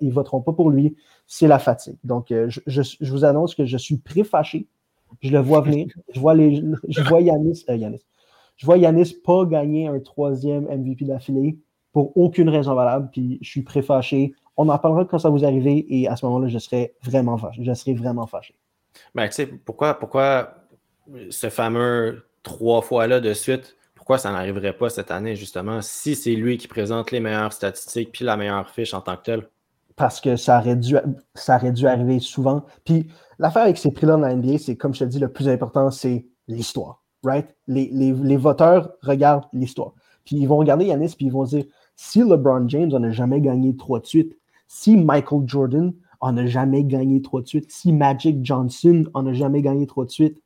ils 0.00 0.12
voteront 0.12 0.40
pas 0.40 0.52
pour 0.52 0.70
lui, 0.70 0.96
c'est 1.26 1.48
la 1.48 1.58
fatigue. 1.58 1.96
Donc, 2.04 2.30
euh, 2.30 2.48
je, 2.48 3.10
vous 3.10 3.24
annonce 3.24 3.56
que 3.56 3.64
je 3.64 3.76
suis 3.76 3.96
pré-fâché. 3.96 4.68
Je 5.20 5.32
le 5.32 5.40
vois 5.40 5.62
venir. 5.62 5.88
Je 6.14 6.20
vois 6.20 6.36
Yanis, 6.36 7.64
euh. 7.68 7.96
Je 8.56 8.66
vois 8.66 8.78
Yanis 8.78 9.16
pas 9.24 9.44
gagner 9.44 9.88
un 9.88 9.98
troisième 9.98 10.64
MVP 10.66 11.06
d'affilée 11.06 11.58
pour 11.92 12.16
aucune 12.16 12.48
raison 12.48 12.74
valable. 12.74 13.08
Puis 13.10 13.38
je 13.42 13.50
suis 13.50 13.62
pré-fâché. 13.62 14.32
On 14.56 14.68
en 14.68 14.78
parlera 14.78 15.04
quand 15.04 15.18
ça 15.18 15.30
vous 15.30 15.44
arrive 15.44 15.66
et 15.66 16.06
à 16.06 16.14
ce 16.14 16.24
moment-là, 16.26 16.46
je 16.46 16.58
serai 16.58 16.94
vraiment 17.02 17.36
fâché. 17.36 17.64
Je 17.64 17.74
serai 17.74 17.94
vraiment 17.94 18.28
fâché. 18.28 18.54
Ben, 19.14 19.28
tu 19.28 19.46
pourquoi, 19.46 20.64
ce 21.30 21.48
fameux 21.48 22.26
trois 22.42 22.82
fois-là 22.82 23.20
de 23.20 23.32
suite, 23.32 23.76
pourquoi 23.94 24.18
ça 24.18 24.30
n'arriverait 24.30 24.76
pas 24.76 24.88
cette 24.88 25.10
année, 25.10 25.34
justement, 25.34 25.82
si 25.82 26.14
c'est 26.14 26.34
lui 26.34 26.58
qui 26.58 26.68
présente 26.68 27.10
les 27.10 27.18
meilleures 27.18 27.52
statistiques 27.52 28.12
puis 28.12 28.24
la 28.24 28.36
meilleure 28.36 28.70
fiche 28.70 28.94
en 28.94 29.00
tant 29.00 29.16
que 29.16 29.22
tel? 29.22 29.48
Parce 29.96 30.20
que 30.20 30.36
ça 30.36 30.60
aurait 30.60 30.76
dû, 30.76 30.96
arriver 31.86 32.20
souvent. 32.20 32.64
Puis 32.84 33.08
l'affaire 33.38 33.62
avec 33.62 33.78
ces 33.78 33.90
prix-là 33.90 34.12
dans 34.12 34.20
la 34.20 34.36
NBA, 34.36 34.58
c'est 34.58 34.76
comme 34.76 34.94
je 34.94 35.00
te 35.00 35.04
dis, 35.04 35.18
le 35.18 35.32
plus 35.32 35.48
important, 35.48 35.90
c'est 35.90 36.26
l'histoire. 36.46 37.02
Right? 37.24 37.48
Les, 37.66 37.90
les, 37.90 38.36
voteurs 38.36 38.92
regardent 39.02 39.46
l'histoire. 39.52 39.94
Puis 40.24 40.36
ils 40.36 40.46
vont 40.46 40.58
regarder 40.58 40.84
Yanis, 40.84 41.14
puis 41.16 41.26
ils 41.26 41.32
vont 41.32 41.42
dire 41.42 41.64
si 41.96 42.20
LeBron 42.20 42.68
James 42.68 42.90
n'a 42.96 43.10
jamais 43.10 43.40
gagné 43.40 43.74
trois 43.76 43.98
de 43.98 44.06
suite, 44.06 44.38
si 44.68 44.96
Michael 44.96 45.42
Jordan 45.46 45.92
en 46.20 46.36
a 46.36 46.46
jamais 46.46 46.84
gagné 46.84 47.22
trois 47.22 47.42
de 47.42 47.46
suite, 47.46 47.70
si 47.70 47.92
Magic 47.92 48.44
Johnson 48.44 49.04
en 49.14 49.26
a 49.26 49.32
jamais 49.32 49.62
gagné 49.62 49.86
trois 49.86 50.04
de 50.04 50.10
suite, 50.10 50.42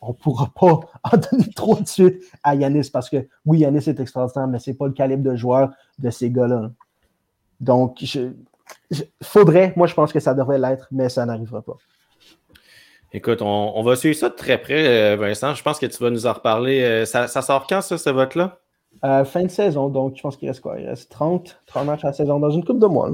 on 0.00 0.08
ne 0.08 0.14
pourra 0.14 0.50
pas 0.54 0.80
en 1.04 1.16
donner 1.16 1.50
trop 1.54 1.76
de 1.76 1.86
suite 1.86 2.22
à 2.42 2.54
Yanis 2.54 2.90
parce 2.92 3.08
que 3.08 3.28
oui, 3.46 3.60
Yanis 3.60 3.88
est 3.88 4.00
extraordinaire, 4.00 4.48
mais 4.48 4.58
ce 4.58 4.70
n'est 4.70 4.76
pas 4.76 4.86
le 4.86 4.92
calibre 4.92 5.22
de 5.22 5.36
joueur 5.36 5.70
de 5.98 6.10
ces 6.10 6.30
gars-là. 6.30 6.70
Donc, 7.60 7.98
je, 8.02 8.30
faudrait, 9.22 9.72
moi 9.76 9.86
je 9.86 9.94
pense 9.94 10.12
que 10.12 10.20
ça 10.20 10.34
devrait 10.34 10.58
l'être, 10.58 10.88
mais 10.90 11.08
ça 11.08 11.24
n'arrivera 11.24 11.62
pas. 11.62 11.76
Écoute, 13.14 13.42
on, 13.42 13.82
va 13.82 13.94
suivre 13.94 14.16
ça 14.16 14.30
de 14.30 14.34
très 14.34 14.56
près, 14.56 15.12
euh, 15.12 15.16
Vincent. 15.16 15.54
Je 15.54 15.62
pense 15.62 15.78
que 15.78 15.84
tu 15.84 16.02
vas 16.02 16.08
nous 16.08 16.26
en 16.26 16.32
reparler. 16.32 16.82
Euh, 16.82 17.04
ça, 17.04 17.28
sort 17.28 17.66
quand, 17.66 17.82
ça, 17.82 17.98
ce 17.98 18.08
vote-là? 18.08 18.58
Euh, 19.04 19.24
fin 19.24 19.42
de 19.42 19.48
saison, 19.48 19.88
donc 19.88 20.16
je 20.16 20.22
pense 20.22 20.36
qu'il 20.36 20.48
reste 20.48 20.60
quoi? 20.60 20.78
Il 20.78 20.86
reste 20.86 21.10
30, 21.10 21.60
30 21.66 21.86
matchs 21.86 22.04
à 22.04 22.08
la 22.08 22.12
saison 22.12 22.38
dans 22.38 22.50
une 22.50 22.64
coupe 22.64 22.78
de 22.78 22.86
mois. 22.86 23.10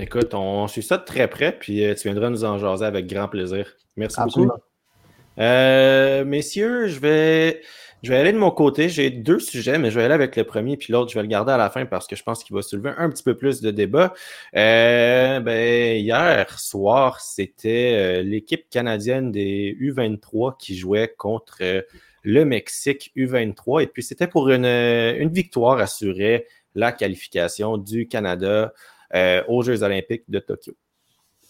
Écoute, 0.00 0.32
on 0.32 0.66
suit 0.66 0.82
ça 0.82 0.96
de 0.96 1.04
très 1.04 1.28
près, 1.28 1.52
puis 1.52 1.84
tu 1.96 2.08
viendras 2.08 2.30
nous 2.30 2.44
en 2.44 2.58
jaser 2.58 2.86
avec 2.86 3.06
grand 3.06 3.28
plaisir. 3.28 3.76
Merci 3.96 4.18
beaucoup. 4.24 4.50
Euh, 5.38 6.24
messieurs, 6.24 6.88
je 6.88 6.98
vais, 6.98 7.60
je 8.02 8.10
vais 8.10 8.16
aller 8.16 8.32
de 8.32 8.38
mon 8.38 8.50
côté. 8.50 8.88
J'ai 8.88 9.10
deux 9.10 9.38
sujets, 9.38 9.78
mais 9.78 9.90
je 9.90 9.98
vais 9.98 10.04
aller 10.04 10.14
avec 10.14 10.36
le 10.36 10.44
premier, 10.44 10.76
puis 10.76 10.92
l'autre, 10.92 11.10
je 11.10 11.18
vais 11.18 11.22
le 11.22 11.28
garder 11.28 11.52
à 11.52 11.56
la 11.56 11.70
fin 11.70 11.86
parce 11.86 12.06
que 12.06 12.16
je 12.16 12.22
pense 12.22 12.44
qu'il 12.44 12.54
va 12.54 12.62
soulever 12.62 12.92
un 12.96 13.10
petit 13.10 13.22
peu 13.22 13.36
plus 13.36 13.60
de 13.60 13.70
débat. 13.70 14.12
Euh, 14.56 15.40
ben, 15.40 15.96
hier 15.98 16.58
soir, 16.58 17.20
c'était 17.20 17.94
euh, 17.94 18.22
l'équipe 18.22 18.68
canadienne 18.70 19.30
des 19.30 19.76
U23 19.80 20.56
qui 20.58 20.76
jouait 20.76 21.14
contre 21.16 21.84
le 22.22 22.44
Mexique 22.44 23.12
U23. 23.16 23.82
Et 23.82 23.86
puis, 23.86 24.02
c'était 24.02 24.26
pour 24.26 24.50
une, 24.50 24.64
une 24.64 25.30
victoire 25.30 25.78
assurée 25.78 26.46
la 26.74 26.92
qualification 26.92 27.78
du 27.78 28.08
Canada 28.08 28.72
aux 29.48 29.62
Jeux 29.62 29.82
olympiques 29.82 30.24
de 30.28 30.38
Tokyo. 30.38 30.72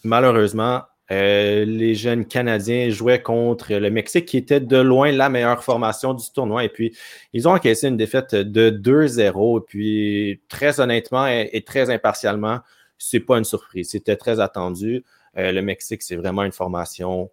Malheureusement, 0.03 0.81
euh, 1.11 1.65
les 1.65 1.93
jeunes 1.93 2.25
Canadiens 2.25 2.89
jouaient 2.89 3.21
contre 3.21 3.73
le 3.73 3.89
Mexique, 3.89 4.25
qui 4.25 4.37
était 4.37 4.61
de 4.61 4.77
loin 4.77 5.11
la 5.11 5.29
meilleure 5.29 5.63
formation 5.63 6.13
du 6.13 6.23
tournoi. 6.33 6.63
Et 6.63 6.69
puis, 6.69 6.95
ils 7.33 7.49
ont 7.49 7.51
encaissé 7.51 7.89
une 7.89 7.97
défaite 7.97 8.33
de 8.33 8.69
2-0. 8.69 9.59
Et 9.59 9.61
puis, 9.67 10.41
très 10.47 10.79
honnêtement 10.79 11.27
et, 11.27 11.63
très 11.65 11.89
impartialement, 11.89 12.59
c'est 12.97 13.19
pas 13.19 13.37
une 13.37 13.43
surprise. 13.43 13.89
C'était 13.89 14.15
très 14.15 14.39
attendu. 14.39 15.03
Euh, 15.37 15.51
le 15.51 15.61
Mexique, 15.61 16.01
c'est 16.01 16.15
vraiment 16.15 16.43
une 16.43 16.51
formation 16.53 17.29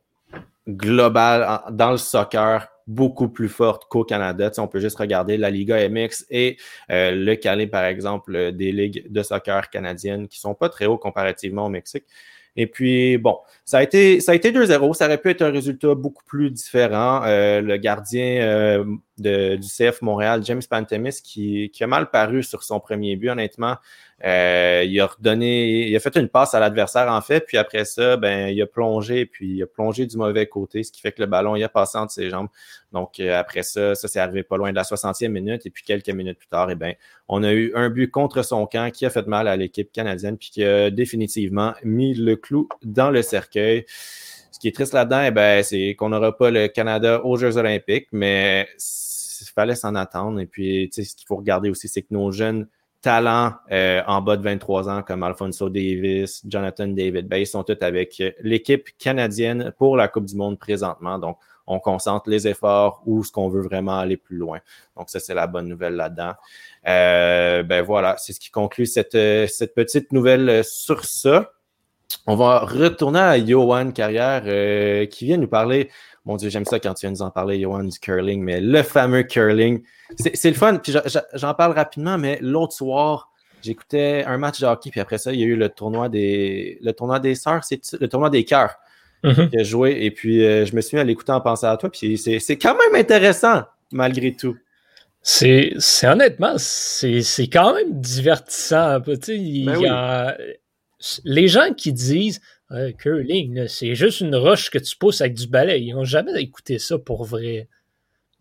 globale 0.69 1.61
dans 1.71 1.93
le 1.93 1.97
soccer 1.97 2.69
beaucoup 2.87 3.29
plus 3.29 3.49
forte 3.49 3.85
qu'au 3.89 4.03
Canada. 4.03 4.51
on 4.59 4.67
peut 4.67 4.81
juste 4.81 4.99
regarder 4.99 5.37
la 5.37 5.51
Liga 5.51 5.89
MX 5.89 6.25
et 6.31 6.57
euh, 6.91 7.11
le 7.13 7.37
Calais, 7.37 7.67
par 7.67 7.85
exemple, 7.85 8.53
des 8.53 8.73
ligues 8.73 9.11
de 9.11 9.23
soccer 9.23 9.69
canadiennes 9.71 10.27
qui 10.27 10.41
sont 10.41 10.55
pas 10.55 10.71
très 10.71 10.87
hauts 10.87 10.97
comparativement 10.97 11.67
au 11.67 11.69
Mexique. 11.69 12.05
Et 12.57 12.67
puis, 12.67 13.19
bon, 13.19 13.39
ça 13.65 13.79
a 13.79 13.83
été, 13.83 14.17
été 14.17 14.51
2-0. 14.51 14.95
Ça 14.95 15.05
aurait 15.05 15.19
pu 15.19 15.31
être 15.31 15.43
un 15.43 15.53
résultat 15.53 15.95
beaucoup 15.95 16.25
plus 16.25 16.51
différent. 16.51 17.23
Euh, 17.25 17.61
le 17.61 17.77
gardien 17.77 18.43
euh, 18.43 18.85
du 19.19 19.69
CF 19.69 20.03
Montréal, 20.03 20.43
James 20.45 20.63
Pantemis, 20.69 21.21
qui, 21.23 21.71
qui, 21.71 21.85
a 21.85 21.87
mal 21.87 22.11
paru 22.11 22.43
sur 22.43 22.63
son 22.63 22.81
premier 22.81 23.17
but, 23.17 23.31
honnêtement. 23.31 23.77
Euh, 24.25 24.83
il 24.85 25.01
a 25.01 25.07
redonné, 25.07 25.87
il 25.87 25.95
a 25.95 26.01
fait 26.01 26.17
une 26.17 26.29
passe 26.29 26.53
à 26.53 26.59
l'adversaire 26.59 27.09
en 27.09 27.21
fait, 27.21 27.47
puis 27.47 27.57
après 27.57 27.85
ça, 27.85 28.17
ben 28.17 28.49
il 28.49 28.61
a 28.61 28.67
plongé, 28.67 29.27
puis 29.27 29.55
il 29.55 29.63
a 29.63 29.67
plongé 29.67 30.07
du 30.07 30.17
mauvais 30.17 30.47
côté, 30.47 30.83
ce 30.83 30.91
qui 30.91 31.01
fait 31.01 31.13
que 31.13 31.21
le 31.21 31.27
ballon 31.27 31.55
il 31.55 31.63
a 31.63 31.69
passé 31.69 31.99
entre 31.99 32.11
ses 32.11 32.29
jambes. 32.29 32.49
Donc 32.93 33.21
euh, 33.21 33.39
après 33.39 33.63
ça, 33.63 33.95
ça 33.95 34.09
s'est 34.09 34.19
arrivé 34.19 34.43
pas 34.43 34.57
loin 34.57 34.71
de 34.71 34.75
la 34.75 34.83
60e 34.83 35.29
minute, 35.29 35.67
et 35.67 35.71
puis 35.71 35.85
quelques 35.85 36.09
minutes 36.09 36.39
plus 36.39 36.49
tard, 36.49 36.69
eh 36.69 36.75
ben 36.75 36.95
on 37.29 37.45
a 37.45 37.53
eu 37.53 37.71
un 37.77 37.91
but 37.91 38.11
contre 38.11 38.43
son 38.43 38.67
camp 38.67 38.91
qui 38.91 39.07
a 39.07 39.11
fait 39.11 39.29
mal 39.29 39.47
à 39.47 39.57
l'équipe 39.57 39.93
canadienne, 39.93 40.37
puis 40.37 40.51
qui 40.51 40.65
a 40.65 40.91
définitivement 40.91 41.75
mis 41.85 42.15
le 42.15 42.35
clou 42.35 42.69
dans 42.83 43.11
le 43.11 43.23
cercueil. 43.23 43.87
Ce 44.59 44.61
qui 44.61 44.67
est 44.67 44.75
triste 44.75 44.93
là-dedans, 44.93 45.23
eh 45.25 45.31
ben, 45.31 45.63
c'est 45.63 45.95
qu'on 45.95 46.09
n'aura 46.09 46.37
pas 46.37 46.51
le 46.51 46.67
Canada 46.67 47.25
aux 47.25 47.37
Jeux 47.37 47.57
Olympiques, 47.59 48.09
mais 48.11 48.67
il 48.77 49.47
fallait 49.55 49.77
s'en 49.77 49.95
attendre. 49.95 50.41
Et 50.41 50.47
puis, 50.47 50.91
ce 50.93 51.03
qu'il 51.03 51.29
faut 51.29 51.37
regarder 51.37 51.71
aussi, 51.71 51.87
c'est 51.87 52.03
que 52.03 52.09
nos 52.11 52.33
jeunes 52.33 52.67
talents 53.01 53.53
euh, 53.71 54.03
en 54.09 54.21
bas 54.21 54.37
de 54.37 54.43
23 54.43 54.89
ans 54.89 55.03
comme 55.05 55.23
Alfonso 55.23 55.69
Davis, 55.69 56.43
Jonathan 56.45 56.89
David 56.89 57.29
Bay 57.29 57.45
sont 57.45 57.63
tous 57.63 57.77
avec 57.83 58.21
l'équipe 58.41 58.89
canadienne 58.99 59.73
pour 59.79 59.97
la 59.97 60.09
Coupe 60.09 60.25
du 60.25 60.35
Monde 60.35 60.59
présentement. 60.59 61.21
Donc, 61.21 61.39
on 61.69 61.79
concentre 61.79 62.29
les 62.29 62.49
efforts 62.49 63.01
où 63.07 63.23
ce 63.23 63.31
qu'on 63.31 63.49
veut 63.49 63.63
vraiment 63.63 64.01
aller 64.01 64.17
plus 64.17 64.39
loin. 64.39 64.59
Donc, 64.97 65.09
ça, 65.09 65.21
c'est 65.21 65.35
la 65.35 65.47
bonne 65.47 65.69
nouvelle 65.69 65.95
là-dedans. 65.95 66.33
Euh, 66.89 67.63
ben 67.63 67.83
voilà, 67.83 68.17
c'est 68.19 68.33
ce 68.33 68.41
qui 68.41 68.51
conclut 68.51 68.87
cette, 68.87 69.13
cette 69.13 69.77
petite 69.77 70.11
nouvelle 70.11 70.65
sur 70.65 71.05
ça. 71.05 71.53
On 72.27 72.37
va 72.37 72.61
retourner 72.61 73.21
à 73.21 73.45
Johan 73.45 73.91
Carrière 73.91 74.43
euh, 74.47 75.07
qui 75.07 75.27
vient 75.27 75.37
nous 75.39 75.49
parler 75.49 75.91
mon 76.29 76.37
Dieu, 76.37 76.51
j'aime 76.51 76.67
ça 76.67 76.79
quand 76.79 76.93
tu 76.93 77.07
viens 77.07 77.11
nous 77.11 77.23
en 77.23 77.31
parler, 77.31 77.59
Johan, 77.59 77.85
du 77.85 77.99
curling, 77.99 78.43
mais 78.43 78.61
le 78.61 78.83
fameux 78.83 79.23
curling. 79.23 79.83
C'est 80.19 80.51
le 80.51 80.57
fun. 80.57 80.77
Puis 80.77 80.95
j'en 81.33 81.55
parle 81.55 81.73
rapidement, 81.73 82.19
mais 82.19 82.39
l'autre 82.43 82.75
soir, 82.75 83.33
j'écoutais 83.63 84.25
un 84.27 84.37
match 84.37 84.61
de 84.61 84.67
hockey, 84.67 84.91
puis 84.91 85.01
après 85.01 85.17
ça, 85.17 85.33
il 85.33 85.41
y 85.41 85.43
a 85.43 85.47
eu 85.47 85.57
le 85.57 85.71
tournoi 85.71 86.11
des, 86.11 86.79
le 86.83 86.93
tournoi 86.93 87.19
des 87.19 87.35
sœurs, 87.35 87.65
c'est 87.65 87.81
le 87.99 88.09
tournoi 88.09 88.29
des 88.29 88.45
cœurs 88.45 88.75
qui 89.25 89.59
a 89.59 89.63
joué. 89.63 89.97
Et 90.03 90.11
puis, 90.11 90.45
euh, 90.45 90.67
je 90.67 90.77
me 90.77 90.83
suis 90.83 90.99
mis 90.99 91.01
à 91.01 91.05
l'écouter 91.05 91.33
en 91.33 91.41
pensant 91.41 91.71
à 91.71 91.79
toi, 91.79 91.91
puis 91.91 92.19
c'est 92.19 92.59
quand 92.59 92.77
même 92.77 93.01
intéressant, 93.01 93.63
malgré 93.91 94.35
tout. 94.35 94.57
C'est 95.23 95.73
honnêtement, 96.03 96.57
c'est 96.59 97.49
quand 97.51 97.75
même 97.75 98.01
divertissant. 98.01 99.01
Tu 99.01 99.15
sais, 99.23 99.37
il 99.39 99.65
ben 99.65 99.81
y 99.81 99.87
a, 99.87 100.37
les 101.25 101.49
gens 101.49 101.73
qui 101.75 101.93
disent 101.93 102.41
curling, 102.99 103.67
c'est 103.67 103.95
juste 103.95 104.21
une 104.21 104.37
roche 104.37 104.71
que 104.71 104.79
tu 104.79 104.97
pousses 104.97 105.21
avec 105.21 105.35
du 105.35 105.47
balai. 105.47 105.81
Ils 105.81 105.95
n'ont 105.95 106.05
jamais 106.05 106.41
écouté 106.43 106.79
ça 106.79 106.99
pour 106.99 107.25
vrai. 107.25 107.69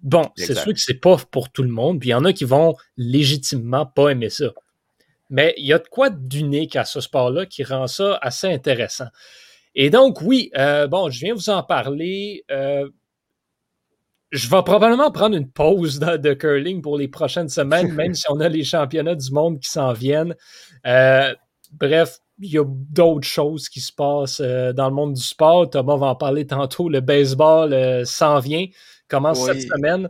Bon, 0.01 0.29
c'est 0.35 0.53
sûr 0.53 0.73
que 0.73 0.79
c'est 0.79 0.99
pas 0.99 1.17
pour 1.31 1.49
tout 1.49 1.63
le 1.63 1.69
monde, 1.69 1.99
puis 1.99 2.09
il 2.09 2.11
y 2.11 2.15
en 2.15 2.25
a 2.25 2.33
qui 2.33 2.45
vont 2.45 2.75
légitimement 2.97 3.85
pas 3.85 4.09
aimer 4.09 4.29
ça. 4.29 4.53
Mais 5.29 5.53
il 5.57 5.65
y 5.65 5.73
a 5.73 5.79
de 5.79 5.87
quoi 5.87 6.09
d'unique 6.09 6.75
à 6.75 6.85
ce 6.85 7.01
sport-là 7.01 7.45
qui 7.45 7.63
rend 7.63 7.87
ça 7.87 8.17
assez 8.21 8.47
intéressant. 8.47 9.07
Et 9.75 9.89
donc, 9.89 10.21
oui, 10.21 10.49
euh, 10.57 10.87
bon, 10.87 11.09
je 11.09 11.19
viens 11.19 11.33
vous 11.33 11.49
en 11.49 11.63
parler. 11.63 12.43
Euh, 12.49 12.89
je 14.31 14.49
vais 14.49 14.63
probablement 14.63 15.11
prendre 15.11 15.35
une 15.35 15.49
pause 15.49 15.99
de, 15.99 16.33
curling 16.33 16.81
pour 16.81 16.97
les 16.97 17.07
prochaines 17.07 17.49
semaines, 17.49 17.91
même 17.93 18.13
si 18.13 18.25
on 18.29 18.39
a 18.39 18.49
les 18.49 18.63
championnats 18.63 19.15
du 19.15 19.31
monde 19.31 19.59
qui 19.59 19.69
s'en 19.69 19.93
viennent. 19.93 20.35
Euh, 20.85 21.33
bref, 21.73 22.19
il 22.39 22.51
y 22.51 22.57
a 22.57 22.63
d'autres 22.65 23.27
choses 23.27 23.69
qui 23.69 23.81
se 23.81 23.91
passent 23.91 24.41
euh, 24.41 24.73
dans 24.73 24.89
le 24.89 24.95
monde 24.95 25.13
du 25.13 25.21
sport. 25.21 25.69
Thomas 25.69 25.97
va 25.97 26.07
en 26.07 26.15
parler 26.15 26.45
tantôt. 26.45 26.89
Le 26.89 27.01
baseball 27.01 27.73
euh, 27.73 28.05
s'en 28.05 28.39
vient, 28.39 28.65
commence 29.07 29.43
cette 29.45 29.61
semaine. 29.61 30.09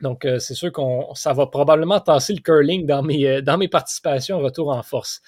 Donc, 0.00 0.24
euh, 0.24 0.38
c'est 0.38 0.54
sûr 0.54 0.70
qu'on 0.70 1.14
ça 1.14 1.32
va 1.32 1.46
probablement 1.46 2.00
tasser 2.00 2.34
le 2.34 2.40
curling 2.40 2.86
dans 2.86 3.02
mes, 3.02 3.42
dans 3.42 3.58
mes 3.58 3.68
participations 3.68 4.38
retour 4.38 4.68
en 4.68 4.82
force. 4.82 5.22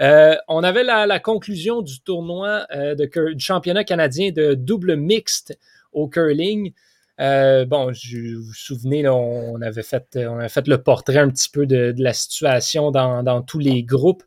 on 0.00 0.64
avait 0.64 0.82
la, 0.82 1.20
conclusion 1.20 1.82
du 1.82 2.00
tournoi 2.00 2.66
de, 2.72 3.32
du 3.32 3.44
championnat 3.44 3.84
canadien 3.84 4.32
de 4.32 4.54
double 4.54 4.96
mixte 4.96 5.56
au 5.92 6.08
curling. 6.08 6.72
bon, 7.18 7.92
je, 7.92 8.34
vous 8.34 8.46
vous 8.46 8.52
souvenez, 8.52 9.08
on, 9.08 9.60
avait 9.62 9.84
fait, 9.84 10.16
on 10.16 10.38
avait 10.38 10.48
fait 10.48 10.66
le 10.66 10.82
portrait 10.82 11.18
un 11.18 11.30
petit 11.30 11.48
peu 11.48 11.66
de, 11.66 11.94
la 11.96 12.12
situation 12.12 12.90
dans, 12.90 13.22
dans, 13.22 13.42
tous 13.42 13.60
les 13.60 13.84
groupes. 13.84 14.24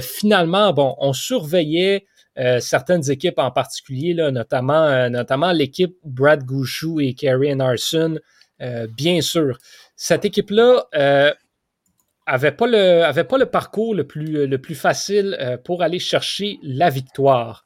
Finalement, 0.00 0.72
bon, 0.72 0.94
on 0.98 1.12
surveillait 1.12 2.06
euh, 2.38 2.60
certaines 2.60 3.10
équipes 3.10 3.38
en 3.38 3.50
particulier, 3.50 4.14
là, 4.14 4.30
notamment, 4.30 4.84
euh, 4.84 5.10
notamment 5.10 5.52
l'équipe 5.52 5.96
Brad 6.02 6.44
Gouchou 6.44 6.98
et 6.98 7.12
Kerry 7.12 7.52
Arson, 7.60 8.18
euh, 8.62 8.86
bien 8.96 9.20
sûr. 9.20 9.58
Cette 9.96 10.24
équipe-là 10.24 10.86
avait 12.24 12.52
pas 12.52 12.66
le 12.66 13.22
pas 13.22 13.36
le 13.36 13.46
parcours 13.46 13.94
le 13.94 14.06
plus 14.06 14.46
le 14.46 14.58
plus 14.58 14.76
facile 14.76 15.58
pour 15.64 15.82
aller 15.82 15.98
chercher 15.98 16.58
la 16.62 16.88
victoire 16.88 17.64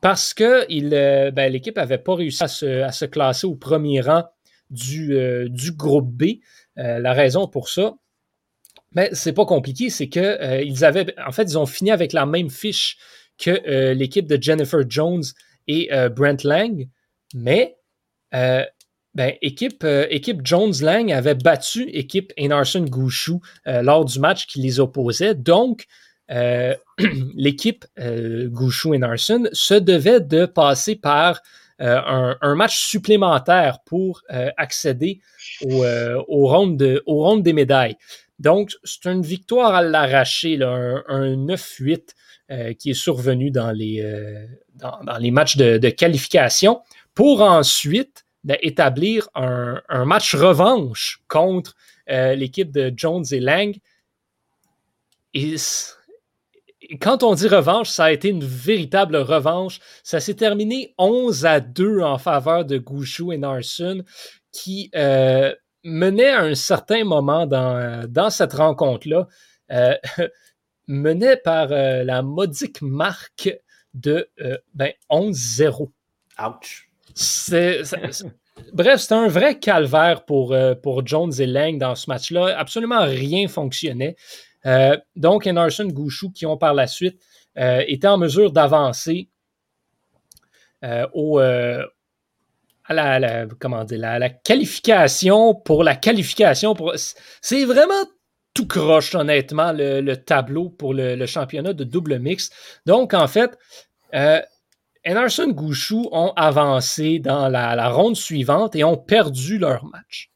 parce 0.00 0.32
que 0.32 1.30
ben, 1.30 1.52
l'équipe 1.52 1.76
avait 1.76 1.98
pas 1.98 2.14
réussi 2.14 2.44
à 2.44 2.48
se, 2.48 2.82
à 2.82 2.92
se, 2.92 3.04
classer 3.04 3.46
au 3.46 3.56
premier 3.56 4.00
rang 4.00 4.24
du, 4.70 5.18
du 5.50 5.72
groupe 5.72 6.10
B. 6.10 6.38
la 6.76 7.12
raison 7.12 7.48
pour 7.48 7.68
ça, 7.68 7.94
mais 8.98 9.10
c'est 9.12 9.32
pas 9.32 9.46
compliqué, 9.46 9.90
c'est 9.90 10.08
que 10.08 10.62
ils 10.64 10.84
avaient 10.84 11.14
en 11.24 11.30
fait 11.30 11.44
ils 11.44 11.56
ont 11.56 11.66
fini 11.66 11.92
avec 11.92 12.12
la 12.12 12.26
même 12.26 12.50
fiche 12.50 12.98
que 13.38 13.50
euh, 13.68 13.94
l'équipe 13.94 14.26
de 14.26 14.42
Jennifer 14.42 14.80
Jones 14.88 15.22
et 15.68 15.92
euh, 15.92 16.08
Brent 16.08 16.42
Lang, 16.42 16.88
mais 17.32 17.76
euh, 18.34 18.64
ben, 19.14 19.34
équipe, 19.40 19.84
Jones-Lang 20.42 21.12
avait 21.12 21.36
battu 21.36 21.84
équipe 21.90 22.32
Enarson 22.38 22.84
Gouchou 22.84 23.40
lors 23.64 24.04
du 24.04 24.18
match 24.18 24.46
qui 24.46 24.60
les 24.60 24.80
opposait. 24.80 25.34
Donc, 25.34 25.86
l'équipe 26.28 27.84
Gouchou 27.98 28.94
Enarson 28.94 29.48
se 29.52 29.74
devait 29.74 30.20
de 30.20 30.46
passer 30.46 30.94
par 30.96 31.40
un, 31.80 32.54
match 32.54 32.78
supplémentaire 32.78 33.78
pour 33.86 34.22
accéder 34.56 35.20
au, 35.62 36.46
round 36.46 37.42
des 37.42 37.52
médailles. 37.52 37.96
Donc, 38.38 38.72
c'est 38.84 39.06
une 39.06 39.22
victoire 39.22 39.74
à 39.74 39.82
l'arracher, 39.82 40.62
un, 40.62 41.02
un 41.08 41.36
9-8 41.36 42.14
euh, 42.50 42.72
qui 42.72 42.88
est 42.88 42.94
survenu 42.94 43.50
dans 43.50 43.72
les, 43.72 44.00
euh, 44.00 44.46
dans, 44.74 45.18
les 45.18 45.30
matchs 45.30 45.58
de, 45.58 45.90
qualification 45.90 46.80
pour 47.14 47.42
ensuite 47.42 48.24
ben, 48.42 48.56
établir 48.62 49.28
un, 49.34 49.82
match 50.06 50.34
revanche 50.34 51.20
contre 51.28 51.76
euh, 52.08 52.34
l'équipe 52.34 52.70
de 52.70 52.90
Jones 52.96 53.26
et 53.32 53.40
Lang. 53.40 53.76
Et 55.34 55.56
quand 57.02 57.22
on 57.22 57.34
dit 57.34 57.48
revanche, 57.48 57.90
ça 57.90 58.04
a 58.04 58.12
été 58.12 58.30
une 58.30 58.44
véritable 58.44 59.16
revanche. 59.16 59.78
Ça 60.02 60.18
s'est 60.18 60.32
terminé 60.32 60.94
11 60.96 61.44
à 61.44 61.60
2 61.60 62.00
en 62.00 62.16
faveur 62.16 62.64
de 62.64 62.78
Gouchou 62.78 63.30
et 63.30 63.36
Narson, 63.36 64.04
qui 64.52 64.90
menait 65.84 66.30
à 66.30 66.42
un 66.42 66.54
certain 66.54 67.04
moment 67.04 67.46
dans, 67.46 68.04
dans 68.08 68.30
cette 68.30 68.52
rencontre-là. 68.52 69.28
menait 70.88 71.36
par 71.36 71.70
euh, 71.70 72.02
la 72.02 72.22
modique 72.22 72.82
marque 72.82 73.50
de 73.94 74.28
euh, 74.40 74.58
ben, 74.74 74.92
11-0. 75.10 75.90
Ouch. 76.40 76.90
Bref, 78.72 79.00
c'était 79.00 79.14
un 79.14 79.28
vrai 79.28 79.58
calvaire 79.58 80.24
pour, 80.24 80.52
euh, 80.52 80.74
pour 80.74 81.06
Jones 81.06 81.32
et 81.38 81.46
Lang 81.46 81.78
dans 81.78 81.94
ce 81.94 82.10
match-là. 82.10 82.56
Absolument 82.58 83.04
rien 83.04 83.46
fonctionnait. 83.46 84.16
donc, 85.14 85.46
Enarson 85.46 85.86
Gouchou, 85.86 86.30
qui 86.30 86.44
ont 86.46 86.56
par 86.56 86.74
la 86.74 86.86
suite 86.86 87.22
été 87.56 88.06
en 88.06 88.18
mesure 88.18 88.52
d'avancer 88.52 89.28
au, 91.12 91.40
à 92.88 93.18
la, 93.18 94.30
qualification 94.30 95.54
pour 95.54 95.84
la 95.84 95.94
qualification. 95.94 96.74
Pour... 96.74 96.94
C'est 97.40 97.64
vraiment 97.64 98.04
tout 98.54 98.66
croche, 98.66 99.14
honnêtement, 99.14 99.72
le, 99.72 100.14
tableau 100.16 100.70
pour 100.70 100.94
le, 100.94 101.26
championnat 101.26 101.74
de 101.74 101.84
double 101.84 102.18
mix. 102.18 102.50
Donc, 102.86 103.14
en 103.14 103.28
fait, 103.28 103.56
euh, 104.14 104.40
Enerson 105.06 105.48
Gouchou 105.48 106.08
ont 106.12 106.32
avancé 106.34 107.18
dans 107.18 107.48
la, 107.48 107.88
ronde 107.88 108.16
suivante 108.16 108.74
et 108.74 108.84
ont 108.84 108.96
perdu 108.96 109.58
leur 109.58 109.84
match. 109.84 110.30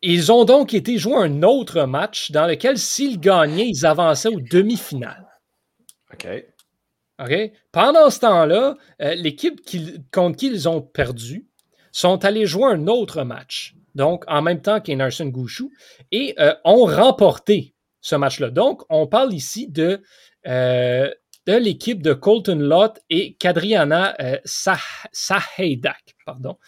Ils 0.00 0.30
ont 0.30 0.44
donc 0.44 0.74
été 0.74 0.98
jouer 0.98 1.16
un 1.16 1.42
autre 1.42 1.84
match 1.84 2.30
dans 2.30 2.46
lequel, 2.46 2.78
s'ils 2.78 3.18
gagnaient, 3.18 3.68
ils 3.68 3.86
avançaient 3.86 4.28
aux 4.28 4.40
demi-finales. 4.40 5.26
OK. 6.12 6.26
Pendant 7.72 8.10
ce 8.10 8.20
temps-là, 8.20 8.76
euh, 9.00 9.14
l'équipe 9.14 9.60
contre 10.12 10.36
qui 10.36 10.46
ils 10.48 10.68
ont 10.68 10.80
perdu 10.80 11.46
sont 11.92 12.24
allés 12.24 12.46
jouer 12.46 12.66
un 12.72 12.86
autre 12.88 13.22
match 13.22 13.74
donc 13.94 14.24
en 14.26 14.42
même 14.42 14.60
temps 14.60 14.80
qu'Enerson 14.80 15.26
Gouchou, 15.26 15.70
et 16.10 16.34
euh, 16.38 16.54
ont 16.64 16.84
remporté 16.84 17.74
ce 18.00 18.16
match-là. 18.16 18.50
Donc, 18.50 18.82
on 18.90 19.06
parle 19.06 19.32
ici 19.32 19.68
de, 19.68 20.02
euh, 20.46 21.10
l'équipe 21.46 22.02
de 22.02 22.12
Colton 22.12 22.58
Lott 22.58 23.00
et 23.08 23.34
Kadriana 23.34 24.16
Sahaidak. 24.44 26.16
Pardon. 26.26 26.58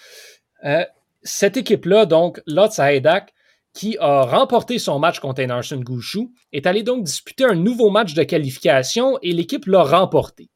cette 1.23 1.57
équipe-là, 1.57 2.07
donc 2.07 2.41
Lott 2.47 2.73
Sahaidak, 2.73 3.33
qui 3.77 3.97
a 4.01 4.23
remporté 4.23 4.79
son 4.79 4.99
match 4.99 5.21
contre 5.21 5.43
Enerson 5.43 5.81
Gouchou, 5.81 6.33
est 6.53 6.67
allé 6.67 6.83
donc 6.83 7.05
disputer 7.05 7.45
un 7.45 7.55
nouveau 7.55 7.91
match 7.91 8.15
de 8.15 8.23
qualification 8.23 9.19
et 9.23 9.33
l'équipe 9.33 9.67
l'a 9.67 9.83
remporté. 9.83 10.49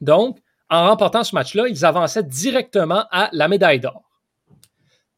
Donc, 0.00 0.38
en 0.70 0.88
remportant 0.88 1.24
ce 1.24 1.34
match-là, 1.34 1.68
ils 1.68 1.84
avançaient 1.84 2.22
directement 2.22 3.04
à 3.10 3.28
la 3.32 3.48
médaille 3.48 3.80
d'or 3.80 4.12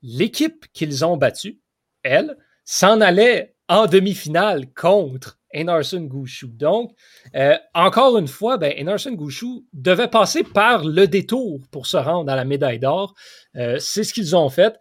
l'équipe 0.04 0.66
qu'ils 0.72 1.04
ont 1.04 1.16
battue, 1.16 1.58
elle, 2.02 2.36
s'en 2.64 3.00
allait 3.00 3.56
en 3.68 3.86
demi-finale 3.86 4.66
contre 4.74 5.38
Enarson 5.54 6.02
Gouchou. 6.02 6.48
Donc, 6.48 6.92
euh, 7.34 7.56
encore 7.74 8.18
une 8.18 8.28
fois, 8.28 8.58
ben, 8.58 8.74
Gouchou 9.12 9.64
devait 9.72 10.08
passer 10.08 10.42
par 10.42 10.84
le 10.84 11.06
détour 11.06 11.60
pour 11.70 11.86
se 11.86 11.96
rendre 11.96 12.30
à 12.30 12.36
la 12.36 12.44
médaille 12.44 12.78
d'or. 12.78 13.14
Euh, 13.56 13.78
c'est 13.78 14.04
ce 14.04 14.12
qu'ils 14.12 14.36
ont 14.36 14.50
fait 14.50 14.78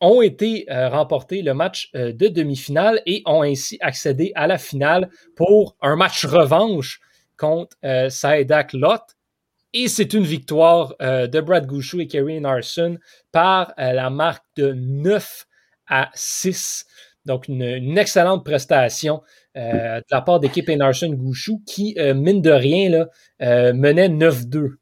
ont 0.00 0.22
été 0.22 0.66
euh, 0.70 0.88
remportés 0.88 1.42
le 1.42 1.54
match 1.54 1.90
de 1.92 2.28
demi-finale 2.28 3.00
et 3.06 3.22
ont 3.26 3.42
ainsi 3.42 3.78
accédé 3.80 4.32
à 4.34 4.46
la 4.46 4.58
finale 4.58 5.08
pour 5.36 5.76
un 5.80 5.96
match 5.96 6.24
revanche 6.24 7.00
contre 7.36 7.76
Saedak 8.08 8.72
Lot. 8.72 9.16
Et 9.78 9.88
c'est 9.88 10.14
une 10.14 10.22
victoire 10.22 10.94
euh, 11.02 11.26
de 11.26 11.38
Brad 11.38 11.66
Gouchou 11.66 12.00
et 12.00 12.06
Kerry 12.06 12.40
Narson 12.40 12.96
par 13.30 13.74
euh, 13.78 13.92
la 13.92 14.08
marque 14.08 14.42
de 14.56 14.72
9 14.72 15.46
à 15.88 16.08
6. 16.14 16.86
Donc, 17.26 17.48
une, 17.48 17.98
excellente 17.98 18.42
prestation 18.42 19.20
euh, 19.54 19.98
de 19.98 20.04
la 20.10 20.22
part 20.22 20.40
d'équipe 20.40 20.70
Narson 20.70 21.10
Gouchou 21.10 21.62
qui, 21.66 21.94
mine 22.14 22.40
de 22.40 22.52
rien, 22.52 22.88
là, 22.88 23.72
menait 23.74 24.08
9-2 24.08 24.76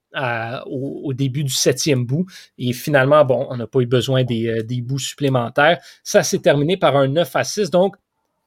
au, 0.67 1.13
début 1.13 1.45
du 1.45 1.53
septième 1.53 2.05
bout. 2.05 2.27
Et 2.59 2.73
finalement, 2.73 3.25
bon, 3.25 3.47
on 3.51 3.57
n'a 3.57 3.67
pas 3.67 3.81
eu 3.81 3.87
besoin 3.87 4.25
des, 4.25 4.63
des 4.63 4.81
bouts 4.81 4.99
supplémentaires. 4.99 5.79
Ça 6.03 6.23
s'est 6.23 6.39
terminé 6.39 6.77
par 6.77 6.97
un 6.97 7.09
9 7.09 7.37
à 7.37 7.45
6. 7.45 7.71
Donc, 7.71 7.97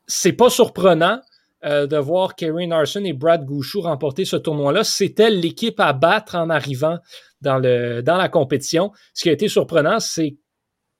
c'est 0.07 0.33
pas 0.33 0.49
surprenant 0.49 1.19
euh, 1.65 1.87
de 1.87 1.97
voir 1.97 2.35
Kerry 2.35 2.67
Narson 2.67 3.03
et 3.03 3.13
Brad 3.13 3.43
Gouchou 3.43 3.81
remporter 3.81 4.25
ce 4.25 4.35
tournoi-là. 4.35 4.83
C'était 4.83 5.29
l'équipe 5.29 5.79
à 5.79 5.91
battre 5.91 6.35
en 6.35 6.49
arrivant 6.49 6.99
dans, 7.41 7.57
la 7.59 8.29
compétition. 8.29 8.91
Ce 9.13 9.23
qui 9.23 9.29
a 9.29 9.31
été 9.31 9.47
surprenant, 9.47 9.99
c'est 9.99 10.31
que 10.31 10.37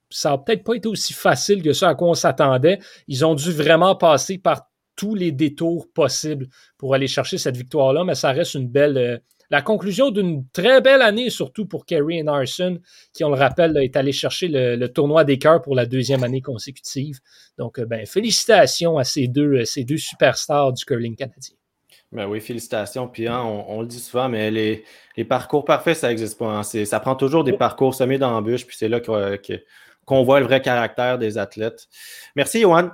ça 0.10 0.32
n'a 0.32 0.38
peut-être 0.40 0.64
pas 0.64 0.74
été 0.74 0.88
aussi 0.88 1.14
facile 1.14 1.62
que 1.62 1.74
ce 1.74 1.86
à 1.86 1.94
quoi 1.94 2.10
on 2.10 2.14
s'attendait. 2.16 2.80
Ils 3.08 3.24
ont 3.24 3.36
dû 3.36 3.52
vraiment 3.52 3.96
passer 3.96 4.40
par 4.40 4.68
tous 4.96 5.14
les 5.14 5.32
détours 5.32 5.88
possibles 5.94 6.48
pour 6.78 6.96
aller 6.96 7.08
chercher 7.08 7.38
cette 7.38 7.56
victoire-là, 7.56 8.04
mais 8.04 8.16
ça 8.16 8.32
reste 8.32 8.56
une 8.56 8.68
belle, 8.68 8.98
euh, 8.98 9.18
la 9.50 9.62
conclusion 9.62 10.12
d'une 10.12 10.46
très 10.50 10.82
belle 10.82 11.02
année, 11.02 11.30
surtout 11.30 11.66
pour 11.66 11.86
Kerry 11.86 12.20
et 12.20 12.24
Narson, 12.24 12.80
qui, 13.14 13.24
on 13.24 13.30
le 13.30 13.36
rappelle, 13.36 13.78
est 13.78 13.96
allé 13.96 14.12
chercher 14.12 14.48
le, 14.50 14.88
tournoi 14.88 15.24
des 15.24 15.38
cœurs 15.38 15.62
pour 15.62 15.76
la 15.76 15.86
deuxième 15.86 16.24
année 16.24 16.42
consécutive. 16.42 17.20
Donc, 17.58 17.80
euh, 17.80 17.86
ben, 17.86 18.06
félicitations 18.06 18.98
à 18.98 19.04
ces 19.04 19.28
deux, 19.28 19.60
euh, 19.60 19.66
ces 19.66 19.84
deux 19.84 19.98
superstars 19.98 20.74
du 20.74 20.84
curling 20.86 21.16
canadien. 21.16 21.56
Ben 22.12 22.26
oui, 22.26 22.40
félicitations. 22.40 23.08
Puis 23.08 23.28
hein, 23.28 23.42
on, 23.42 23.82
le 23.82 23.88
dit 23.88 24.00
souvent, 24.00 24.30
mais 24.30 24.50
les, 24.50 24.84
parcours 25.26 25.66
parfaits, 25.66 25.98
ça 25.98 26.08
n'existe 26.08 26.38
pas. 26.38 26.48
Hein. 26.48 26.64
Ça 26.64 27.00
prend 27.00 27.16
toujours 27.16 27.44
des 27.44 27.54
parcours 27.54 27.94
semés 27.96 28.18
d'embûches, 28.18 28.66
puis 28.66 28.78
c'est 28.78 28.88
là 28.88 29.02
qu'on 29.02 30.24
voit 30.24 30.40
le 30.40 30.46
vrai 30.46 30.62
caractère 30.62 31.18
des 31.18 31.38
athlètes. 31.38 31.88
Merci, 32.36 32.62
Johan. 32.62 32.92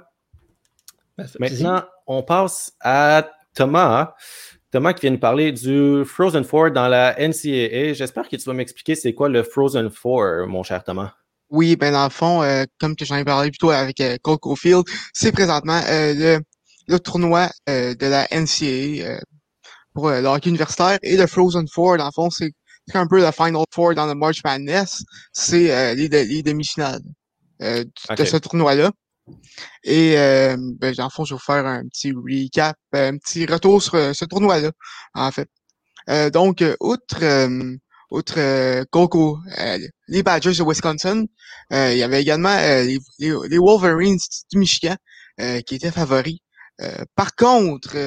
Maintenant, 1.39 1.83
on 2.07 2.23
passe 2.23 2.73
à 2.79 3.29
Thomas. 3.53 4.15
Thomas 4.73 4.93
qui 4.93 5.01
vient 5.01 5.11
nous 5.11 5.19
parler 5.19 5.51
du 5.51 6.03
Frozen 6.03 6.43
Four 6.43 6.71
dans 6.71 6.87
la 6.87 7.15
NCAA. 7.19 7.93
J'espère 7.93 8.27
que 8.27 8.35
tu 8.35 8.43
vas 8.43 8.53
m'expliquer 8.53 8.95
c'est 8.95 9.13
quoi 9.13 9.29
le 9.29 9.43
Frozen 9.43 9.91
Four, 9.91 10.47
mon 10.47 10.63
cher 10.63 10.83
Thomas. 10.83 11.13
Oui, 11.51 11.75
ben 11.75 11.91
dans 11.91 12.05
le 12.05 12.09
fond, 12.09 12.41
euh, 12.41 12.63
comme 12.79 12.95
que 12.95 13.05
j'en 13.05 13.17
ai 13.17 13.23
parlé 13.23 13.51
plutôt 13.51 13.69
avec 13.69 14.01
euh, 14.01 14.17
Coco 14.23 14.55
Field, 14.55 14.83
c'est 15.13 15.31
présentement 15.31 15.79
euh, 15.87 16.13
le 16.15 16.39
le 16.87 16.99
tournoi 16.99 17.49
de 17.67 18.05
la 18.05 18.27
NCAA 18.31 19.19
pour 19.93 20.09
le 20.09 20.25
hockey 20.25 20.49
universitaire 20.49 20.97
et 21.03 21.17
le 21.17 21.27
Frozen 21.27 21.67
Four. 21.71 21.97
Dans 21.97 22.05
le 22.05 22.11
fond, 22.11 22.31
c'est 22.31 22.51
un 22.95 23.05
peu 23.05 23.23
le 23.23 23.31
Final 23.31 23.65
Four 23.71 23.93
dans 23.93 24.07
le 24.07 24.15
March 24.15 24.41
Madness. 24.43 25.03
C'est 25.31 25.95
les, 25.95 26.07
les 26.07 26.41
demi-finales 26.41 26.99
de 27.61 28.25
ce 28.25 28.37
tournoi-là. 28.37 28.91
Et 29.83 30.15
ben, 30.15 30.93
dans 30.93 31.05
le 31.05 31.09
fond, 31.09 31.25
je 31.25 31.33
vais 31.33 31.37
vous 31.37 31.43
faire 31.43 31.65
un 31.65 31.83
petit 31.87 32.11
recap, 32.11 32.77
un 32.93 33.17
petit 33.17 33.45
retour 33.45 33.81
sur 33.81 33.93
ce 33.93 34.25
tournoi-là, 34.25 34.71
en 35.13 35.31
fait. 35.31 35.49
donc, 36.31 36.63
outre 36.79 37.23
outre 38.13 38.83
Coco, 38.91 39.39
les 40.07 40.23
Badgers 40.23 40.55
de 40.55 40.63
Wisconsin, 40.63 41.25
il 41.71 41.97
y 41.97 42.03
avait 42.03 42.21
également 42.21 42.55
les, 42.55 42.99
les, 43.19 43.57
Wolverines 43.57 44.19
du 44.51 44.59
Michigan 44.59 44.95
qui 45.65 45.75
étaient 45.75 45.91
favoris. 45.91 46.37
par 47.15 47.35
contre, 47.35 47.97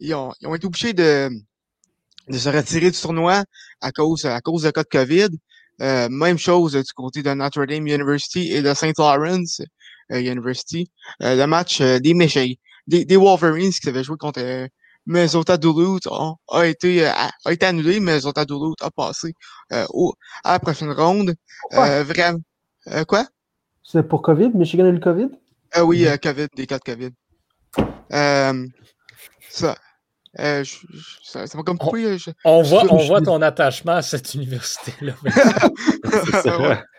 ils 0.00 0.14
ont, 0.14 0.32
ils, 0.40 0.48
ont, 0.48 0.54
été 0.54 0.66
obligés 0.66 0.94
de, 0.94 1.30
de 2.28 2.38
se 2.38 2.48
retirer 2.48 2.90
du 2.90 2.98
tournoi 2.98 3.44
à 3.80 3.92
cause 3.92 4.24
à 4.24 4.40
cause 4.40 4.62
de 4.62 4.70
cas 4.70 4.82
de 4.82 4.88
COVID. 4.88 5.28
même 6.10 6.38
chose 6.38 6.72
du 6.72 6.92
côté 6.92 7.22
de 7.22 7.32
Notre 7.32 7.64
Dame 7.66 7.86
University 7.86 8.52
et 8.52 8.62
de 8.62 8.74
St. 8.74 8.98
Lawrence. 8.98 9.62
Euh, 10.12 10.20
University. 10.20 10.90
Euh, 11.22 11.34
le 11.34 11.46
match 11.46 11.80
euh, 11.80 11.98
des 11.98 12.14
Michigan, 12.14 12.54
des, 12.86 13.16
Wolverines 13.16 13.72
qui 13.72 13.88
avaient 13.88 14.04
joué 14.04 14.16
contre 14.16 14.68
Minnesota 15.04 15.56
Duluth 15.56 16.06
a, 16.48 16.66
été, 16.66 17.04
a, 17.04 17.30
été 17.50 17.66
annulé. 17.66 17.98
Minnesota 17.98 18.44
Duluth 18.44 18.80
a 18.82 18.90
passé 18.90 19.32
au, 19.90 20.14
à 20.44 20.52
la 20.52 20.58
prochaine 20.58 20.92
ronde. 20.92 21.34
vraiment. 21.72 22.40
quoi? 23.08 23.26
C'est 23.82 24.06
pour 24.06 24.22
COVID? 24.22 24.50
Michigan 24.54 24.84
a 24.84 24.88
eu 24.88 24.92
le 24.92 25.00
COVID? 25.00 25.28
oui, 25.82 26.06
COVID, 26.22 26.46
des 26.54 26.66
cas 26.66 26.78
de 26.78 26.84
COVID. 26.84 27.10
ça. 29.50 29.76
Euh, 30.38 30.64
ça, 31.22 31.46
ça 31.46 31.56
m'a 31.56 31.64
comme 31.64 31.78
coupé. 31.78 32.18
On, 32.44 32.62
voit, 32.62 32.84
on 32.90 32.98
voit 33.06 33.22
ton 33.22 33.40
attachement 33.40 33.92
à 33.92 34.02
cette 34.02 34.34
université-là. 34.34 35.14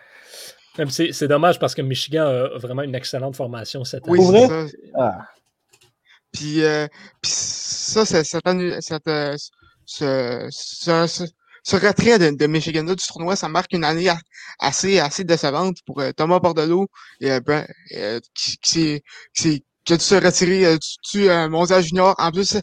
C'est 0.88 1.28
dommage 1.28 1.58
parce 1.58 1.74
que 1.74 1.82
Michigan 1.82 2.26
a 2.26 2.58
vraiment 2.58 2.82
une 2.82 2.94
excellente 2.94 3.36
formation 3.36 3.84
cette 3.84 4.06
année. 4.08 4.18
Oui, 4.18 4.26
c'est 4.32 4.46
ça. 4.48 4.66
Ah. 4.94 5.18
Puis, 6.32 6.62
euh, 6.62 6.86
puis, 7.22 7.32
ça, 7.32 8.04
cette, 8.04 8.26
cette, 8.26 9.08
euh, 9.08 9.36
ce, 9.86 10.46
ce, 10.50 11.26
ce, 11.64 11.76
retrait 11.76 12.18
de, 12.18 12.36
de 12.36 12.46
Michigan 12.46 12.84
du 12.84 12.94
tournoi, 12.96 13.34
ça 13.34 13.48
marque 13.48 13.72
une 13.72 13.84
année 13.84 14.10
assez, 14.58 14.98
assez 14.98 15.24
décevante 15.24 15.78
pour 15.86 16.00
euh, 16.00 16.12
Thomas 16.12 16.38
Bordelot 16.38 16.86
et, 17.20 17.30
euh, 17.32 18.20
qui, 18.34 18.58
qui, 18.58 19.02
qui, 19.34 19.64
qui, 19.84 19.92
a 19.92 19.96
dû 19.96 20.04
se 20.04 20.14
retirer 20.14 20.76
du, 20.78 21.18
du 21.18 21.28
mondial 21.48 21.82
junior. 21.82 22.14
En 22.18 22.30
plus, 22.30 22.58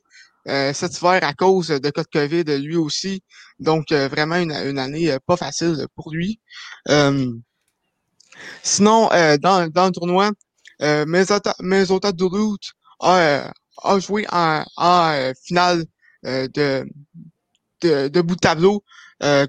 cet 0.45 0.97
hiver 0.97 1.19
à 1.23 1.33
cause 1.33 1.69
de 1.69 1.89
cas 1.89 2.03
de 2.03 2.07
COVID 2.07 2.57
lui 2.59 2.75
aussi. 2.75 3.23
Donc, 3.59 3.91
vraiment 3.91 4.35
une, 4.35 4.51
une 4.51 4.77
année 4.77 5.17
pas 5.25 5.37
facile 5.37 5.87
pour 5.95 6.11
lui. 6.13 6.39
Sinon, 8.63 9.09
euh, 9.11 9.37
dans, 9.37 9.67
dans 9.67 9.85
le 9.85 9.91
tournoi, 9.91 10.31
euh, 10.81 11.05
Minnesota, 11.05 12.11
Duluth 12.11 12.73
a, 12.99 13.17
euh, 13.17 13.47
a 13.83 13.99
joué 13.99 14.25
en, 14.31 14.63
en 14.77 15.11
euh, 15.11 15.33
finale 15.45 15.85
de, 16.23 16.85
de, 17.81 18.07
de, 18.07 18.21
bout 18.21 18.35
de 18.35 18.39
tableau 18.39 18.83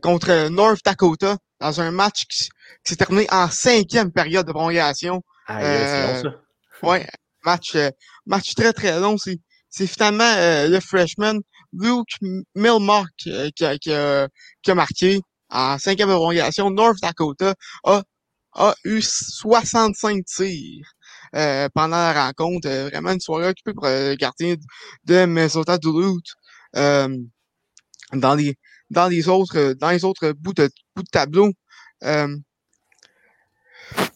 contre 0.03 0.49
North 0.49 0.85
Dakota 0.85 1.39
dans 1.59 1.81
un 1.81 1.91
match 1.91 2.27
qui, 2.27 2.49
s'est 2.85 2.97
terminé 2.97 3.27
en 3.31 3.49
cinquième 3.49 4.13
période 4.13 4.47
de 4.47 4.53
prolongation. 4.53 5.23
Ah, 5.47 5.61
c'est 5.61 6.07
long, 6.07 6.23
ça. 6.23 6.87
ouais, 6.87 7.07
match, 7.47 7.77
match 8.27 8.55
très 8.55 8.75
très 8.75 9.01
long. 9.01 9.17
C'est, 9.17 9.39
c'est 9.71 9.87
finalement 9.87 10.31
le 10.69 10.79
freshman 10.81 11.41
Luke 11.73 12.19
Milmark 12.55 13.11
qui, 13.17 13.65
a, 13.65 13.79
qui, 13.79 13.93
a, 13.93 14.29
qui 14.63 14.71
a 14.71 14.75
marqué 14.75 15.21
en 15.49 15.79
cinquième 15.79 16.11
prolongation. 16.11 16.71
North 16.71 17.01
Dakota 17.01 17.55
a 17.85 18.03
a 18.57 18.75
eu 18.85 19.01
65 19.03 20.25
tirs 20.25 20.97
euh, 21.35 21.69
pendant 21.75 21.97
la 21.97 22.27
rencontre. 22.27 22.69
Euh, 22.69 22.89
vraiment 22.89 23.13
une 23.13 23.21
soirée 23.21 23.49
occupée 23.49 23.75
pour 23.75 23.85
euh, 23.85 24.11
le 24.11 24.17
gardien 24.17 24.57
de 25.05 25.27
Minnesota 25.27 25.79
Duluth. 25.79 26.35
dans 28.13 28.35
les 28.37 28.57
dans 28.91 29.09
les 29.09 29.29
autres 29.29 29.73
dans 29.75 29.91
les 29.91 30.05
autres 30.05 30.33
bouts 30.33 30.55
de, 30.55 30.71
bouts 30.95 31.03
de 31.03 31.09
tableau. 31.11 31.53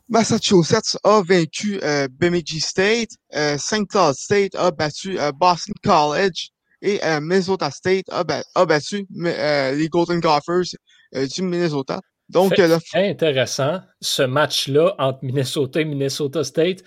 Massachusetts 0.09 0.99
a 1.05 1.23
vaincu 1.23 1.81
Bemidji 2.11 2.61
State, 2.61 3.11
St. 3.33 3.87
Cloud 3.89 4.15
State 4.15 4.55
a 4.57 4.71
battu 4.71 5.19
Boston 5.35 5.75
College 5.85 6.51
et 6.83 7.01
Minnesota 7.21 7.71
State 7.71 8.09
a, 8.11 8.25
a 8.55 8.67
battu 8.67 9.07
les 9.11 9.89
Golden 9.89 10.21
Gophers 10.21 10.75
du 11.13 11.43
Minnesota. 11.43 12.01
Donc, 12.31 12.61
intéressant, 12.95 13.81
ce 14.01 14.23
match-là 14.23 14.95
entre 14.99 15.19
Minnesota 15.23 15.81
et 15.81 15.85
Minnesota 15.85 16.45
State 16.45 16.85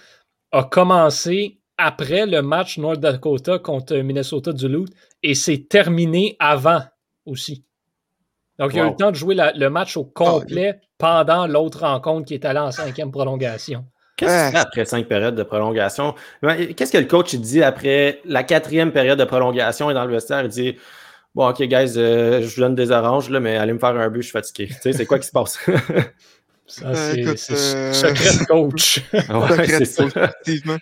a 0.52 0.64
commencé 0.64 1.60
après 1.78 2.26
le 2.26 2.42
match 2.42 2.78
North 2.78 3.00
Dakota 3.00 3.60
contre 3.60 3.98
Minnesota 3.98 4.54
Duluth 4.54 4.94
et 5.22 5.36
s'est 5.36 5.66
terminé 5.70 6.38
avant 6.40 6.82
aussi. 7.26 7.66
Donc, 8.58 8.72
il 8.74 8.78
y 8.78 8.80
a 8.80 8.86
eu 8.86 8.90
le 8.92 8.96
temps 8.96 9.12
de 9.12 9.16
jouer 9.16 9.36
le 9.36 9.70
match 9.70 9.98
au 9.98 10.06
complet 10.06 10.80
ah, 10.80 10.86
pendant 10.98 11.48
l'autre 11.48 11.82
rencontre 11.82 12.28
qui 12.28 12.36
est 12.36 12.46
allée 12.46 12.60
en 12.60 12.72
cinquième 12.72 13.12
prolongation. 13.12 13.86
Qu'est-ce 14.16 14.46
qu'il 14.46 14.52
fait 14.54 14.66
après 14.66 14.86
cinq 14.86 15.08
périodes 15.08 15.36
de 15.36 15.44
prolongation? 15.44 16.14
Qu'est-ce 16.42 16.92
que 16.92 17.00
le 17.00 17.06
coach 17.06 17.36
dit 17.36 17.64
après 17.64 18.22
la 18.26 18.44
quatrième 18.44 18.92
période 18.92 19.20
de 19.20 19.26
prolongation 19.26 19.90
et 19.90 19.94
dans 19.94 20.06
le 20.06 20.12
vestiaire? 20.14 20.44
Il 20.44 20.50
dit 20.50 20.78
Bon, 21.36 21.50
ok, 21.50 21.64
guys, 21.64 21.94
euh, 21.98 22.42
je 22.42 22.56
vous 22.56 22.62
donne 22.62 22.76
des 22.76 22.92
oranges, 22.92 23.30
là, 23.30 23.40
mais 23.40 23.58
allez 23.58 23.74
me 23.74 23.80
faire 23.80 23.90
un 23.90 24.10
but, 24.10 24.22
je 24.22 24.28
suis 24.28 24.32
fatigué. 24.32 24.68
Tu 24.68 24.76
sais, 24.82 24.94
c'est 24.94 25.06
quoi 25.06 25.18
qui 25.20 25.28
se 25.28 25.32
passe? 25.32 25.58
Ça, 26.66 26.88
euh, 26.88 27.36
c'est 27.36 27.54
euh... 27.54 27.94
secret 27.94 28.46
coach. 28.46 29.02
ouais, 29.14 29.68
c'est 29.68 29.86
ça. 29.86 30.06
Effectivement. 30.06 30.78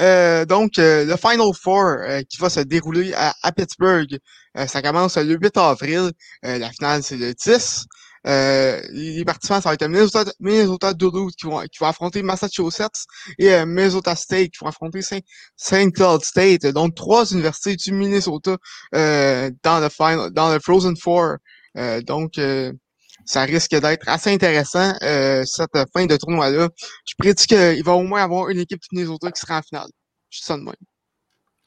Euh, 0.00 0.44
donc, 0.46 0.78
euh, 0.78 1.04
le 1.04 1.16
Final 1.16 1.52
Four 1.54 1.96
qui 2.28 2.38
va 2.38 2.48
se 2.48 2.60
dérouler 2.60 3.12
à, 3.14 3.34
à 3.42 3.52
Pittsburgh, 3.52 4.18
ça 4.66 4.80
commence 4.82 5.16
le 5.18 5.36
8 5.40 5.56
avril. 5.58 6.10
la 6.42 6.70
finale, 6.70 7.02
c'est 7.02 7.16
le 7.16 7.34
10. 7.34 7.86
Euh, 8.26 8.80
les 8.90 9.24
participants, 9.24 9.60
ça 9.60 9.68
va 9.68 9.74
être 9.74 9.86
Minnesota, 9.86 10.30
Minnesota 10.40 10.94
Duluth 10.94 11.36
qui 11.36 11.46
vont, 11.46 11.60
qui 11.62 11.78
vont 11.78 11.86
affronter 11.86 12.22
Massachusetts 12.22 13.06
et 13.38 13.52
euh, 13.52 13.66
Minnesota 13.66 14.16
State 14.16 14.50
qui 14.50 14.58
vont 14.60 14.68
affronter 14.68 15.00
Saint, 15.56 15.90
Cloud 15.90 16.24
State. 16.24 16.66
Donc, 16.66 16.94
trois 16.94 17.30
universités 17.30 17.76
du 17.76 17.92
Minnesota 17.92 18.56
euh, 18.94 19.50
dans 19.62 19.80
le 19.80 19.88
final, 19.88 20.30
dans 20.30 20.52
le 20.52 20.58
Frozen 20.60 20.96
Four. 20.96 21.36
Euh, 21.76 22.00
donc, 22.02 22.38
euh, 22.38 22.72
ça 23.24 23.42
risque 23.42 23.74
d'être 23.74 24.08
assez 24.08 24.32
intéressant, 24.32 24.94
cette 25.00 25.76
fin 25.92 26.06
de 26.06 26.16
tournoi-là. 26.16 26.70
Je 27.04 27.14
prédis 27.18 27.46
qu'il 27.46 27.84
va 27.84 27.92
au 27.92 28.02
moins 28.02 28.22
avoir 28.22 28.48
une 28.48 28.60
équipe 28.60 28.80
du 28.80 28.88
Minnesota 28.92 29.30
qui 29.30 29.40
sera 29.40 29.58
en 29.58 29.62
finale. 29.62 29.88
Je 30.30 30.40
ça 30.40 30.56
de 30.56 30.62
même. 30.62 30.74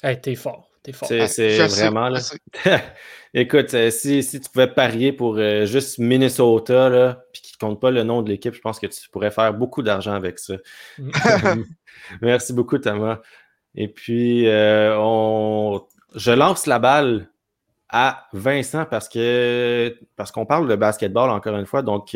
Hey, 0.01 0.19
t'es 0.19 0.35
fort. 0.35 0.70
C'est 0.83 1.67
vraiment 1.67 2.09
là. 2.09 2.19
Écoute, 3.33 3.73
euh, 3.75 3.91
si, 3.91 4.23
si, 4.23 4.41
tu 4.41 4.49
pouvais 4.49 4.67
parier 4.67 5.13
pour 5.13 5.37
euh, 5.37 5.65
juste 5.65 5.99
Minnesota, 5.99 6.89
là, 6.89 7.23
puis 7.31 7.41
qui 7.41 7.53
ne 7.53 7.67
compte 7.67 7.79
pas 7.79 7.89
le 7.89 8.03
nom 8.03 8.21
de 8.21 8.29
l'équipe, 8.29 8.53
je 8.53 8.59
pense 8.59 8.77
que 8.77 8.87
tu 8.87 9.09
pourrais 9.09 9.31
faire 9.31 9.53
beaucoup 9.53 9.83
d'argent 9.83 10.13
avec 10.13 10.37
ça. 10.37 10.55
Mm. 10.97 11.63
Merci 12.21 12.51
beaucoup, 12.51 12.77
Thomas. 12.77 13.21
Et 13.73 13.87
puis, 13.87 14.47
euh, 14.47 14.95
on... 14.97 15.81
je 16.13 16.31
lance 16.31 16.65
la 16.65 16.79
balle 16.79 17.29
à 17.87 18.27
Vincent 18.33 18.85
parce 18.85 19.07
que 19.07 19.97
parce 20.17 20.31
qu'on 20.31 20.45
parle 20.45 20.67
de 20.67 20.75
basketball 20.75 21.29
encore 21.29 21.55
une 21.57 21.65
fois. 21.65 21.83
Donc, 21.83 22.15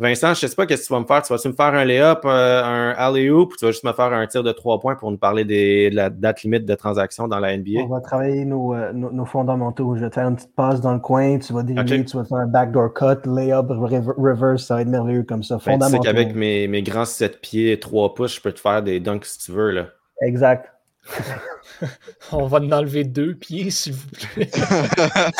Vincent, 0.00 0.34
je 0.34 0.44
ne 0.44 0.50
sais 0.50 0.56
pas 0.56 0.66
qu'est-ce 0.66 0.82
que 0.82 0.86
tu 0.88 0.92
vas 0.92 1.00
me 1.00 1.06
faire. 1.06 1.22
Tu 1.22 1.32
vas-tu 1.32 1.48
me 1.48 1.52
faire 1.52 1.72
un 1.72 1.84
lay-up, 1.84 2.22
euh, 2.24 2.64
un 2.64 2.90
alley-oop, 2.96 3.52
ou 3.52 3.56
tu 3.56 3.64
vas 3.64 3.70
juste 3.70 3.84
me 3.84 3.92
faire 3.92 4.12
un 4.12 4.26
tir 4.26 4.42
de 4.42 4.50
trois 4.50 4.80
points 4.80 4.96
pour 4.96 5.10
nous 5.12 5.18
parler 5.18 5.44
des, 5.44 5.88
de 5.90 5.94
la 5.94 6.10
date 6.10 6.42
limite 6.42 6.64
de 6.64 6.74
transaction 6.74 7.28
dans 7.28 7.38
la 7.38 7.56
NBA? 7.56 7.82
On 7.84 7.86
va 7.86 8.00
travailler 8.00 8.44
nos, 8.44 8.74
euh, 8.74 8.92
nos, 8.92 9.24
fondamentaux. 9.24 9.94
Je 9.94 10.00
vais 10.00 10.10
te 10.10 10.14
faire 10.14 10.28
une 10.28 10.34
petite 10.34 10.54
passe 10.56 10.80
dans 10.80 10.92
le 10.92 10.98
coin, 10.98 11.38
tu 11.38 11.52
vas 11.52 11.62
dribbler, 11.62 12.04
tu 12.04 12.16
vas 12.16 12.24
faire 12.24 12.38
un 12.38 12.48
backdoor 12.48 12.92
cut, 12.92 13.30
lay-up, 13.30 13.66
reverse, 13.70 14.64
ça 14.64 14.74
va 14.74 14.82
être 14.82 14.88
merveilleux 14.88 15.22
comme 15.22 15.44
ça. 15.44 15.58
Ben, 15.64 15.78
tu 15.78 15.88
sais 15.88 15.98
qu'avec 16.00 16.34
mes, 16.34 16.66
mes 16.66 16.82
grands 16.82 17.04
7 17.04 17.40
pieds, 17.40 17.78
3 17.78 18.14
pouces, 18.14 18.34
je 18.34 18.40
peux 18.40 18.52
te 18.52 18.60
faire 18.60 18.82
des 18.82 18.98
dunks 18.98 19.24
si 19.24 19.38
tu 19.38 19.52
veux. 19.52 19.70
Là. 19.70 19.86
Exact. 20.22 20.72
On 22.32 22.46
va 22.46 22.58
en 22.58 22.72
enlever 22.72 23.04
deux 23.04 23.34
pieds, 23.34 23.70
s'il 23.70 23.92
vous 23.92 24.08
plaît. 24.08 24.50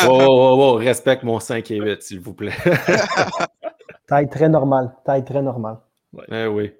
oh, 0.06 0.26
oh, 0.28 0.56
oh, 0.58 0.72
respecte 0.74 1.24
mon 1.24 1.40
5 1.40 1.68
et 1.72 1.80
8, 1.80 2.02
s'il 2.02 2.20
vous 2.20 2.34
plaît. 2.34 2.52
Taille 4.06 4.28
très 4.28 4.48
normale. 4.48 4.94
Taille 5.04 5.24
très 5.24 5.42
normale. 5.42 5.78
Eh 6.30 6.46
oui. 6.46 6.72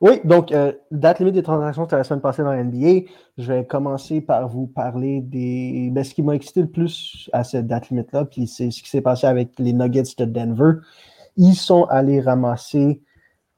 Oui, 0.00 0.20
donc, 0.24 0.52
euh, 0.52 0.72
date 0.90 1.20
limite 1.20 1.34
des 1.34 1.42
transactions, 1.42 1.84
c'était 1.84 1.96
la 1.96 2.04
semaine 2.04 2.20
passée 2.20 2.42
dans 2.42 2.52
l'NBA. 2.52 3.08
Je 3.38 3.52
vais 3.52 3.64
commencer 3.64 4.20
par 4.20 4.48
vous 4.48 4.66
parler 4.66 5.20
des. 5.20 5.88
Ben, 5.92 6.04
ce 6.04 6.14
qui 6.14 6.22
m'a 6.22 6.34
excité 6.34 6.60
le 6.60 6.68
plus 6.68 7.30
à 7.32 7.44
cette 7.44 7.66
date 7.66 7.88
limite-là, 7.88 8.26
puis 8.26 8.46
c'est 8.46 8.70
ce 8.70 8.82
qui 8.82 8.90
s'est 8.90 9.00
passé 9.00 9.26
avec 9.26 9.58
les 9.58 9.72
Nuggets 9.72 10.02
de 10.18 10.24
Denver. 10.26 10.72
Ils 11.36 11.54
sont 11.54 11.84
allés 11.84 12.20
ramasser, 12.20 13.02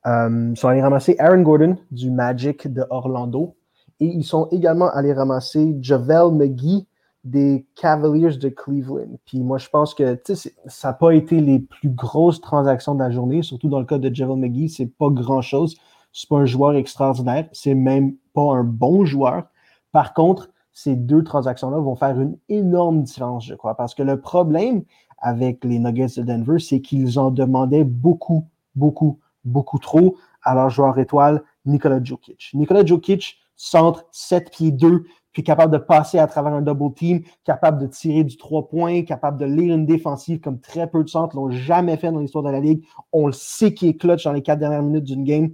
euh, 0.07 0.55
sont 0.55 0.69
allés 0.69 0.83
ramasser 0.83 1.17
Aaron 1.19 1.43
Gordon 1.43 1.79
du 1.91 2.11
Magic 2.11 2.73
de 2.73 2.85
Orlando 2.91 3.57
Et 3.99 4.07
ils 4.07 4.25
sont 4.25 4.47
également 4.53 4.91
allés 4.91 5.13
ramasser 5.13 5.77
Javel 5.81 6.31
McGee 6.33 6.87
des 7.27 7.67
Cavaliers 7.75 8.37
de 8.37 8.49
Cleveland. 8.49 9.19
Puis 9.25 9.41
moi, 9.41 9.59
je 9.59 9.69
pense 9.69 9.95
que 9.95 10.19
ça 10.67 10.89
n'a 10.89 10.95
pas 10.95 11.13
été 11.13 11.41
les 11.41 11.59
plus 11.59 11.91
grosses 11.91 12.41
transactions 12.41 12.95
de 12.95 13.01
la 13.01 13.11
journée, 13.11 13.43
surtout 13.43 13.69
dans 13.69 13.81
le 13.81 13.85
cas 13.85 13.99
de 13.99 14.15
Javel 14.15 14.37
McGee. 14.37 14.69
C'est 14.69 14.87
pas 14.87 15.11
grand-chose. 15.11 15.77
C'est 16.13 16.29
pas 16.29 16.37
un 16.37 16.47
joueur 16.47 16.77
extraordinaire. 16.77 17.49
C'est 17.51 17.75
même 17.75 18.15
pas 18.33 18.55
un 18.55 18.63
bon 18.63 19.05
joueur. 19.05 19.45
Par 19.91 20.15
contre, 20.15 20.51
ces 20.73 20.95
deux 20.95 21.25
transactions-là 21.25 21.79
vont 21.79 21.97
faire 21.97 22.21
une 22.21 22.39
énorme 22.49 23.03
différence, 23.03 23.45
je 23.45 23.55
crois. 23.55 23.75
Parce 23.75 23.95
que 23.95 24.05
le 24.05 24.21
problème 24.21 24.85
avec 25.19 25.65
les 25.65 25.81
Nuggets 25.81 26.19
de 26.19 26.23
Denver, 26.23 26.61
c'est 26.61 26.81
qu'ils 26.81 27.19
en 27.19 27.33
demandaient 27.33 27.85
beaucoup, 27.85 28.47
beaucoup, 28.77 29.19
beaucoup 29.45 29.81
trop 29.81 30.17
à 30.45 30.55
leur 30.55 30.71
joueur 30.71 30.97
étoile, 30.99 31.43
Nikola 31.65 32.01
Jokic. 32.05 32.51
Nikola 32.55 32.87
Jokic, 32.87 33.39
centre 33.57 34.05
7 34.13 34.51
pieds 34.53 34.71
2, 34.71 35.07
puis 35.37 35.43
capable 35.43 35.71
de 35.71 35.77
passer 35.77 36.19
à 36.19 36.27
travers 36.27 36.55
un 36.55 36.63
double 36.63 36.95
team, 36.95 37.21
capable 37.45 37.79
de 37.79 37.87
tirer 37.87 38.25
du 38.25 38.39
3 38.39 38.69
points, 38.69 39.03
capable 39.03 39.37
de 39.37 39.45
lire 39.45 39.75
une 39.75 39.85
défensive 39.85 40.41
comme 40.41 40.61
très 40.61 40.89
peu 40.89 41.05
de 41.05 41.11
centres 41.11 41.37
l'ont 41.37 41.51
jamais 41.51 41.99
fait 41.99 42.11
dans 42.11 42.21
l'histoire 42.21 42.43
de 42.43 42.49
la 42.49 42.59
Ligue. 42.59 42.87
On 43.13 43.27
le 43.27 43.35
sait 43.35 43.75
qu'il 43.75 43.89
est 43.89 43.99
clutch 43.99 44.25
dans 44.25 44.33
les 44.33 44.41
quatre 44.41 44.61
dernières 44.61 44.83
minutes 44.83 45.05
d'une 45.05 45.25
game. 45.25 45.51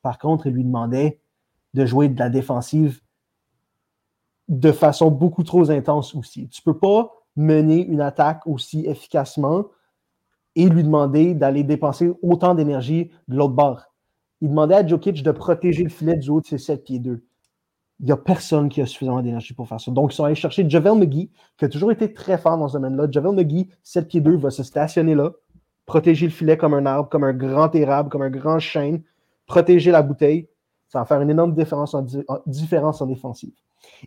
Par 0.00 0.20
contre, 0.20 0.46
il 0.46 0.52
lui 0.52 0.62
demandait 0.62 1.18
de 1.74 1.84
jouer 1.84 2.08
de 2.08 2.16
la 2.16 2.30
défensive 2.30 3.00
de 4.46 4.70
façon 4.70 5.10
beaucoup 5.10 5.42
trop 5.42 5.72
intense 5.72 6.14
aussi. 6.14 6.48
Tu 6.48 6.62
ne 6.64 6.72
peux 6.72 6.78
pas 6.78 7.10
mener 7.34 7.84
une 7.84 8.02
attaque 8.02 8.46
aussi 8.46 8.86
efficacement 8.86 9.64
et 10.54 10.68
lui 10.68 10.84
demander 10.84 11.34
d'aller 11.34 11.64
dépenser 11.64 12.12
autant 12.22 12.54
d'énergie 12.54 13.10
de 13.26 13.36
l'autre 13.36 13.54
bord. 13.54 13.86
Il 14.40 14.50
demandait 14.50 14.76
à 14.76 14.86
Jokic 14.86 15.24
de 15.24 15.32
protéger 15.32 15.82
le 15.82 15.90
filet 15.90 16.16
du 16.16 16.30
haut 16.30 16.40
de 16.40 16.46
ses 16.46 16.58
7 16.58 16.84
pieds 16.84 17.00
2. 17.00 17.25
Il 18.00 18.06
n'y 18.06 18.12
a 18.12 18.16
personne 18.16 18.68
qui 18.68 18.82
a 18.82 18.86
suffisamment 18.86 19.22
d'énergie 19.22 19.54
pour 19.54 19.68
faire 19.68 19.80
ça. 19.80 19.90
Donc, 19.90 20.12
ils 20.12 20.16
sont 20.16 20.24
allés 20.24 20.34
chercher 20.34 20.68
Javel 20.68 20.94
McGee, 20.94 21.30
qui 21.56 21.64
a 21.64 21.68
toujours 21.68 21.92
été 21.92 22.12
très 22.12 22.36
fort 22.36 22.58
dans 22.58 22.68
ce 22.68 22.74
domaine-là. 22.74 23.08
Javel 23.10 23.32
McGee, 23.32 23.68
7 23.82 24.08
pieds 24.08 24.20
2, 24.20 24.36
va 24.36 24.50
se 24.50 24.62
stationner 24.62 25.14
là, 25.14 25.32
protéger 25.86 26.26
le 26.26 26.32
filet 26.32 26.58
comme 26.58 26.74
un 26.74 26.84
arbre, 26.84 27.08
comme 27.08 27.24
un 27.24 27.32
grand 27.32 27.74
érable, 27.74 28.10
comme 28.10 28.22
un 28.22 28.30
grand 28.30 28.58
chêne, 28.58 29.02
protéger 29.46 29.90
la 29.92 30.02
bouteille. 30.02 30.48
Ça 30.88 30.98
va 30.98 31.04
faire 31.04 31.20
une 31.20 31.30
énorme 31.30 31.54
différence 31.54 31.94
en, 31.94 32.04
différence 32.46 33.00
en 33.00 33.06
défensive. 33.06 33.52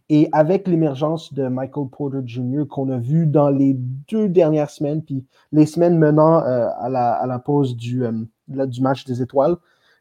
Et 0.09 0.29
avec 0.31 0.67
l'émergence 0.67 1.33
de 1.33 1.47
Michael 1.47 1.87
Porter 1.89 2.19
Jr. 2.25 2.65
qu'on 2.69 2.89
a 2.89 2.97
vu 2.97 3.25
dans 3.25 3.49
les 3.49 3.73
deux 3.73 4.29
dernières 4.29 4.69
semaines, 4.69 5.01
puis 5.01 5.25
les 5.51 5.65
semaines 5.65 5.97
menant 5.97 6.43
euh, 6.43 6.67
à, 6.77 6.89
la, 6.89 7.39
pause 7.39 7.75
du, 7.75 8.05
euh, 8.05 8.11
du 8.47 8.81
match 8.81 9.05
des 9.05 9.21
étoiles, 9.21 9.55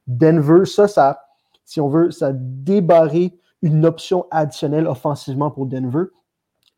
Denver, 0.07 0.65
ça, 0.65 0.89
ça, 0.89 1.21
si 1.65 1.81
on 1.81 1.89
veut, 1.89 2.11
ça 2.11 2.29
a 2.29 2.33
débarré 2.33 3.39
une 3.63 3.85
option 3.85 4.27
additionnelle 4.31 4.87
offensivement 4.87 5.51
pour 5.51 5.67
Denver. 5.67 6.05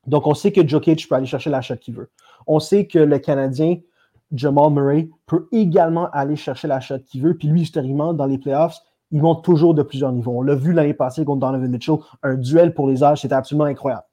Donc, 0.07 0.27
on 0.27 0.35
sait 0.35 0.53
que 0.53 0.67
Jokic 0.67 1.09
peut 1.09 1.15
aller 1.15 1.27
chercher 1.27 1.51
la 1.51 1.61
shot 1.61 1.77
qu'il 1.77 1.95
veut. 1.95 2.11
On 2.47 2.59
sait 2.59 2.87
que 2.87 2.99
le 2.99 3.19
Canadien, 3.19 3.77
Jamal 4.33 4.73
Murray, 4.73 5.11
peut 5.27 5.49
également 5.53 6.09
aller 6.11 6.37
chercher 6.37 6.69
la 6.69 6.81
shot 6.81 7.01
qu'il 7.01 7.23
veut. 7.23 7.37
Puis 7.37 7.49
lui, 7.49 7.63
historiquement, 7.63 8.15
dans 8.15 8.27
les 8.27 8.39
playoffs, 8.39 8.81
il 9.11 9.21
monte 9.21 9.45
toujours 9.45 9.75
de 9.75 9.83
plusieurs 9.83 10.13
niveaux. 10.13 10.39
On 10.39 10.43
l'a 10.43 10.55
vu 10.55 10.73
l'année 10.73 10.95
passée 10.95 11.25
contre 11.25 11.41
Donovan 11.41 11.71
Mitchell, 11.71 11.97
un 12.23 12.37
duel 12.37 12.75
pour 12.75 12.89
les 12.89 13.03
âges, 13.03 13.23
c'était 13.23 13.35
absolument 13.35 13.65
incroyable. 13.65 14.05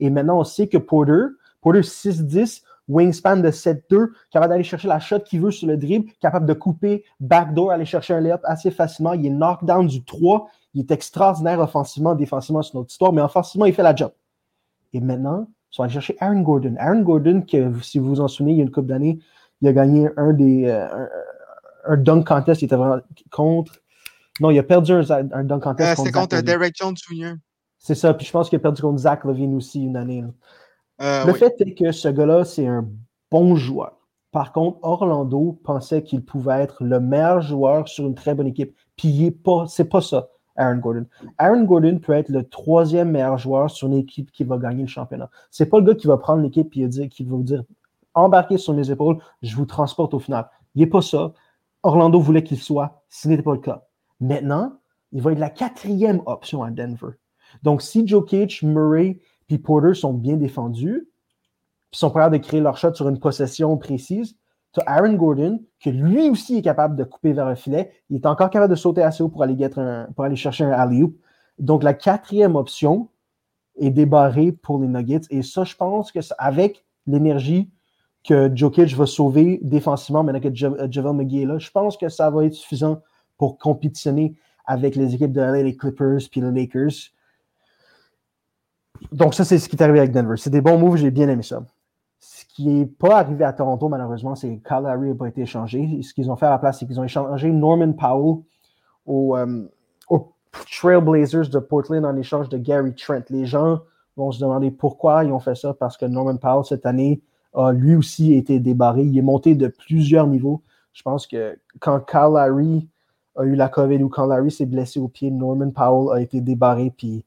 Et 0.00 0.10
maintenant, 0.10 0.40
on 0.40 0.44
sait 0.44 0.68
que 0.68 0.78
Porter, 0.78 1.26
Porter 1.60 1.80
6-10, 1.80 2.62
wingspan 2.88 3.38
de 3.38 3.50
7-2, 3.50 4.10
capable 4.30 4.52
d'aller 4.52 4.64
chercher 4.64 4.88
la 4.88 5.00
shot 5.00 5.20
qu'il 5.20 5.40
veut 5.40 5.50
sur 5.50 5.66
le 5.66 5.76
dribble, 5.76 6.10
capable 6.20 6.46
de 6.46 6.52
couper 6.52 7.04
backdoor, 7.20 7.70
aller 7.70 7.84
chercher 7.84 8.14
un 8.14 8.20
layup 8.20 8.40
assez 8.44 8.70
facilement. 8.70 9.12
Il 9.12 9.26
est 9.26 9.30
knockdown 9.30 9.86
du 9.86 10.04
3. 10.04 10.46
Il 10.74 10.80
est 10.80 10.90
extraordinaire 10.90 11.60
offensivement, 11.60 12.14
défensivement, 12.14 12.62
c'est 12.62 12.74
notre 12.74 12.90
histoire, 12.90 13.12
mais 13.12 13.22
offensivement, 13.22 13.66
il 13.66 13.74
fait 13.74 13.82
la 13.82 13.94
job. 13.94 14.12
Et 14.92 15.00
maintenant, 15.00 15.48
ils 15.70 15.74
sont 15.76 15.82
allés 15.82 15.92
chercher 15.92 16.16
Aaron 16.20 16.40
Gordon. 16.40 16.74
Aaron 16.78 17.02
Gordon, 17.02 17.42
que, 17.42 17.80
si 17.80 17.98
vous 17.98 18.08
vous 18.08 18.20
en 18.20 18.28
souvenez, 18.28 18.52
il 18.52 18.58
y 18.58 18.60
a 18.60 18.64
une 18.64 18.70
couple 18.70 18.88
d'années, 18.88 19.18
il 19.60 19.68
a 19.68 19.72
gagné 19.72 20.08
un 20.16 20.32
des 20.32 20.66
euh, 20.66 21.06
un, 21.86 21.96
dunk 21.96 22.24
contest. 22.26 22.62
Il 22.62 22.66
était 22.66 22.76
vraiment 22.76 23.00
contre. 23.30 23.80
Non, 24.40 24.50
il 24.50 24.58
a 24.58 24.62
perdu 24.62 24.92
un, 24.92 25.02
dunk 25.44 25.60
contest. 25.60 25.92
Euh, 25.92 25.94
C'était 26.02 26.12
contre, 26.12 26.40
Derek 26.40 26.74
Jones 26.76 26.96
Jr. 26.96 27.34
C'est 27.78 27.94
ça. 27.94 28.14
Puis 28.14 28.26
je 28.26 28.32
pense 28.32 28.48
qu'il 28.48 28.56
a 28.56 28.60
perdu 28.60 28.82
contre 28.82 28.98
Zach 28.98 29.24
Levine 29.24 29.54
aussi 29.54 29.82
une 29.82 29.96
année. 29.96 30.24
Euh, 31.00 31.24
le 31.24 31.32
fait 31.32 31.54
est 31.60 31.74
que 31.74 31.92
ce 31.92 32.08
gars-là, 32.08 32.44
c'est 32.44 32.66
un 32.66 32.88
bon 33.30 33.56
joueur. 33.56 33.98
Par 34.32 34.52
contre, 34.52 34.78
Orlando 34.82 35.60
pensait 35.64 36.02
qu'il 36.02 36.24
pouvait 36.24 36.60
être 36.60 36.82
le 36.82 36.98
meilleur 36.98 37.40
joueur 37.40 37.88
sur 37.88 38.06
une 38.06 38.14
très 38.14 38.34
bonne 38.34 38.48
équipe. 38.48 38.76
Puis 38.96 39.08
il 39.08 39.24
n'est 39.24 39.30
pas, 39.30 39.66
c'est 39.68 39.88
pas 39.88 40.00
ça, 40.00 40.28
Aaron 40.56 40.78
Gordon. 40.78 41.06
Aaron 41.38 41.64
Gordon 41.64 41.98
peut 41.98 42.12
être 42.12 42.28
le 42.28 42.44
troisième 42.44 43.10
meilleur 43.10 43.38
joueur 43.38 43.70
sur 43.70 43.88
une 43.88 43.94
équipe 43.94 44.30
qui 44.30 44.44
va 44.44 44.56
gagner 44.58 44.82
le 44.82 44.88
championnat. 44.88 45.30
C'est 45.50 45.66
pas 45.66 45.78
le 45.78 45.84
gars 45.84 45.94
qui 45.94 46.06
va 46.06 46.16
prendre 46.16 46.42
l'équipe 46.42 46.72
et 46.76 47.08
qui 47.08 47.24
va 47.24 47.36
vous 47.36 47.42
dire 47.42 47.64
embarquez 48.14 48.58
sur 48.58 48.74
mes 48.74 48.90
épaules, 48.90 49.18
je 49.42 49.56
vous 49.56 49.66
transporte 49.66 50.14
au 50.14 50.18
final. 50.18 50.48
Il 50.74 50.80
n'est 50.80 50.86
pas 50.86 51.02
ça. 51.02 51.32
Orlando 51.82 52.20
voulait 52.20 52.44
qu'il 52.44 52.58
soit, 52.58 53.02
ce 53.08 53.28
n'était 53.28 53.42
pas 53.42 53.52
le 53.52 53.58
cas. 53.58 53.84
Maintenant, 54.20 54.78
il 55.12 55.20
va 55.20 55.32
être 55.32 55.38
la 55.38 55.50
quatrième 55.50 56.22
option 56.26 56.62
à 56.62 56.70
Denver. 56.70 57.12
Donc, 57.62 57.82
si 57.82 58.06
Jokic, 58.06 58.62
Murray 58.62 59.20
puis 59.46 59.58
Porter 59.58 59.94
sont 59.94 60.14
bien 60.14 60.36
défendus, 60.36 61.08
puis 61.90 61.98
sont 61.98 62.10
prêts 62.10 62.30
de 62.30 62.38
créer 62.38 62.60
leur 62.60 62.76
shot 62.76 62.94
sur 62.94 63.08
une 63.08 63.20
possession 63.20 63.76
précise, 63.76 64.36
tu 64.74 64.80
as 64.80 64.90
Aaron 64.90 65.14
Gordon, 65.14 65.60
qui 65.78 65.92
lui 65.92 66.28
aussi 66.28 66.56
est 66.58 66.62
capable 66.62 66.96
de 66.96 67.04
couper 67.04 67.32
vers 67.32 67.48
le 67.48 67.54
filet. 67.54 67.92
Il 68.10 68.16
est 68.16 68.26
encore 68.26 68.50
capable 68.50 68.70
de 68.70 68.76
sauter 68.76 69.02
assez 69.02 69.22
haut 69.22 69.28
pour 69.28 69.42
aller, 69.44 70.36
chercher 70.36 70.64
un 70.64 70.72
alley-oop. 70.72 71.16
Donc, 71.58 71.84
la 71.84 71.94
quatrième 71.94 72.56
option 72.56 73.08
est 73.76 73.90
débarrée 73.90 74.52
pour 74.52 74.80
les 74.80 74.88
Nuggets. 74.88 75.26
Et 75.30 75.42
ça, 75.42 75.64
je 75.64 75.76
pense 75.76 76.10
que 76.10 76.18
avec 76.38 76.84
l'énergie 77.06 77.70
que 78.24 78.50
Jokic 78.54 78.94
va 78.94 79.06
sauver 79.06 79.60
défensivement 79.62 80.24
maintenant 80.24 80.40
que 80.40 80.54
Javel 80.54 81.12
McGee 81.12 81.42
est 81.42 81.46
là, 81.46 81.58
je 81.58 81.70
pense 81.70 81.96
que 81.96 82.08
ça 82.08 82.30
va 82.30 82.44
être 82.46 82.54
suffisant 82.54 83.02
pour 83.36 83.58
compétitionner 83.58 84.36
avec 84.66 84.96
les 84.96 85.14
équipes 85.14 85.32
de 85.32 85.40
LA, 85.40 85.62
les 85.62 85.76
Clippers 85.76 86.20
puis 86.30 86.40
les 86.40 86.50
Lakers. 86.50 87.12
Donc, 89.12 89.34
ça, 89.34 89.44
c'est 89.44 89.58
ce 89.58 89.68
qui 89.68 89.76
est 89.76 89.82
arrivé 89.82 89.98
avec 89.98 90.12
Denver. 90.12 90.36
C'est 90.36 90.50
des 90.50 90.62
bons 90.62 90.78
moves, 90.78 90.96
j'ai 90.96 91.10
bien 91.10 91.28
aimé 91.28 91.42
ça. 91.42 91.62
Qui 92.54 92.66
n'est 92.66 92.86
pas 92.86 93.18
arrivé 93.18 93.44
à 93.44 93.52
Toronto, 93.52 93.88
malheureusement, 93.88 94.34
c'est 94.34 94.48
que 94.56 94.66
Kyle 94.66 94.84
Lowry 94.84 95.08
n'a 95.08 95.14
pas 95.14 95.28
été 95.28 95.42
échangé. 95.42 96.00
Ce 96.02 96.14
qu'ils 96.14 96.30
ont 96.30 96.36
fait 96.36 96.46
à 96.46 96.50
la 96.50 96.58
place, 96.58 96.78
c'est 96.78 96.86
qu'ils 96.86 96.98
ont 97.00 97.04
échangé 97.04 97.50
Norman 97.50 97.92
Powell 97.92 98.42
aux, 99.06 99.36
euh, 99.36 99.68
Trailblazers 100.70 101.48
de 101.50 101.58
Portland 101.58 102.04
en 102.04 102.16
échange 102.16 102.48
de 102.48 102.56
Gary 102.56 102.94
Trent. 102.94 103.24
Les 103.28 103.44
gens 103.44 103.80
vont 104.16 104.30
se 104.30 104.38
demander 104.40 104.70
pourquoi 104.70 105.24
ils 105.24 105.32
ont 105.32 105.40
fait 105.40 105.56
ça, 105.56 105.74
parce 105.74 105.96
que 105.96 106.06
Norman 106.06 106.36
Powell, 106.36 106.64
cette 106.64 106.86
année, 106.86 107.20
a 107.54 107.72
lui 107.72 107.96
aussi 107.96 108.34
été 108.34 108.60
débarré. 108.60 109.02
Il 109.02 109.18
est 109.18 109.22
monté 109.22 109.54
de 109.54 109.68
plusieurs 109.68 110.26
niveaux. 110.26 110.62
Je 110.92 111.02
pense 111.02 111.26
que 111.26 111.58
quand 111.80 112.00
Kyle 112.00 112.32
Lowry 112.34 112.88
a 113.36 113.44
eu 113.44 113.54
la 113.54 113.68
COVID 113.68 114.02
ou 114.02 114.08
quand 114.08 114.26
Larry 114.26 114.50
s'est 114.50 114.66
blessé 114.66 115.00
au 115.00 115.08
pied, 115.08 115.30
Norman 115.30 115.70
Powell 115.70 116.16
a 116.16 116.20
été 116.20 116.40
débarré. 116.40 116.92
Puis 116.96 117.24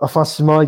offensivement, 0.00 0.62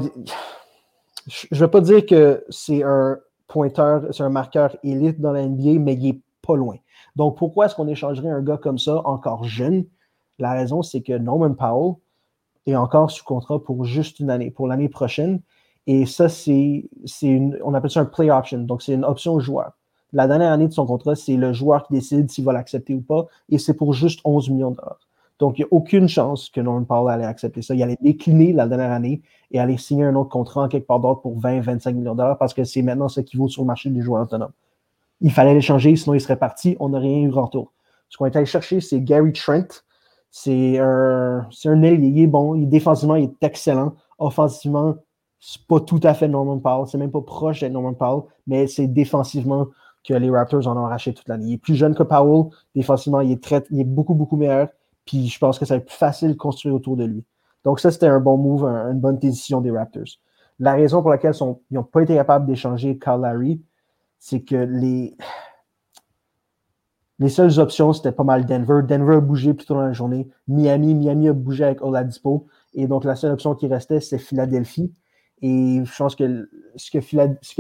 je 1.27 1.47
ne 1.53 1.59
veux 1.59 1.71
pas 1.71 1.81
dire 1.81 2.05
que 2.05 2.45
c'est 2.51 2.83
un 2.83 3.19
pointeur, 3.47 4.03
c'est 4.13 4.23
un 4.23 4.31
marqueur 4.31 4.77
élite 4.83 5.21
dans 5.21 5.33
la 5.33 5.47
NBA, 5.47 5.79
mais 5.81 5.95
il 5.95 6.09
est 6.09 6.21
pas 6.43 6.57
loin. 6.57 6.77
Donc 7.17 7.37
pourquoi 7.37 7.67
est-ce 7.67 7.75
qu'on 7.75 7.89
échangerait 7.89 8.31
un 8.31 8.43
gars 8.43 8.59
comme 8.59 8.79
ça, 8.79 9.01
encore 9.07 9.45
jeune? 9.45 9.87
La 10.39 10.53
raison, 10.53 10.83
c'est 10.83 11.01
que 11.01 11.17
Norman 11.17 11.55
Powell 11.55 11.95
est 12.67 12.77
encore 12.77 13.11
sous 13.11 13.25
contrat 13.25 13.63
pour 13.63 13.85
juste 13.85 14.21
une 14.21 14.31
année, 14.31 14.51
pour 14.51 14.67
l'année 14.67 14.89
prochaine. 14.89 15.41
Et 15.87 16.07
ça, 16.07 16.29
c'est, 16.29 16.89
une, 17.23 17.59
on 17.63 17.75
appelle 17.75 17.91
ça 17.91 18.01
un 18.01 18.07
play 18.07 18.31
option. 18.31 18.59
Donc, 18.61 18.83
c'est 18.83 18.95
une 18.95 19.05
option 19.05 19.39
joueur. 19.39 19.73
La 20.13 20.27
dernière 20.27 20.53
année 20.53 20.69
de 20.69 20.73
son 20.73 20.87
contrat, 20.87 21.15
c'est 21.15 21.37
le 21.37 21.53
joueur 21.53 21.87
qui 21.87 21.93
décide 21.93 22.31
s'il 22.31 22.45
va 22.45 22.53
l'accepter 22.53 22.95
ou 22.95 23.01
pas, 23.01 23.27
et 23.51 23.59
c'est 23.59 23.75
pour 23.75 23.93
juste 23.93 24.21
11 24.25 24.51
millions 24.51 24.71
de. 24.71 24.81
Donc, 25.39 25.59
il 25.59 25.63
n'y 25.63 25.65
a 25.65 25.69
aucune 25.73 26.09
chance 26.09 26.49
que 26.49 26.61
Norman 26.61 26.85
Powell 26.85 27.15
allait 27.15 27.25
accepter 27.25 27.61
ça. 27.61 27.75
Il 27.75 27.83
allait 27.83 27.99
décliner 28.01 28.53
la 28.53 28.69
dernière 28.69 28.93
année 28.93 29.23
et 29.51 29.59
aller 29.59 29.77
signer 29.77 30.05
un 30.05 30.15
autre 30.15 30.31
contrat 30.31 30.63
en 30.63 30.69
quelque 30.69 30.87
part 30.87 31.01
d'autre 31.01 31.23
pour 31.23 31.39
20-25 31.41 31.93
millions 31.95 32.13
de 32.13 32.19
dollars 32.19 32.39
parce 32.39 32.55
que 32.55 32.65
c'est 32.65 32.83
maintenant 32.83 33.09
ce 33.09 33.21
qui 33.21 33.37
vaut 33.37 33.49
sur 33.49 33.63
le 33.63 33.67
marché 33.67 33.91
des 33.91 34.01
joueurs 34.01 34.23
autonomes. 34.23 34.53
Il 35.21 35.33
fallait 35.33 35.55
l'échanger, 35.55 35.97
sinon 35.97 36.15
il 36.15 36.21
serait 36.21 36.39
parti, 36.39 36.77
on 36.81 36.91
n'aurait 36.91 37.07
rien 37.07 37.23
eu 37.23 37.31
retour. 37.31 37.73
Ce 38.09 38.17
qu'on 38.17 38.27
est 38.27 38.37
allé 38.37 38.47
chercher, 38.47 38.81
c'est 38.81 39.01
Gary 39.01 39.33
Trent. 39.33 39.83
C'est 40.31 40.79
un, 40.79 41.47
c'est 41.53 41.69
ailier, 41.69 42.09
il 42.09 42.23
est 42.23 42.27
bon, 42.27 42.55
il, 42.55 42.69
défensivement, 42.69 43.15
il 43.17 43.25
est 43.25 43.43
excellent. 43.43 43.95
Offensivement, 44.19 44.97
c'est 45.39 45.65
pas 45.67 45.81
tout 45.81 46.01
à 46.03 46.15
fait 46.15 46.27
Norman 46.27 46.59
Powell, 46.59 46.89
c'est 46.89 46.99
même 46.99 47.11
pas 47.11 47.21
proche 47.21 47.61
d'être 47.61 47.73
Norman 47.73 47.95
Powell, 47.95 48.23
mais 48.47 48.67
c'est 48.67 48.89
défensivement 48.89 49.69
que 50.05 50.15
les 50.15 50.31
Raptors 50.31 50.67
en 50.67 50.77
ont 50.77 50.87
arraché 50.87 51.15
toute 51.15 51.29
l'année. 51.29 51.47
Il 51.47 51.53
est 51.55 51.59
plus 51.59 51.75
jeune 51.75 51.95
que 51.95 52.03
Powell. 52.03 52.51
Défensivement, 52.75 53.21
il 53.21 53.33
est, 53.33 53.43
très, 53.43 53.63
il 53.71 53.81
est 53.81 53.85
beaucoup, 53.85 54.15
beaucoup 54.15 54.37
meilleur. 54.37 54.69
Puis 55.07 55.29
je 55.29 55.39
pense 55.39 55.59
que 55.59 55.65
ça 55.65 55.75
va 55.75 55.79
être 55.79 55.87
plus 55.87 55.97
facile 55.97 56.29
de 56.29 56.37
construire 56.37 56.75
autour 56.75 56.97
de 56.97 57.05
lui. 57.05 57.25
Donc 57.65 57.81
ça, 57.81 57.91
c'était 57.91 58.07
un 58.07 58.21
bon 58.21 58.37
move, 58.37 58.65
une 58.65 59.01
bonne 59.01 59.19
décision 59.19 59.61
des 59.61 59.71
Raptors. 59.71 60.19
La 60.59 60.75
raison 60.75 61.01
pour 61.01 61.11
laquelle 61.11 61.35
ils 61.41 61.75
n'ont 61.75 61.85
pas 61.85 62.03
été 62.03 62.15
capables 62.15 62.47
d'échanger 62.47 62.99
Kyle 62.99 63.21
Larry, 63.21 63.61
c'est 64.19 64.43
que 64.43 64.57
les, 64.57 65.17
les 67.19 67.29
seules 67.29 67.59
options, 67.59 67.93
c'était 67.93 68.13
pas 68.13 68.25
mal 68.25 68.45
Denver. 68.45 68.81
Denver 68.83 69.17
a 69.17 69.21
bougé 69.21 69.55
plus 69.55 69.67
tôt 69.67 69.75
dans 69.75 69.83
la 69.83 69.93
journée. 69.93 70.29
Miami, 70.49 70.95
Miami 70.95 71.29
a 71.29 71.33
bougé 71.33 71.65
avec 71.65 71.83
Oladipo. 71.83 72.47
Et 72.75 72.87
donc, 72.87 73.05
la 73.05 73.17
seule 73.17 73.33
option 73.33 73.55
qui 73.55 73.67
restait, 73.67 74.01
c'est 74.01 74.19
Philadelphie. 74.19 74.93
Et 75.43 75.83
je 75.85 75.97
pense 75.97 76.17
que 76.17 76.49
ce 76.77 76.91
que, 76.91 77.01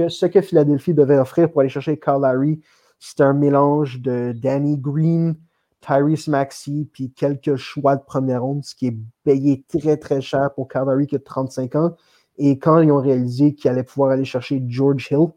ce 0.08 0.26
que, 0.26 0.40
Philadelphie 0.40 0.94
devait 0.94 1.18
offrir 1.18 1.50
pour 1.50 1.60
aller 1.60 1.68
chercher 1.68 1.98
Kyle 1.98 2.18
Larry, 2.20 2.60
c'était 2.98 3.24
un 3.24 3.32
mélange 3.32 4.00
de 4.00 4.32
Danny 4.34 4.78
Green, 4.78 5.36
Tyrese 5.84 6.28
Maxey, 6.28 6.86
puis 6.92 7.10
quelques 7.10 7.56
choix 7.56 7.96
de 7.96 8.02
première 8.02 8.42
ronde, 8.42 8.64
ce 8.64 8.74
qui 8.74 8.86
est 8.86 8.96
payé 9.22 9.64
très, 9.68 9.96
très 9.96 10.20
cher 10.20 10.52
pour 10.54 10.68
Larry 10.74 11.06
qui 11.06 11.16
a 11.16 11.18
35 11.18 11.74
ans. 11.76 11.96
Et 12.38 12.58
quand 12.58 12.80
ils 12.80 12.90
ont 12.90 13.00
réalisé 13.00 13.54
qu'ils 13.54 13.70
allaient 13.70 13.84
pouvoir 13.84 14.10
aller 14.10 14.24
chercher 14.24 14.62
George 14.66 15.08
Hill 15.10 15.28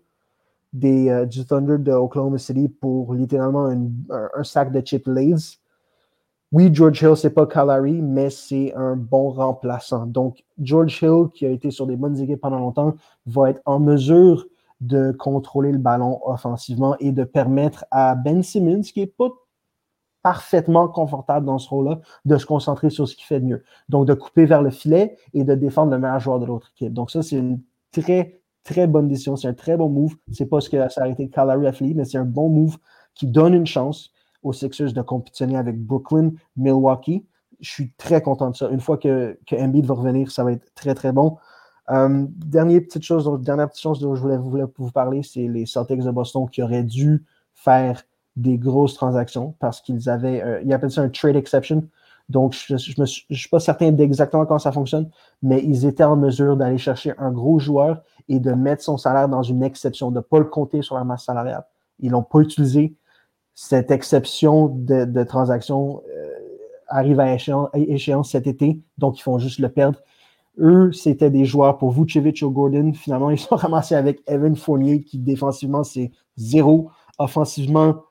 des, 0.74 1.10
euh, 1.10 1.26
du 1.26 1.46
Thunder 1.46 1.78
de 1.78 1.92
Oklahoma 1.92 2.38
City 2.38 2.70
pour 2.70 3.14
littéralement 3.14 3.68
un, 3.68 4.44
sac 4.44 4.72
de 4.72 4.82
chip 4.86 5.08
Lays, 5.08 5.58
oui, 6.54 6.70
George 6.74 7.02
Hill, 7.02 7.18
c'est 7.18 7.32
pas 7.32 7.46
Calary, 7.46 8.02
mais 8.02 8.30
c'est 8.30 8.74
un 8.74 8.96
bon 8.96 9.32
remplaçant. 9.32 10.06
Donc, 10.06 10.46
George 10.58 10.98
Hill, 11.02 11.28
qui 11.34 11.46
a 11.46 11.50
été 11.50 11.72
sur 11.72 11.86
des 11.86 11.98
bonnes 11.98 12.18
équipes 12.22 12.40
pendant 12.40 12.60
longtemps, 12.60 12.96
va 13.26 13.50
être 13.50 13.62
en 13.66 13.80
mesure 13.80 14.46
de 14.80 15.12
contrôler 15.12 15.74
le 15.74 15.78
ballon 15.78 16.22
offensivement 16.26 16.96
et 17.00 17.12
de 17.12 17.26
permettre 17.26 17.84
à 17.92 18.16
Ben 18.16 18.44
Simmons, 18.44 18.82
qui 18.82 19.02
n'est 19.02 19.08
pas 19.08 19.30
parfaitement 20.28 20.90
confortable 20.90 21.46
dans 21.46 21.58
ce 21.58 21.70
rôle-là, 21.70 22.02
de 22.26 22.36
se 22.36 22.46
concentrer 22.46 22.90
sur 22.90 23.08
ce 23.08 23.16
qu'il 23.16 23.24
fait 23.24 23.40
de 23.40 23.46
mieux. 23.46 23.64
Donc, 23.88 24.06
de 24.06 24.14
couper 24.14 24.46
vers 24.46 24.62
le 24.62 24.72
filet 24.72 25.16
et 25.34 25.46
de 25.46 25.56
défendre 25.56 25.90
le 25.94 26.00
meilleur 26.00 26.20
joueur 26.20 26.40
de 26.40 26.46
l'autre 26.46 26.70
équipe. 26.76 26.92
Donc, 26.92 27.12
ça, 27.12 27.24
c'est 27.24 27.38
une 27.38 27.62
très, 27.94 28.42
très 28.66 28.88
bonne 28.88 29.08
décision. 29.08 29.38
C'est 29.38 29.48
un 29.48 29.54
très 29.54 29.78
bon 29.78 29.88
move. 29.88 30.16
C'est 30.34 30.48
pas 30.48 30.60
ce 30.60 30.70
que 30.70 30.90
ça 30.90 31.04
a 31.04 31.08
été 31.08 31.30
Calary 31.30 31.94
mais 31.94 32.04
c'est 32.04 32.18
un 32.18 32.26
bon 32.26 32.50
move 32.50 32.78
qui 33.16 33.26
donne 33.26 33.54
une 33.54 33.66
chance 33.66 34.12
aux 34.44 34.52
Sixers 34.52 34.92
de 34.92 35.02
compétitionner 35.02 35.56
avec 35.56 35.82
Brooklyn, 35.82 36.32
Milwaukee. 36.58 37.26
Je 37.62 37.72
suis 37.72 37.94
très 37.94 38.22
content 38.22 38.50
de 38.50 38.58
ça. 38.58 38.68
Une 38.70 38.82
fois 38.82 38.98
que, 38.98 39.40
que 39.48 39.56
Embiid 39.56 39.86
va 39.86 39.94
revenir, 39.94 40.30
ça 40.30 40.44
va 40.44 40.52
être 40.52 40.74
très, 40.76 40.94
très 40.94 41.14
bon. 41.14 41.38
Euh, 41.90 42.26
dernière 42.36 42.82
petite 42.82 43.04
chose, 43.04 43.32
dernière 43.44 43.70
petite 43.70 43.82
chose 43.82 44.02
dont 44.02 44.14
je 44.14 44.22
voulais, 44.22 44.66
vous 44.78 44.92
parler, 44.92 45.24
c'est 45.24 45.48
les 45.48 45.66
Celtics 45.66 46.04
de 46.04 46.12
Boston 46.12 46.50
qui 46.50 46.62
auraient 46.62 46.84
dû 46.84 47.24
faire 47.54 48.04
des 48.38 48.58
grosses 48.58 48.94
transactions 48.94 49.56
parce 49.60 49.82
qu'ils 49.82 50.10
avaient, 50.10 50.42
euh, 50.42 50.62
ils 50.64 50.72
appellent 50.72 50.92
ça 50.92 51.02
un 51.02 51.10
trade 51.10 51.36
exception. 51.36 51.84
Donc, 52.30 52.54
je 52.54 52.74
ne 52.74 53.06
suis 53.06 53.50
pas 53.50 53.60
certain 53.60 53.92
d'exactement 53.92 54.46
comment 54.46 54.60
ça 54.60 54.72
fonctionne, 54.72 55.10
mais 55.42 55.62
ils 55.64 55.86
étaient 55.86 56.04
en 56.04 56.18
mesure 56.18 56.56
d'aller 56.58 56.78
chercher 56.78 57.14
un 57.18 57.32
gros 57.32 57.58
joueur 57.58 58.04
et 58.30 58.40
de 58.40 58.52
mettre 58.52 58.84
son 58.84 58.98
salaire 58.98 59.30
dans 59.30 59.44
une 59.44 59.64
exception, 59.64 60.12
de 60.12 60.18
ne 60.18 60.22
pas 60.22 60.40
le 60.40 60.46
compter 60.46 60.82
sur 60.82 60.96
la 60.96 61.04
masse 61.04 61.26
salariale. 61.26 61.66
Ils 62.00 62.12
l'ont 62.12 62.24
pas 62.24 62.40
utilisé 62.40 62.96
cette 63.56 63.92
exception 63.92 64.68
de, 64.68 65.06
de 65.06 65.24
transaction 65.24 66.04
euh, 66.16 66.28
arrive 66.90 67.20
à 67.20 67.34
échéance, 67.34 68.32
cet 68.32 68.46
été, 68.46 68.82
donc 68.98 69.18
ils 69.18 69.24
font 69.24 69.40
juste 69.40 69.60
le 69.60 69.70
perdre. 69.70 70.00
Eux, 70.60 70.92
c'était 70.92 71.30
des 71.30 71.46
joueurs 71.46 71.78
pour 71.78 71.92
Vucevic 71.92 72.42
ou 72.42 72.50
Gordon. 72.50 72.92
Finalement, 72.94 73.30
ils 73.30 73.40
sont 73.40 73.56
ramassés 73.58 73.96
avec 73.96 74.22
Evan 74.28 74.56
Fournier, 74.56 75.02
qui 75.02 75.18
défensivement, 75.18 75.84
c'est 75.84 76.12
zéro. 76.36 76.92
Offensivement, 77.20 78.04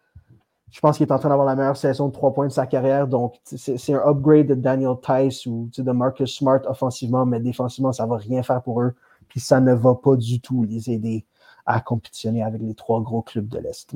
je 0.71 0.81
pense 0.81 0.97
qu'il 0.97 1.07
est 1.07 1.13
en 1.13 1.19
train 1.19 1.29
d'avoir 1.29 1.47
la 1.47 1.55
meilleure 1.55 1.77
saison 1.77 2.09
de 2.09 2.13
trois 2.13 2.35
points 2.35 2.49
de 2.49 2.53
sa 2.53 2.67
carrière. 2.67 3.07
Donc, 3.07 3.35
c'est 3.45 3.95
un 3.95 4.03
upgrade 4.09 4.47
de 4.49 4.55
Daniel 4.55 4.97
Tice 5.01 5.47
ou 5.47 5.71
de 5.77 5.93
Marcus 5.93 6.37
Smart 6.37 6.61
offensivement, 6.67 7.25
mais 7.25 7.41
défensivement, 7.41 7.93
ça 7.93 8.05
ne 8.05 8.11
va 8.11 8.17
rien 8.17 8.43
faire 8.43 8.63
pour 8.63 8.83
eux. 8.83 8.95
Puis 9.29 9.41
ça 9.41 9.61
ne 9.61 9.73
va 9.73 9.95
pas 9.95 10.17
du 10.17 10.41
tout 10.41 10.65
les 10.65 10.91
aider 10.91 11.25
à 11.65 11.81
compétitionner 11.81 12.43
avec 12.43 12.61
les 12.61 12.75
trois 12.75 13.01
gros 13.01 13.23
clubs 13.23 13.49
de 13.49 13.59
l'Est. 13.59 13.95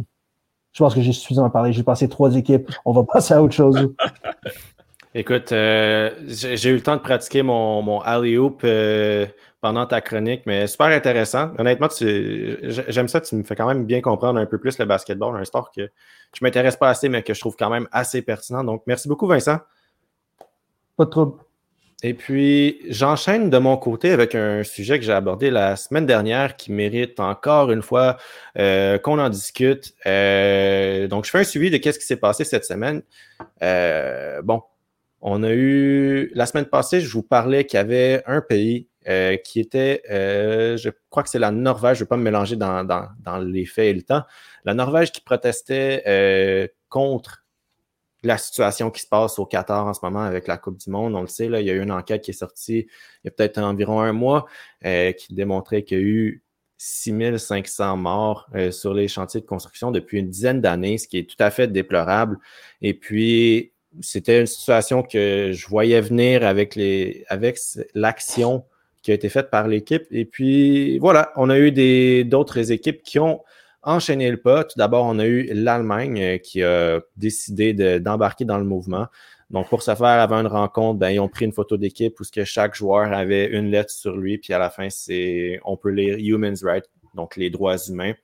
Je 0.72 0.82
pense 0.82 0.94
que 0.94 1.00
j'ai 1.00 1.12
suffisamment 1.12 1.50
parlé. 1.50 1.72
J'ai 1.72 1.82
passé 1.82 2.08
trois 2.08 2.34
équipes. 2.36 2.70
On 2.84 2.92
va 2.92 3.02
passer 3.04 3.34
à 3.34 3.42
autre 3.42 3.54
chose. 3.54 3.94
Écoute, 5.12 5.50
euh, 5.50 6.10
j'ai 6.26 6.70
eu 6.70 6.74
le 6.74 6.82
temps 6.82 6.94
de 6.94 7.00
pratiquer 7.00 7.42
mon, 7.42 7.82
mon 7.82 8.00
alley-oop 8.00 8.60
euh, 8.62 9.26
pendant 9.60 9.84
ta 9.84 10.00
chronique, 10.00 10.42
mais 10.46 10.68
super 10.68 10.86
intéressant. 10.86 11.50
Honnêtement, 11.58 11.88
j'aime 11.98 13.08
ça. 13.08 13.20
Tu 13.20 13.34
me 13.34 13.42
fais 13.42 13.56
quand 13.56 13.66
même 13.66 13.84
bien 13.86 14.00
comprendre 14.00 14.38
un 14.38 14.46
peu 14.46 14.58
plus 14.58 14.78
le 14.78 14.84
basketball, 14.84 15.36
un 15.36 15.44
sport 15.44 15.72
que 15.72 15.90
je 16.32 16.44
m'intéresse 16.44 16.76
pas 16.76 16.90
assez, 16.90 17.08
mais 17.08 17.24
que 17.24 17.34
je 17.34 17.40
trouve 17.40 17.56
quand 17.58 17.70
même 17.70 17.88
assez 17.90 18.22
pertinent. 18.22 18.62
Donc, 18.62 18.84
merci 18.86 19.08
beaucoup, 19.08 19.26
Vincent. 19.26 19.58
Pas 20.96 21.06
de 21.06 21.10
trouble. 21.10 21.42
Et 22.02 22.14
puis, 22.14 22.80
j'enchaîne 22.88 23.50
de 23.50 23.58
mon 23.58 23.76
côté 23.76 24.12
avec 24.12 24.34
un 24.34 24.62
sujet 24.62 24.98
que 24.98 25.04
j'ai 25.04 25.12
abordé 25.12 25.50
la 25.50 25.76
semaine 25.76 26.06
dernière 26.06 26.56
qui 26.56 26.72
mérite 26.72 27.20
encore 27.20 27.72
une 27.72 27.82
fois 27.82 28.16
euh, 28.58 28.96
qu'on 28.98 29.18
en 29.18 29.28
discute. 29.28 29.92
Euh, 30.06 31.08
donc, 31.08 31.26
je 31.26 31.30
fais 31.30 31.40
un 31.40 31.44
suivi 31.44 31.70
de 31.70 31.76
qu'est-ce 31.76 31.98
qui 31.98 32.06
s'est 32.06 32.16
passé 32.16 32.44
cette 32.44 32.64
semaine. 32.64 33.02
Euh, 33.62 34.40
bon, 34.42 34.62
on 35.20 35.42
a 35.42 35.52
eu, 35.52 36.30
la 36.34 36.46
semaine 36.46 36.66
passée, 36.66 37.00
je 37.00 37.12
vous 37.12 37.22
parlais 37.22 37.64
qu'il 37.66 37.76
y 37.76 37.80
avait 37.80 38.22
un 38.26 38.40
pays 38.40 38.88
qui 39.44 39.60
était, 39.60 40.02
je 40.08 40.90
crois 41.08 41.22
que 41.22 41.28
c'est 41.28 41.38
la 41.38 41.50
Norvège, 41.50 41.98
je 41.98 42.02
ne 42.02 42.04
vais 42.04 42.08
pas 42.08 42.16
me 42.16 42.22
mélanger 42.22 42.56
dans, 42.56 42.84
dans, 42.84 43.08
dans, 43.20 43.38
les 43.38 43.66
faits 43.66 43.86
et 43.86 43.94
le 43.94 44.02
temps, 44.02 44.22
la 44.64 44.74
Norvège 44.74 45.10
qui 45.10 45.20
protestait 45.20 46.70
contre 46.88 47.40
la 48.22 48.38
situation 48.38 48.90
qui 48.90 49.00
se 49.00 49.06
passe 49.06 49.38
au 49.38 49.46
Qatar 49.46 49.86
en 49.86 49.94
ce 49.94 50.00
moment 50.02 50.22
avec 50.22 50.46
la 50.46 50.58
Coupe 50.58 50.78
du 50.78 50.90
Monde. 50.90 51.14
On 51.14 51.22
le 51.22 51.26
sait, 51.26 51.46
il 51.46 51.66
y 51.66 51.70
a 51.70 51.74
eu 51.74 51.82
une 51.82 51.92
enquête 51.92 52.22
qui 52.22 52.32
est 52.32 52.34
sortie 52.34 52.86
il 53.24 53.26
y 53.26 53.28
a 53.28 53.30
peut-être 53.30 53.58
environ 53.58 54.00
un 54.00 54.12
mois 54.12 54.46
euh, 54.84 55.12
qui 55.12 55.34
démontrait 55.34 55.82
qu'il 55.82 55.98
y 55.98 56.00
a 56.00 56.04
eu 56.04 56.44
6500 56.78 57.96
morts 57.96 58.48
euh, 58.54 58.70
sur 58.70 58.94
les 58.94 59.08
chantiers 59.08 59.40
de 59.40 59.46
construction 59.46 59.90
depuis 59.90 60.18
une 60.18 60.30
dizaine 60.30 60.60
d'années, 60.60 60.98
ce 60.98 61.08
qui 61.08 61.18
est 61.18 61.28
tout 61.28 61.36
à 61.38 61.50
fait 61.50 61.68
déplorable. 61.68 62.38
Et 62.80 62.94
puis, 62.94 63.72
c'était 64.00 64.40
une 64.40 64.46
situation 64.46 65.02
que 65.02 65.50
je 65.52 65.66
voyais 65.68 66.00
venir 66.00 66.46
avec 66.46 66.78
l'action 67.94 68.64
qui 69.02 69.10
a 69.10 69.14
été 69.14 69.28
faite 69.28 69.50
par 69.50 69.66
l'équipe. 69.66 70.04
Et 70.10 70.24
puis, 70.24 70.98
voilà, 70.98 71.32
on 71.36 71.50
a 71.50 71.58
eu 71.58 72.24
d'autres 72.24 72.70
équipes 72.72 73.02
qui 73.02 73.18
ont 73.18 73.40
enchaîner 73.82 74.30
le 74.30 74.36
pas. 74.36 74.64
Tout 74.64 74.78
d'abord, 74.78 75.06
on 75.06 75.18
a 75.18 75.26
eu 75.26 75.48
l'Allemagne 75.52 76.20
euh, 76.20 76.38
qui 76.38 76.62
a 76.62 77.00
décidé 77.16 77.72
d'embarquer 78.00 78.44
dans 78.44 78.58
le 78.58 78.64
mouvement. 78.64 79.06
Donc, 79.50 79.68
pour 79.68 79.82
ce 79.82 79.94
faire, 79.94 80.06
avant 80.06 80.40
une 80.40 80.46
rencontre, 80.46 80.98
ben, 80.98 81.10
ils 81.10 81.18
ont 81.18 81.28
pris 81.28 81.44
une 81.44 81.52
photo 81.52 81.76
d'équipe 81.76 82.18
où 82.20 82.24
que 82.32 82.44
chaque 82.44 82.74
joueur 82.74 83.12
avait 83.12 83.46
une 83.46 83.70
lettre 83.70 83.90
sur 83.90 84.16
lui, 84.16 84.38
puis 84.38 84.52
à 84.52 84.58
la 84.58 84.70
fin, 84.70 84.88
c'est 84.90 85.58
on 85.64 85.76
peut 85.76 85.90
lire 85.90 86.16
Human's 86.18 86.62
Rights, 86.62 86.88
donc 87.14 87.36
les 87.36 87.50
droits 87.50 87.76
humains. 87.88 88.14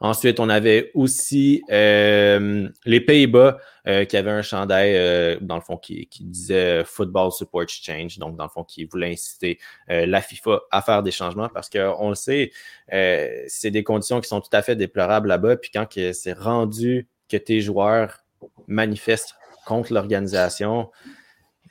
Ensuite, 0.00 0.38
on 0.38 0.48
avait 0.48 0.92
aussi 0.94 1.62
euh, 1.70 2.68
les 2.84 3.00
Pays-Bas 3.00 3.58
euh, 3.88 4.04
qui 4.04 4.16
avaient 4.16 4.30
un 4.30 4.42
chandail, 4.42 4.94
euh, 4.94 5.38
dans 5.40 5.56
le 5.56 5.60
fond, 5.60 5.76
qui, 5.76 6.06
qui, 6.06 6.22
disait 6.24 6.84
Football 6.84 7.32
Support 7.32 7.68
Change, 7.68 8.18
donc 8.18 8.36
dans 8.36 8.44
le 8.44 8.50
fond, 8.50 8.62
qui 8.62 8.84
voulait 8.84 9.10
inciter 9.10 9.58
la 9.88 10.20
FIFA 10.20 10.60
à 10.70 10.82
faire 10.82 11.02
des 11.02 11.10
changements 11.10 11.48
parce 11.48 11.68
qu'on 11.68 12.10
le 12.10 12.14
sait, 12.14 12.52
c'est 12.88 13.70
des 13.70 13.82
conditions 13.82 14.20
qui 14.20 14.28
sont 14.28 14.40
tout 14.40 14.50
à 14.52 14.62
fait 14.62 14.76
déplorables 14.76 15.28
là-bas. 15.28 15.56
Puis 15.56 15.70
quand 15.72 15.86
c'est 16.12 16.38
rendu 16.38 17.08
que 17.28 17.36
tes 17.36 17.60
joueurs 17.60 18.24
manifestent 18.68 19.34
contre 19.66 19.92
l'organisation, 19.92 20.90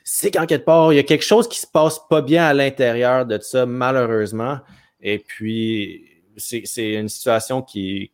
c'est 0.04 0.30
qu'en 0.30 0.46
quelque 0.46 0.64
part, 0.64 0.92
il 0.92 0.96
y 0.96 1.00
a 1.00 1.02
quelque 1.02 1.24
chose 1.24 1.48
qui 1.48 1.60
se 1.60 1.66
passe 1.66 2.00
pas 2.08 2.22
bien 2.22 2.44
à 2.44 2.54
l'intérieur 2.54 3.26
de 3.26 3.38
ça, 3.40 3.66
malheureusement. 3.66 4.58
Et 5.00 5.18
puis, 5.18 6.04
c'est 6.36 6.92
une 6.92 7.08
situation 7.08 7.62
qui, 7.62 8.12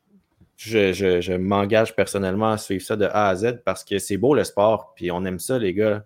je, 0.57 1.37
m'engage 1.37 1.95
personnellement 1.97 2.53
à 2.53 2.59
suivre 2.59 2.85
ça 2.85 2.97
de 2.97 3.07
A 3.07 3.29
à 3.29 3.35
Z 3.35 3.63
parce 3.65 3.85
que 3.85 3.99
c'est 3.99 4.17
beau 4.17 4.35
le 4.35 4.45
sport, 4.45 4.93
puis 4.95 5.11
on 5.11 5.25
aime 5.25 5.39
ça, 5.39 5.59
les 5.59 5.75
gars. 5.75 6.05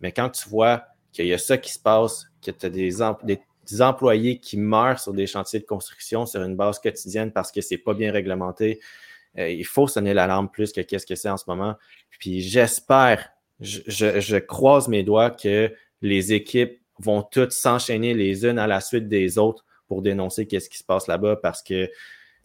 Mais 0.00 0.12
quand 0.12 0.30
tu 0.30 0.48
vois 0.48 0.84
qu'il 1.12 1.26
y 1.26 1.34
a 1.34 1.38
ça 1.38 1.58
qui 1.58 1.72
se 1.72 1.78
passe, 1.78 2.26
que 2.42 2.50
tu 2.50 2.66
as 2.66 2.70
des, 2.70 2.90
des, 3.24 3.82
employés 3.82 4.38
qui 4.38 4.56
meurent 4.56 4.98
sur 4.98 5.12
des 5.12 5.26
chantiers 5.26 5.60
de 5.60 5.64
construction 5.64 6.26
sur 6.26 6.42
une 6.42 6.56
base 6.56 6.80
quotidienne 6.80 7.30
parce 7.30 7.52
que 7.52 7.60
c'est 7.60 7.78
pas 7.78 7.94
bien 7.94 8.10
réglementé, 8.10 8.80
euh, 9.38 9.48
il 9.48 9.64
faut 9.64 9.86
sonner 9.86 10.14
l'alarme 10.14 10.50
plus 10.50 10.72
que 10.72 10.80
qu'est-ce 10.80 11.06
que 11.06 11.14
c'est 11.14 11.28
en 11.28 11.36
ce 11.36 11.44
moment. 11.46 11.76
Puis 12.18 12.40
j'espère, 12.40 13.30
je, 13.60 13.80
je 13.86 14.36
croise 14.38 14.88
mes 14.88 15.04
doigts 15.04 15.30
que 15.30 15.72
les 16.02 16.32
équipes 16.32 16.80
vont 16.98 17.22
toutes 17.22 17.52
s'enchaîner 17.52 18.14
les 18.14 18.44
unes 18.44 18.58
à 18.58 18.66
la 18.66 18.80
suite 18.80 19.08
des 19.08 19.38
autres 19.38 19.64
pour 19.86 20.02
dénoncer 20.02 20.46
qu'est-ce 20.46 20.68
qui 20.70 20.78
se 20.78 20.84
passe 20.84 21.06
là-bas 21.06 21.36
parce 21.36 21.62
que 21.62 21.90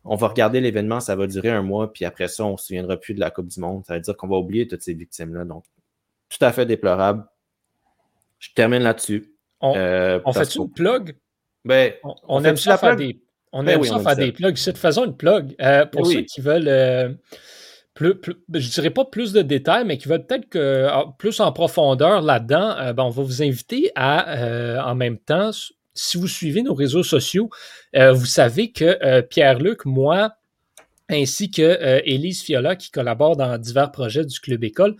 on 0.05 0.15
va 0.15 0.27
regarder 0.27 0.61
l'événement, 0.61 0.99
ça 0.99 1.15
va 1.15 1.27
durer 1.27 1.49
un 1.49 1.63
mois, 1.63 1.91
puis 1.91 2.05
après 2.05 2.27
ça, 2.27 2.45
on 2.45 2.53
ne 2.53 2.57
se 2.57 2.67
souviendra 2.67 2.97
plus 2.97 3.15
de 3.15 3.19
la 3.19 3.31
Coupe 3.31 3.47
du 3.47 3.59
Monde. 3.59 3.83
Ça 3.85 3.95
veut 3.95 3.99
dire 3.99 4.15
qu'on 4.15 4.27
va 4.27 4.37
oublier 4.37 4.67
toutes 4.67 4.83
ces 4.83 4.93
victimes-là. 4.93 5.45
Donc, 5.45 5.65
tout 6.29 6.43
à 6.43 6.51
fait 6.51 6.65
déplorable. 6.65 7.25
Je 8.39 8.49
termine 8.53 8.83
là-dessus. 8.83 9.33
On, 9.61 9.75
euh, 9.75 10.19
fait 10.33 10.55
une 10.55 10.71
plug? 10.71 11.15
Ben, 11.63 11.93
on, 12.27 12.43
aime 12.43 12.57
ça 12.57 12.77
faire 12.77 12.95
des, 12.95 13.19
on 13.51 13.63
ben 13.63 13.77
aime 13.77 13.83
ça 13.83 13.99
faire 13.99 14.15
des 14.15 14.31
plugs. 14.31 14.57
C'est 14.57 14.77
faisons 14.77 15.05
une 15.05 15.17
plug. 15.17 15.55
Euh, 15.59 15.85
pour 15.87 16.03
ben 16.03 16.11
ceux 16.11 16.21
qui 16.21 16.41
veulent, 16.41 16.67
euh, 16.67 17.09
plus, 17.95 18.13
je 18.53 18.69
dirais 18.69 18.91
pas 18.91 19.05
plus 19.05 19.33
de 19.33 19.41
détails, 19.41 19.85
mais 19.85 19.97
qui 19.97 20.07
veulent 20.07 20.25
peut-être 20.25 20.49
que 20.49 20.87
ah, 20.87 21.05
plus 21.17 21.39
en 21.39 21.51
profondeur 21.51 22.21
là-dedans, 22.21 22.93
ben, 22.93 23.03
on 23.03 23.09
va 23.09 23.23
vous 23.23 23.41
inviter 23.41 23.91
à, 23.95 24.85
en 24.85 24.93
même 24.93 25.17
temps, 25.17 25.49
si 25.95 26.17
vous 26.17 26.27
suivez 26.27 26.61
nos 26.61 26.73
réseaux 26.73 27.03
sociaux, 27.03 27.49
euh, 27.95 28.11
vous 28.11 28.25
savez 28.25 28.71
que 28.71 28.99
euh, 29.03 29.21
Pierre-Luc, 29.21 29.85
moi, 29.85 30.33
ainsi 31.09 31.49
que 31.49 31.61
euh, 31.61 32.01
Élise 32.03 32.41
Fiola 32.43 32.75
qui 32.75 32.91
collabore 32.91 33.37
dans 33.37 33.57
divers 33.57 33.91
projets 33.91 34.25
du 34.25 34.39
Club 34.39 34.63
École. 34.63 34.95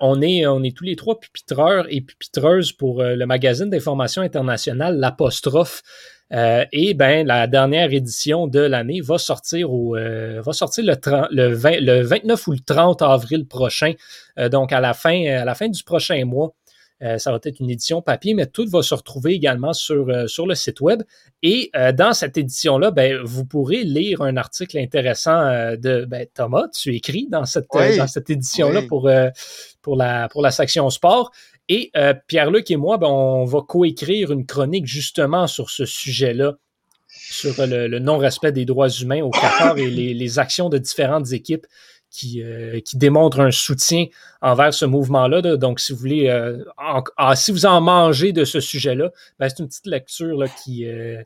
On, 0.00 0.20
est, 0.22 0.46
on 0.46 0.62
est 0.62 0.76
tous 0.76 0.84
les 0.84 0.96
trois 0.96 1.18
pupitreurs 1.18 1.86
et 1.88 2.00
pupitreuses 2.00 2.72
pour 2.72 3.02
le 3.02 3.24
magazine 3.24 3.70
d'information 3.70 4.22
internationale 4.22 4.98
L'Apostrophe. 4.98 5.82
et 6.30 6.92
ben 6.94 7.26
la 7.26 7.46
dernière 7.46 7.92
édition 7.92 8.48
de 8.48 8.60
l'année 8.60 9.00
va 9.00 9.16
sortir 9.16 9.72
au 9.72 9.94
va 9.94 10.52
sortir 10.52 10.84
le, 10.84 10.94
le, 11.30 11.80
le 11.80 12.02
29 12.02 12.46
ou 12.48 12.52
le 12.52 12.58
30 12.58 13.00
avril 13.00 13.46
prochain, 13.46 13.94
donc 14.50 14.72
à 14.72 14.80
la 14.80 14.92
fin 14.92 15.24
à 15.24 15.46
la 15.46 15.54
fin 15.54 15.68
du 15.68 15.82
prochain 15.84 16.22
mois. 16.26 16.52
Euh, 17.02 17.18
ça 17.18 17.30
va 17.30 17.38
être 17.44 17.60
une 17.60 17.68
édition 17.68 18.00
papier, 18.00 18.32
mais 18.32 18.46
tout 18.46 18.66
va 18.68 18.82
se 18.82 18.94
retrouver 18.94 19.34
également 19.34 19.74
sur, 19.74 20.08
euh, 20.08 20.26
sur 20.26 20.46
le 20.46 20.54
site 20.54 20.80
web. 20.80 21.02
Et 21.42 21.70
euh, 21.76 21.92
dans 21.92 22.14
cette 22.14 22.38
édition-là, 22.38 22.90
ben, 22.90 23.20
vous 23.22 23.44
pourrez 23.44 23.84
lire 23.84 24.22
un 24.22 24.36
article 24.38 24.78
intéressant 24.78 25.76
de 25.76 26.06
ben, 26.06 26.26
Thomas, 26.32 26.68
tu 26.68 26.94
écris 26.94 27.28
dans 27.30 27.44
cette, 27.44 27.66
dans 27.72 28.06
cette 28.06 28.30
édition-là 28.30 28.82
pour, 28.88 29.10
pour, 29.82 29.96
la, 29.96 30.28
pour 30.28 30.42
la 30.42 30.50
section 30.50 30.88
sport. 30.88 31.30
Et 31.68 31.90
Pierre-Luc 32.28 32.70
et 32.70 32.76
moi, 32.76 32.96
ben, 32.96 33.08
on 33.08 33.44
va 33.44 33.60
coécrire 33.60 34.30
une 34.32 34.46
chronique 34.46 34.86
justement 34.86 35.46
sur 35.46 35.70
ce 35.70 35.84
sujet-là 35.84 36.56
sur 37.08 37.54
le, 37.66 37.98
non-respect 37.98 38.52
des 38.52 38.64
droits 38.64 38.88
humains 38.88 39.22
au 39.22 39.30
Qatar 39.30 39.78
et 39.78 39.90
les, 39.90 40.14
les, 40.14 40.38
actions 40.38 40.68
de 40.68 40.78
différentes 40.78 41.32
équipes 41.32 41.66
qui, 42.16 42.42
euh, 42.42 42.80
qui 42.80 42.96
démontre 42.96 43.40
un 43.40 43.50
soutien 43.50 44.06
envers 44.40 44.72
ce 44.72 44.86
mouvement-là. 44.86 45.42
Donc, 45.56 45.80
si 45.80 45.92
vous 45.92 45.98
voulez, 45.98 46.28
euh, 46.28 46.64
ah, 46.78 47.36
si 47.36 47.52
vous 47.52 47.66
en 47.66 47.80
mangez 47.80 48.32
de 48.32 48.44
ce 48.44 48.60
sujet-là, 48.60 49.10
ben, 49.38 49.48
c'est 49.48 49.58
une 49.58 49.68
petite 49.68 49.86
lecture 49.86 50.38
là, 50.38 50.46
qui, 50.48 50.86
euh, 50.86 51.22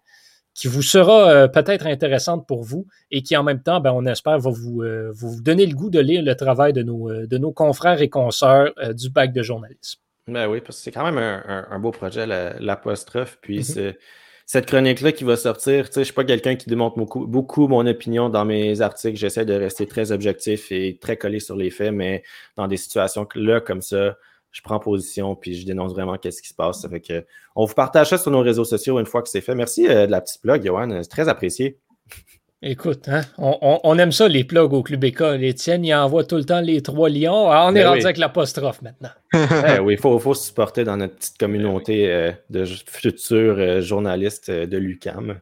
qui 0.55 0.67
vous 0.67 0.83
sera 0.83 1.49
peut-être 1.49 1.87
intéressante 1.87 2.47
pour 2.47 2.65
vous 2.65 2.87
et 3.13 3.23
qui, 3.23 3.37
en 3.37 3.45
même 3.45 3.63
temps, 3.63 3.81
ben, 3.81 3.93
on 3.93 4.05
espère, 4.05 4.39
va 4.41 4.51
vous, 4.51 4.83
vous 5.13 5.41
donner 5.41 5.65
le 5.65 5.75
goût 5.75 5.91
de 5.91 6.01
lire 6.01 6.23
le 6.23 6.35
travail 6.35 6.73
de 6.73 6.83
nos, 6.83 7.09
de 7.27 7.39
nos 7.39 7.53
confrères 7.53 8.03
et 8.03 8.09
consoeurs 8.09 8.73
du 8.95 9.11
bac 9.11 9.33
de 9.33 9.43
journalisme. 9.43 10.01
Ben 10.27 10.49
oui, 10.49 10.61
parce 10.61 10.79
que 10.79 10.83
c'est 10.83 10.93
quand 10.93 11.11
même 11.11 11.19
un, 11.19 11.79
beau 11.79 11.93
projet, 11.93 12.27
l'apostrophe. 12.59 13.39
puis, 13.41 13.61
mm-hmm. 13.61 13.73
c'est 13.73 13.99
cette 14.53 14.67
chronique-là 14.67 15.13
qui 15.13 15.23
va 15.23 15.37
sortir, 15.37 15.89
je 15.95 16.01
suis 16.01 16.13
pas 16.13 16.25
quelqu'un 16.25 16.57
qui 16.57 16.69
démontre 16.69 16.99
beaucoup, 16.99 17.69
mon 17.69 17.87
opinion 17.87 18.29
dans 18.29 18.45
mes 18.45 18.81
articles. 18.81 19.17
J'essaie 19.17 19.45
de 19.45 19.55
rester 19.55 19.87
très 19.87 20.11
objectif 20.11 20.73
et 20.73 20.99
très 21.01 21.17
collé 21.17 21.39
sur 21.39 21.55
les 21.55 21.71
faits, 21.71 21.93
mais 21.93 22.25
dans 22.57 22.67
des 22.67 22.77
situations 22.77 23.29
là, 23.37 23.61
comme 23.61 23.81
ça, 23.81 24.17
je 24.51 24.61
prends 24.63 24.81
position 24.81 25.37
puis 25.37 25.55
je 25.55 25.65
dénonce 25.65 25.93
vraiment 25.93 26.19
qu'est-ce 26.19 26.43
qui 26.43 26.49
se 26.49 26.55
passe. 26.55 26.81
Ça 26.81 26.89
fait 26.89 27.01
que 27.01 27.25
on 27.55 27.65
vous 27.65 27.75
partage 27.75 28.09
ça 28.09 28.19
sur 28.19 28.33
nos 28.33 28.41
réseaux 28.41 28.65
sociaux 28.65 28.99
une 28.99 29.07
fois 29.07 29.23
que 29.23 29.29
c'est 29.29 29.41
fait. 29.41 29.55
Merci 29.55 29.87
euh, 29.87 30.07
de 30.07 30.11
la 30.11 30.21
petite 30.21 30.43
blog, 30.43 30.67
Johan. 30.67 30.99
C'est 31.01 31.09
très 31.09 31.29
apprécié. 31.29 31.79
Écoute, 32.63 33.09
hein, 33.09 33.23
on, 33.39 33.99
aime 33.99 34.13
ça, 34.13 34.29
les 34.29 34.45
plugs 34.45 34.75
au 34.75 34.83
Club 34.83 35.03
École. 35.05 35.43
Étienne, 35.43 35.83
il 35.83 35.95
envoie 35.95 36.25
tout 36.25 36.37
le 36.37 36.45
temps 36.45 36.61
les 36.61 36.83
trois 36.83 37.09
lions. 37.09 37.51
Ah, 37.51 37.65
on 37.67 37.71
est 37.71 37.83
ben 37.83 37.89
rendu 37.89 38.05
avec 38.05 38.19
l'apostrophe 38.19 38.83
maintenant. 38.83 39.09
Eh 39.77 39.79
oui, 39.79 39.95
il 39.95 39.99
faut, 39.99 40.19
faut, 40.19 40.35
se 40.35 40.49
supporter 40.49 40.85
dans 40.85 40.99
notre 40.99 41.15
petite 41.15 41.39
communauté 41.39 42.07
ben 42.07 42.13
euh, 42.13 42.33
de 42.51 42.65
futurs 42.67 43.57
euh, 43.59 43.81
journalistes 43.81 44.51
euh, 44.51 44.67
de 44.67 44.77
l'UCAM. 44.77 45.41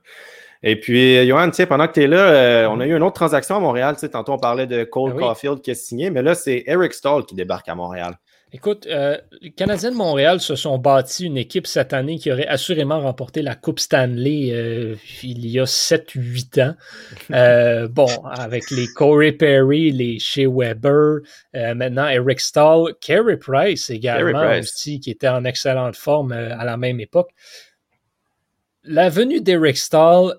Et 0.63 0.79
puis, 0.79 1.27
Johan, 1.27 1.51
pendant 1.69 1.89
que 1.89 1.95
tu 1.95 2.03
es 2.05 2.07
là, 2.07 2.69
on 2.71 2.79
a 2.79 2.87
eu 2.87 2.95
une 2.95 3.03
autre 3.03 3.15
transaction 3.15 3.57
à 3.57 3.61
Montréal. 3.61 3.97
Tantôt, 4.13 4.33
on 4.33 4.39
parlait 4.39 4.67
de 4.69 4.85
Cole 4.85 5.15
ben 5.15 5.21
Caulfield 5.21 5.61
qui 5.61 5.73
est 5.73 5.75
signé, 5.75 6.11
mais 6.11 6.23
là, 6.23 6.35
c'est 6.35 6.65
Eric 6.67 6.93
Stahl 6.93 7.25
qui 7.25 7.35
débarque 7.35 7.69
à 7.69 7.75
Montréal. 7.75 8.15
Écoute, 8.51 8.87
euh, 8.87 9.19
les 9.43 9.51
Canadiens 9.51 9.91
de 9.91 9.97
Montréal 9.97 10.41
se 10.41 10.57
sont 10.57 10.79
bâtis 10.79 11.27
une 11.27 11.37
équipe 11.37 11.67
cette 11.67 11.93
année 11.93 12.19
qui 12.19 12.33
aurait 12.33 12.47
assurément 12.47 12.99
remporté 12.99 13.43
la 13.43 13.55
Coupe 13.55 13.79
Stanley 13.79 14.53
euh, 14.53 14.97
il 15.23 15.47
y 15.47 15.61
a 15.61 15.65
7-8 15.65 16.63
ans. 16.63 16.75
Euh, 17.31 17.89
bon, 17.89 18.09
avec 18.25 18.71
les 18.71 18.87
Corey 18.87 19.33
Perry, 19.33 19.91
les 19.91 20.19
Shea 20.19 20.49
Weber, 20.49 21.19
maintenant 21.53 22.09
Eric 22.09 22.41
Stahl, 22.41 22.95
Carey 23.01 23.37
Price 23.37 23.91
également 23.91 24.59
aussi, 24.59 24.99
qui 24.99 25.11
était 25.11 25.29
en 25.29 25.45
excellente 25.45 25.95
forme 25.95 26.33
à 26.33 26.65
la 26.65 26.77
même 26.79 27.01
époque. 27.01 27.31
La 28.83 29.11
venue 29.11 29.43
d'Eric 29.43 29.77
Stahl, 29.77 30.35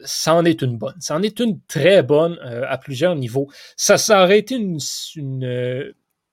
c'en 0.00 0.44
est 0.46 0.62
une 0.62 0.78
bonne. 0.78 0.96
C'en 1.00 1.22
est 1.22 1.38
une 1.38 1.60
très 1.68 2.02
bonne 2.02 2.38
à 2.40 2.78
plusieurs 2.78 3.14
niveaux. 3.14 3.48
Ça, 3.76 3.98
ça 3.98 4.24
aurait 4.24 4.38
été 4.38 4.54
une, 4.56 4.78
une 5.16 5.92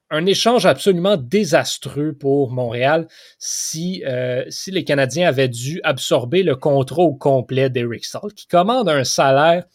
un 0.10 0.26
échange 0.26 0.66
absolument 0.66 1.18
désastreux 1.18 2.14
pour 2.14 2.52
Montréal 2.52 3.08
si, 3.40 4.04
euh, 4.06 4.46
si 4.50 4.72
les 4.72 4.84
Canadiens 4.84 5.28
avaient 5.28 5.50
dû 5.50 5.82
absorber 5.84 6.44
le 6.44 6.56
contrôle 6.56 7.18
complet 7.18 7.70
d'Eric 7.70 8.06
Stahl, 8.06 8.34
qui 8.34 8.48
commande 8.48 8.90
un 8.90 9.04
salaire 9.04 9.66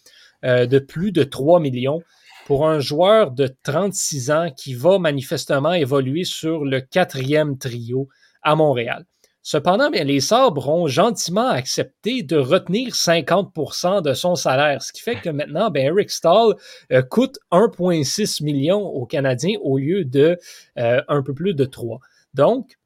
euh, 0.45 0.67
de 0.67 0.79
plus 0.79 1.13
de 1.13 1.23
3 1.23 1.61
millions 1.61 2.03
pour 2.47 2.67
un 2.67 2.81
joueur 2.81 3.31
de 3.31 3.55
36 3.63 4.31
ans 4.31 4.51
qui 4.57 4.75
va 4.75 4.99
manifestement 4.99 5.75
évoluer 5.75 6.25
sur 6.25 6.65
le 6.65 6.81
quatrième 6.81 7.59
trio 7.59 8.09
à 8.43 8.57
Montréal. 8.57 9.05
Cependant, 9.45 9.91
les 9.91 10.21
Sabres 10.21 10.69
ont 10.69 10.87
gentiment 10.87 11.49
accepté 11.49 12.23
de 12.23 12.37
retenir 12.37 12.95
50% 12.95 14.01
de 14.01 14.15
son 14.15 14.37
salaire, 14.37 14.83
ce 14.83 14.93
qui 14.93 15.03
fait 15.03 15.17
que 15.17 15.31
maintenant, 15.31 15.73
Eric 15.75 16.11
Stahl 16.11 16.55
euh, 16.93 17.03
coûte 17.03 17.39
1,6 17.51 18.45
million 18.45 18.81
aux 18.81 19.05
Canadiens 19.05 19.59
au 19.63 19.79
lieu 19.79 20.05
de 20.05 20.39
euh, 20.79 21.03
un 21.09 21.23
peu 21.23 21.35
plus 21.35 21.55
de 21.55 21.65
3. 21.65 21.99
Donc, 22.35 22.79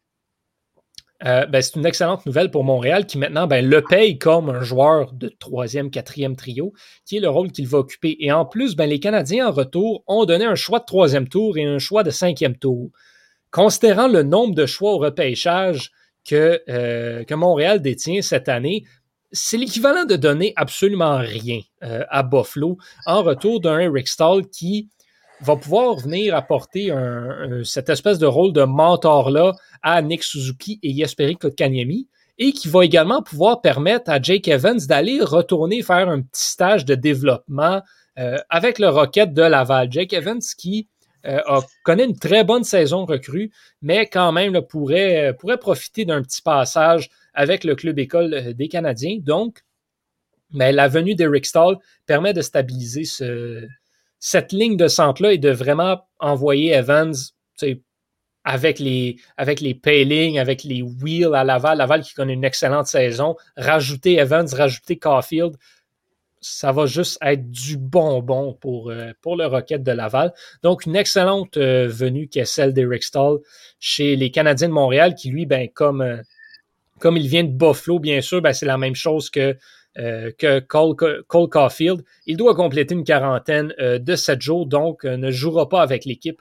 euh, 1.24 1.44
ben, 1.46 1.60
c'est 1.60 1.76
une 1.76 1.86
excellente 1.86 2.24
nouvelle 2.24 2.50
pour 2.50 2.64
Montréal 2.64 3.06
qui 3.06 3.18
maintenant 3.18 3.46
ben, 3.46 3.66
le 3.66 3.82
paye 3.82 4.18
comme 4.18 4.48
un 4.48 4.62
joueur 4.62 5.12
de 5.12 5.28
troisième, 5.28 5.90
quatrième 5.90 6.36
trio, 6.36 6.72
qui 7.04 7.18
est 7.18 7.20
le 7.20 7.28
rôle 7.28 7.52
qu'il 7.52 7.66
va 7.66 7.78
occuper. 7.78 8.16
Et 8.20 8.32
en 8.32 8.46
plus, 8.46 8.76
ben, 8.76 8.88
les 8.88 9.00
Canadiens 9.00 9.48
en 9.48 9.52
retour 9.52 10.04
ont 10.06 10.24
donné 10.24 10.46
un 10.46 10.54
choix 10.54 10.78
de 10.78 10.84
troisième 10.86 11.28
tour 11.28 11.58
et 11.58 11.64
un 11.64 11.78
choix 11.78 12.02
de 12.02 12.10
cinquième 12.10 12.56
tour. 12.56 12.90
Considérant 13.50 14.08
le 14.08 14.22
nombre 14.22 14.54
de 14.54 14.66
choix 14.66 14.92
au 14.92 14.98
repêchage, 14.98 15.90
que, 16.26 16.62
euh, 16.68 17.24
que 17.24 17.34
Montréal 17.34 17.80
détient 17.80 18.22
cette 18.22 18.48
année, 18.48 18.84
c'est 19.32 19.56
l'équivalent 19.56 20.04
de 20.04 20.16
donner 20.16 20.52
absolument 20.56 21.18
rien 21.18 21.60
euh, 21.82 22.04
à 22.08 22.22
Buffalo 22.22 22.78
en 23.06 23.22
retour 23.22 23.60
d'un 23.60 23.78
Eric 23.78 24.08
Stahl 24.08 24.46
qui 24.48 24.88
va 25.40 25.56
pouvoir 25.56 25.96
venir 25.96 26.34
apporter 26.34 26.90
cette 27.62 27.90
espèce 27.90 28.18
de 28.18 28.24
rôle 28.24 28.54
de 28.54 28.62
mentor-là 28.62 29.52
à 29.82 30.00
Nick 30.00 30.22
Suzuki 30.22 30.78
et 30.82 30.94
Jesperi 30.94 31.36
Kotkaniemi 31.36 32.08
et 32.38 32.52
qui 32.52 32.68
va 32.68 32.84
également 32.84 33.22
pouvoir 33.22 33.60
permettre 33.60 34.10
à 34.10 34.20
Jake 34.20 34.48
Evans 34.48 34.78
d'aller 34.78 35.20
retourner 35.22 35.82
faire 35.82 36.08
un 36.08 36.22
petit 36.22 36.50
stage 36.50 36.84
de 36.84 36.94
développement 36.94 37.82
euh, 38.18 38.38
avec 38.50 38.78
le 38.78 38.88
Rocket 38.88 39.32
de 39.32 39.42
Laval. 39.42 39.88
Jake 39.90 40.12
Evans 40.12 40.40
qui 40.58 40.88
euh, 41.26 41.60
connaît 41.84 42.04
une 42.04 42.18
très 42.18 42.44
bonne 42.44 42.64
saison 42.64 43.04
recrue, 43.04 43.50
mais 43.82 44.06
quand 44.06 44.32
même 44.32 44.60
pourrait, 44.62 45.34
pourrait 45.38 45.58
profiter 45.58 46.04
d'un 46.04 46.22
petit 46.22 46.42
passage 46.42 47.10
avec 47.34 47.64
le 47.64 47.74
club 47.74 47.98
école 47.98 48.34
euh, 48.34 48.52
des 48.52 48.68
Canadiens. 48.68 49.18
Donc, 49.20 49.62
mais 50.52 50.72
la 50.72 50.88
venue 50.88 51.14
d'Eric 51.14 51.46
Stahl 51.46 51.76
permet 52.06 52.32
de 52.32 52.40
stabiliser 52.40 53.02
cette 54.18 54.52
ligne 54.52 54.76
de 54.76 54.86
centre-là 54.86 55.32
et 55.32 55.38
de 55.38 55.50
vraiment 55.50 56.06
envoyer 56.20 56.72
Evans 56.72 57.14
avec 58.46 58.78
les, 58.78 59.16
avec 59.36 59.60
les 59.60 59.78
avec 60.38 60.62
les 60.62 60.80
Wheels 60.80 61.34
à 61.34 61.42
Laval, 61.42 61.78
Laval 61.78 62.02
qui 62.02 62.14
connaît 62.14 62.34
une 62.34 62.44
excellente 62.44 62.86
saison, 62.86 63.34
rajouter 63.56 64.18
Evans, 64.18 64.46
rajouter 64.54 64.96
Caulfield, 64.98 65.56
ça 66.46 66.70
va 66.70 66.86
juste 66.86 67.18
être 67.22 67.50
du 67.50 67.76
bonbon 67.76 68.54
pour, 68.54 68.90
euh, 68.90 69.12
pour 69.20 69.36
le 69.36 69.46
Rocket 69.46 69.82
de 69.82 69.90
Laval. 69.90 70.32
Donc, 70.62 70.86
une 70.86 70.94
excellente 70.94 71.56
euh, 71.56 71.88
venue 71.88 72.28
qui 72.28 72.38
est 72.38 72.44
celle 72.44 72.72
d'Eric 72.72 73.02
Stahl 73.02 73.38
chez 73.80 74.14
les 74.14 74.30
Canadiens 74.30 74.68
de 74.68 74.72
Montréal, 74.72 75.14
qui 75.16 75.30
lui, 75.30 75.44
ben, 75.44 75.68
comme, 75.68 76.02
euh, 76.02 76.22
il 77.04 77.28
vient 77.28 77.42
de 77.42 77.50
Buffalo, 77.50 77.98
bien 77.98 78.20
sûr, 78.20 78.40
ben, 78.40 78.52
c'est 78.52 78.66
la 78.66 78.78
même 78.78 78.94
chose 78.94 79.28
que, 79.28 79.56
que 79.96 80.60
Cole, 80.60 80.94
Cole, 81.26 81.48
Caulfield. 81.48 82.02
Il 82.26 82.36
doit 82.36 82.54
compléter 82.54 82.94
une 82.94 83.04
quarantaine 83.04 83.72
de 83.78 84.14
sept 84.14 84.42
jours, 84.42 84.66
donc 84.66 85.04
ne 85.04 85.30
jouera 85.30 85.70
pas 85.70 85.80
avec 85.80 86.04
l'équipe 86.04 86.38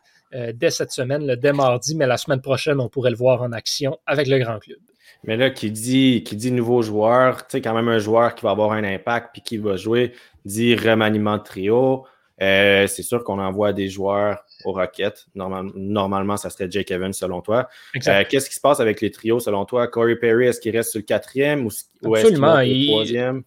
dès 0.53 0.71
cette 0.71 0.91
semaine, 0.91 1.25
le 1.25 1.37
dès 1.37 1.53
mardi, 1.53 1.95
mais 1.95 2.05
la 2.05 2.17
semaine 2.17 2.41
prochaine, 2.41 2.81
on 2.81 2.89
pourrait 2.89 3.11
le 3.11 3.15
voir 3.15 3.41
en 3.43 3.53
action 3.53 3.97
avec 4.05 4.27
le 4.27 4.39
grand 4.39 4.59
club. 4.59 4.79
Mais 5.26 5.38
là, 5.38 5.49
qui 5.49 5.71
dit, 5.71 6.23
qui 6.23 6.36
dit 6.36 6.51
nouveau 6.51 6.82
joueur, 6.82 7.47
tu 7.47 7.53
sais, 7.53 7.61
quand 7.61 7.73
même 7.73 7.88
un 7.88 7.97
joueur 7.97 8.36
qui 8.36 8.43
va 8.43 8.51
avoir 8.51 8.71
un 8.71 8.84
impact 8.84 9.30
puis 9.34 9.41
qui 9.41 9.57
va 9.57 9.76
jouer, 9.76 10.13
dit 10.45 10.76
remaniement 10.76 11.38
de 11.38 11.43
trio. 11.43 12.05
Euh, 12.41 12.86
c'est 12.88 13.01
sûr 13.01 13.23
qu'on 13.23 13.39
envoie 13.39 13.73
des 13.73 13.88
joueurs 13.88 14.43
au 14.65 14.73
Rocket. 14.73 15.26
normalement, 15.36 16.38
ça 16.38 16.49
serait 16.49 16.69
Jake 16.69 16.91
Evans 16.91 17.13
selon 17.13 17.41
toi. 17.41 17.69
Euh, 18.07 18.23
qu'est-ce 18.30 18.49
qui 18.49 18.55
se 18.55 18.61
passe 18.61 18.80
avec 18.80 19.01
les 19.01 19.09
trios 19.09 19.39
selon 19.39 19.65
toi? 19.65 19.88
Corey 19.88 20.17
Perry, 20.17 20.47
est-ce 20.47 20.59
qu'il 20.59 20.76
reste 20.76 20.91
sur 20.91 20.99
le 20.99 21.05
quatrième 21.05 21.65
ou, 21.65 21.69
est-ce 21.69 22.28
qu'il 22.28 22.38
sur 22.38 22.45
le 22.45 22.88
troisième? 22.88 23.43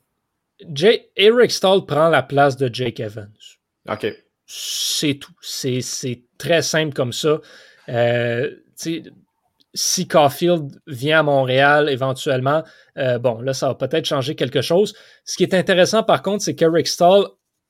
Eric 1.16 1.50
Stahl 1.50 1.84
prend 1.86 2.08
la 2.08 2.22
place 2.22 2.56
de 2.56 2.72
Jake 2.72 2.98
Evans. 2.98 3.30
OK. 3.88 4.06
C'est 4.46 5.14
tout. 5.14 5.34
C'est 5.42 6.22
très 6.38 6.62
simple 6.62 6.94
comme 6.94 7.12
ça. 7.12 7.40
Euh, 7.90 8.50
si 9.74 10.08
Caulfield 10.08 10.80
vient 10.86 11.20
à 11.20 11.22
Montréal 11.22 11.88
éventuellement, 11.88 12.62
euh, 12.96 13.18
bon, 13.18 13.40
là, 13.40 13.52
ça 13.52 13.68
va 13.68 13.74
peut-être 13.74 14.06
changer 14.06 14.34
quelque 14.34 14.62
chose. 14.62 14.94
Ce 15.24 15.36
qui 15.36 15.42
est 15.42 15.54
intéressant, 15.54 16.02
par 16.02 16.22
contre, 16.22 16.42
c'est 16.42 16.54
qu'Eric 16.54 16.88
Stahl 16.88 17.26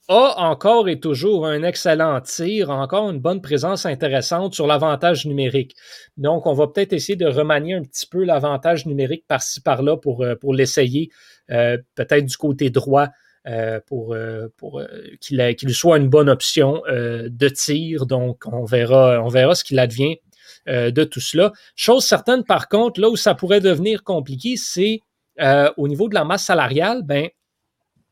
a 0.09 0.35
encore 0.39 0.89
et 0.89 1.01
toujours 1.01 1.47
un 1.47 1.63
excellent 1.63 2.19
tir, 2.23 2.71
encore 2.71 3.11
une 3.11 3.21
bonne 3.21 3.43
présence 3.43 3.85
intéressante 3.85 4.55
sur 4.55 4.67
l'avantage 4.67 5.27
numérique. 5.27 5.75
Donc, 6.17 6.47
on 6.47 6.55
va 6.55 6.67
peut-être 6.69 6.95
essayer 6.95 7.17
de 7.17 7.27
remanier 7.27 7.75
un 7.75 7.83
petit 7.83 8.07
peu 8.07 8.25
l'avantage 8.25 8.87
numérique 8.87 9.25
par-ci 9.29 9.61
par-là 9.61 9.99
pour, 9.99 10.23
euh, 10.23 10.35
pour 10.35 10.55
l'essayer, 10.55 11.11
euh, 11.51 11.77
peut-être 11.95 12.25
du 12.25 12.37
côté 12.37 12.71
droit. 12.71 13.09
Pour, 13.87 14.15
qu'il 15.23 15.75
soit 15.75 15.97
une 15.97 16.09
bonne 16.09 16.29
option 16.29 16.83
de 16.87 17.49
tir. 17.49 18.05
Donc, 18.05 18.43
on 18.45 18.59
on 18.61 18.65
verra 18.67 19.55
ce 19.55 19.65
qu'il 19.65 19.79
advient 19.79 20.19
de 20.67 21.05
tout 21.05 21.21
cela. 21.21 21.53
Chose 21.77 22.05
certaine, 22.05 22.45
par 22.45 22.69
contre, 22.69 23.01
là 23.01 23.09
où 23.09 23.17
ça 23.17 23.35
pourrait 23.35 23.61
devenir 23.61 24.03
compliqué, 24.05 24.57
c'est 24.57 25.01
au 25.77 25.89
niveau 25.89 26.09
de 26.09 26.15
la 26.15 26.25
masse 26.25 26.45
salariale, 26.45 27.03
ben, 27.05 27.29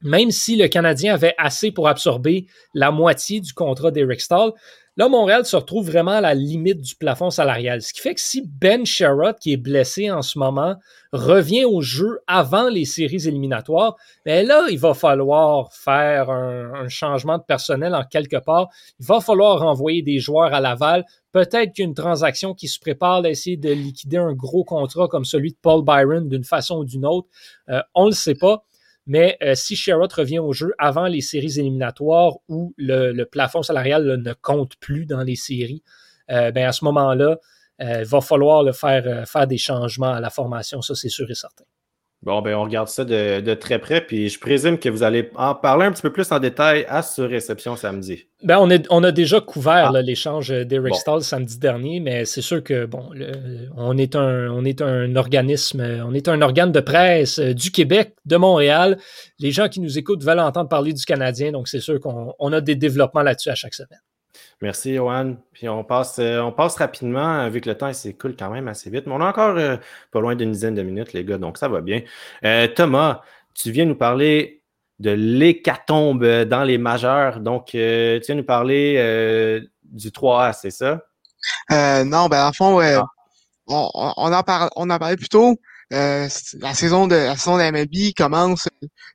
même 0.02 0.30
si 0.30 0.56
le 0.56 0.68
Canadien 0.68 1.14
avait 1.14 1.34
assez 1.38 1.72
pour 1.72 1.88
absorber 1.88 2.46
la 2.74 2.90
moitié 2.90 3.40
du 3.40 3.52
contrat 3.52 3.90
d'Eric 3.90 4.20
Stahl, 4.20 4.52
là, 4.96 5.08
Montréal 5.08 5.44
se 5.44 5.56
retrouve 5.56 5.86
vraiment 5.86 6.12
à 6.12 6.20
la 6.20 6.34
limite 6.34 6.80
du 6.80 6.94
plafond 6.96 7.30
salarial. 7.30 7.82
Ce 7.82 7.92
qui 7.92 8.00
fait 8.00 8.14
que 8.14 8.20
si 8.20 8.42
Ben 8.46 8.84
Sherrod, 8.86 9.36
qui 9.38 9.52
est 9.52 9.56
blessé 9.56 10.10
en 10.10 10.22
ce 10.22 10.38
moment, 10.38 10.76
revient 11.12 11.64
au 11.64 11.80
jeu 11.80 12.20
avant 12.26 12.68
les 12.68 12.84
séries 12.84 13.28
éliminatoires, 13.28 13.96
bien 14.24 14.42
là, 14.42 14.66
il 14.70 14.78
va 14.78 14.94
falloir 14.94 15.72
faire 15.72 16.30
un, 16.30 16.88
changement 16.88 17.38
de 17.38 17.42
personnel 17.42 17.94
en 17.94 18.04
quelque 18.04 18.36
part. 18.36 18.68
Il 19.00 19.06
va 19.06 19.20
falloir 19.20 19.60
renvoyer 19.60 20.02
des 20.02 20.18
joueurs 20.18 20.54
à 20.54 20.60
Laval. 20.60 21.04
Peut-être 21.32 21.74
qu'une 21.74 21.94
transaction 21.94 22.54
qui 22.54 22.68
se 22.68 22.78
prépare 22.78 23.22
d'essayer 23.22 23.56
de 23.56 23.70
liquider 23.70 24.16
un 24.16 24.32
gros 24.32 24.64
contrat 24.64 25.08
comme 25.08 25.24
celui 25.24 25.50
de 25.50 25.58
Paul 25.60 25.84
Byron 25.84 26.28
d'une 26.28 26.44
façon 26.44 26.78
ou 26.78 26.84
d'une 26.84 27.04
autre. 27.04 27.28
Euh, 27.68 27.80
on 27.94 28.04
ne 28.04 28.10
le 28.10 28.14
sait 28.14 28.34
pas. 28.34 28.64
Mais 29.06 29.38
euh, 29.42 29.54
si 29.54 29.76
Sherrod 29.76 30.12
revient 30.12 30.40
au 30.40 30.52
jeu 30.52 30.72
avant 30.78 31.06
les 31.06 31.20
séries 31.20 31.58
éliminatoires 31.58 32.34
où 32.48 32.74
le, 32.76 33.24
plafond 33.24 33.62
salarial 33.62 34.04
ne 34.04 34.32
compte 34.32 34.76
plus 34.76 35.06
dans 35.06 35.22
les 35.22 35.36
séries, 35.36 35.82
euh, 36.30 36.50
ben 36.50 36.66
à 36.66 36.72
ce 36.72 36.84
moment-là, 36.84 37.38
euh, 37.82 38.00
il 38.00 38.06
va 38.06 38.20
falloir 38.20 38.64
le 38.64 38.72
faire, 38.72 39.28
faire 39.28 39.46
des 39.46 39.58
changements 39.58 40.12
à 40.12 40.20
la 40.20 40.30
formation, 40.30 40.82
ça 40.82 40.94
c'est 40.94 41.08
sûr 41.08 41.30
et 41.30 41.34
certain. 41.34 41.64
Bon, 42.22 42.40
ben 42.42 42.54
on 42.56 42.64
regarde 42.64 42.88
ça 42.88 43.04
de, 43.04 43.54
très 43.54 43.78
près, 43.78 44.00
puis 44.00 44.28
je 44.28 44.40
présume 44.40 44.78
que 44.78 44.88
vous 44.88 45.02
allez 45.02 45.30
en 45.36 45.54
parler 45.54 45.86
un 45.86 45.92
petit 45.92 46.02
peu 46.02 46.12
plus 46.12 46.32
en 46.32 46.38
détail 46.38 46.84
à 46.88 47.02
ce 47.02 47.22
réception 47.22 47.76
samedi. 47.76 48.26
Ben 48.42 48.58
on, 48.58 48.68
est, 48.70 48.86
on 48.90 49.04
a 49.04 49.12
déjà 49.12 49.40
couvert 49.40 49.92
ah. 49.94 50.02
l'échange 50.02 50.48
d'Eric 50.48 50.94
Stahl 50.96 51.22
samedi 51.22 51.58
dernier, 51.58 52.00
mais 52.00 52.24
c'est 52.24 52.40
sûr 52.40 52.64
que 52.64 52.86
bon, 52.86 53.10
on 53.76 53.96
est 53.96 54.16
un 54.16 54.50
on 54.50 54.64
est 54.64 54.82
un 54.82 55.14
organisme, 55.14 55.80
on 56.04 56.14
est 56.14 56.28
un 56.28 56.42
organe 56.42 56.72
de 56.72 56.80
presse 56.80 57.38
euh, 57.38 57.54
du 57.54 57.70
Québec, 57.70 58.16
de 58.24 58.36
Montréal. 58.36 58.98
Les 59.38 59.52
gens 59.52 59.68
qui 59.68 59.80
nous 59.80 59.98
écoutent 59.98 60.24
veulent 60.24 60.40
entendre 60.40 60.68
parler 60.68 60.92
du 60.92 61.04
Canadien, 61.04 61.52
donc 61.52 61.68
c'est 61.68 61.80
sûr 61.80 62.00
qu'on 62.00 62.52
a 62.52 62.60
des 62.60 62.76
développements 62.76 63.22
là-dessus 63.22 63.50
à 63.50 63.54
chaque 63.54 63.74
semaine. 63.74 64.00
Merci, 64.62 64.94
Johan. 64.94 65.36
Puis 65.52 65.68
on 65.68 65.84
passe, 65.84 66.18
euh, 66.18 66.40
on 66.40 66.52
passe 66.52 66.76
rapidement, 66.76 67.40
euh, 67.40 67.48
vu 67.48 67.60
que 67.60 67.68
le 67.68 67.76
temps 67.76 67.92
s'écoule 67.92 68.36
quand 68.38 68.50
même 68.50 68.68
assez 68.68 68.90
vite. 68.90 69.06
Mais 69.06 69.12
on 69.12 69.20
a 69.20 69.28
encore 69.28 69.56
euh, 69.56 69.76
pas 70.10 70.20
loin 70.20 70.34
d'une 70.34 70.52
dizaine 70.52 70.74
de 70.74 70.82
minutes, 70.82 71.12
les 71.12 71.24
gars, 71.24 71.38
donc 71.38 71.58
ça 71.58 71.68
va 71.68 71.80
bien. 71.80 72.02
Thomas, 72.74 73.22
tu 73.54 73.70
viens 73.70 73.84
nous 73.84 73.96
parler 73.96 74.62
de 74.98 75.10
l'hécatombe 75.10 76.24
dans 76.44 76.64
les 76.64 76.78
majeurs. 76.78 77.40
Donc, 77.40 77.66
tu 77.66 77.78
viens 77.78 78.34
nous 78.34 78.44
parler 78.44 79.60
du 79.84 80.10
3A, 80.10 80.52
c'est 80.52 80.70
ça? 80.70 81.02
non, 81.70 82.28
ben, 82.28 82.46
en 82.46 82.52
fond, 82.52 82.80
ah. 82.80 83.04
on, 83.68 83.90
on, 83.94 84.32
en 84.32 84.68
on 84.76 84.90
en 84.90 84.98
parlait 84.98 85.16
plus 85.16 85.28
tôt. 85.28 85.56
La 85.90 86.74
saison 86.74 87.06
de 87.06 87.14
la 87.14 87.36
saison 87.36 87.56
de 87.58 88.12
commence 88.14 88.68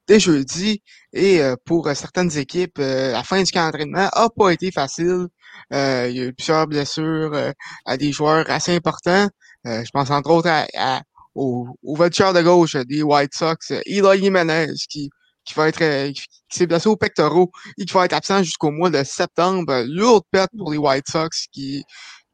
dès 0.08 0.20
jeudi 0.20 0.82
et 1.14 1.42
euh, 1.42 1.56
pour 1.66 1.88
euh, 1.88 1.94
certaines 1.94 2.38
équipes, 2.38 2.80
euh, 2.80 3.12
la 3.12 3.24
fin 3.24 3.42
du 3.42 3.52
camp 3.52 3.66
d'entraînement 3.66 4.10
a 4.14 4.30
pas 4.30 4.52
été 4.52 4.72
facile. 4.72 5.28
il 5.72 5.78
y 5.78 6.22
a 6.22 6.26
eu 6.26 6.34
plusieurs 6.34 6.68
blessures 6.68 7.54
à 7.86 7.98
des 7.98 8.12
joueurs 8.12 8.50
assez 8.50 8.76
importants. 8.76 9.28
je 9.66 9.90
pense 9.94 10.10
entre 10.10 10.32
autres 10.32 10.50
à, 10.50 11.02
au, 11.36 11.68
au 11.84 11.96
de 11.98 12.42
gauche 12.42 12.76
des 12.76 13.04
White 13.04 13.34
Sox, 13.34 13.72
Eli 13.86 14.22
Jimenez, 14.22 14.74
qui, 14.90 15.10
qui 15.46 15.54
va 15.54 15.68
être 15.68 16.12
qui, 16.12 16.26
s'est 16.50 16.68
blessé 16.68 16.88
au 16.90 16.98
pectoraux 16.98 17.52
et 17.78 17.86
qui 17.86 17.94
va 17.94 18.06
être 18.06 18.14
absent 18.14 18.44
jusqu'au 18.44 18.72
mois 18.72 18.90
de 18.90 19.04
septembre. 19.04 19.84
Lourde 19.88 20.24
perte 20.32 20.52
pour 20.58 20.72
les 20.72 20.78
White 20.78 21.08
Sox 21.10 21.48
qui 21.52 21.84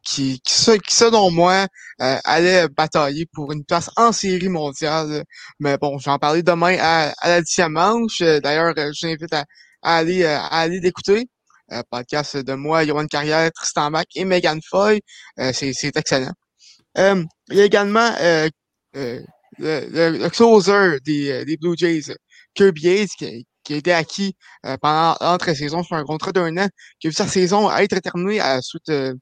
qui, 0.07 0.39
qui, 0.41 0.53
selon 0.53 1.31
moi, 1.31 1.67
euh, 2.01 2.17
allait 2.23 2.67
batailler 2.69 3.25
pour 3.25 3.51
une 3.51 3.65
place 3.65 3.89
en 3.97 4.11
série 4.11 4.49
mondiale. 4.49 5.23
Mais 5.59 5.77
bon, 5.77 5.97
j'en 5.99 6.17
parlais 6.17 6.43
demain 6.43 6.77
à, 6.79 7.13
à 7.19 7.29
la 7.29 7.41
dixième 7.41 7.73
manche. 7.73 8.21
D'ailleurs, 8.21 8.73
euh, 8.77 8.91
je 8.93 9.01
t'invite 9.07 9.33
à, 9.33 9.45
aller 9.81 10.23
euh, 10.23 10.37
à 10.37 10.61
aller 10.61 10.79
l'écouter. 10.79 11.27
podcast 11.91 12.37
de 12.37 12.53
moi, 12.53 12.85
Johan 12.85 13.07
Carrière, 13.07 13.51
Tristan 13.51 13.89
Mac 13.91 14.07
et 14.15 14.25
Megan 14.25 14.59
Foy. 14.69 15.01
c'est 15.53 15.95
excellent. 15.97 16.33
il 16.95 17.27
y 17.51 17.61
a 17.61 17.65
également 17.65 18.11
le, 18.93 19.21
le, 19.59 20.29
closer 20.29 20.99
des, 21.05 21.45
des 21.45 21.57
Blue 21.57 21.75
Jays, 21.77 22.15
Kirby 22.55 22.87
Hayes, 22.87 23.07
qui, 23.17 23.45
qui 23.67 23.73
a 23.73 23.77
été 23.77 23.91
acquis 23.91 24.35
euh, 24.65 24.77
pendant 24.81 25.17
l'entre-saison 25.19 25.83
sur 25.83 25.97
un 25.97 26.05
contrat 26.05 26.31
d'un 26.31 26.55
an, 26.57 26.69
qui 26.99 27.07
a 27.07 27.09
vu 27.09 27.13
sa 27.13 27.27
saison 27.27 27.69
être 27.69 27.99
terminée 27.99 28.39
à 28.39 28.61
suite 28.61 28.87
euh, 28.89 29.13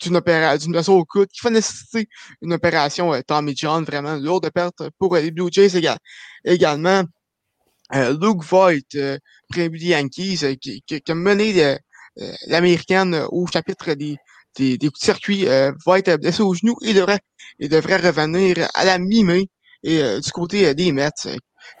d'une 0.00 0.16
opération, 0.16 0.72
d'une 0.72 0.82
au 0.88 1.04
coude, 1.04 1.28
qui 1.28 1.40
va 1.44 1.50
nécessiter 1.50 2.08
une 2.42 2.52
opération 2.52 3.14
euh, 3.14 3.20
Tommy 3.24 3.54
John, 3.56 3.84
vraiment 3.84 4.16
lourde 4.16 4.50
perte 4.50 4.82
pour 4.98 5.14
les 5.14 5.30
Blue 5.30 5.48
Jays 5.52 5.78
également. 6.44 7.04
Luke 7.92 8.42
Voigt, 8.42 8.72
euh, 8.96 9.18
des 9.54 9.68
Yankees, 9.68 10.58
qui, 10.60 10.82
qui, 10.82 11.02
a 11.06 11.14
mené 11.14 11.78
l'américaine 12.48 13.14
au 13.30 13.46
chapitre 13.46 13.94
des, 13.94 14.16
des, 14.56 14.76
des 14.76 14.88
coups 14.88 14.98
de 14.98 15.04
circuit, 15.04 15.44
va 15.44 15.98
être 15.98 16.16
blessé 16.16 16.42
au 16.42 16.52
genou 16.54 16.74
et 16.82 16.92
devrait, 16.94 17.20
et 17.60 17.68
devrait 17.68 17.98
revenir 17.98 18.68
à 18.74 18.84
la 18.84 18.98
mi-mai. 18.98 19.48
Et 19.84 20.02
du 20.18 20.32
côté 20.32 20.74
des 20.74 20.90
Mets, 20.90 21.10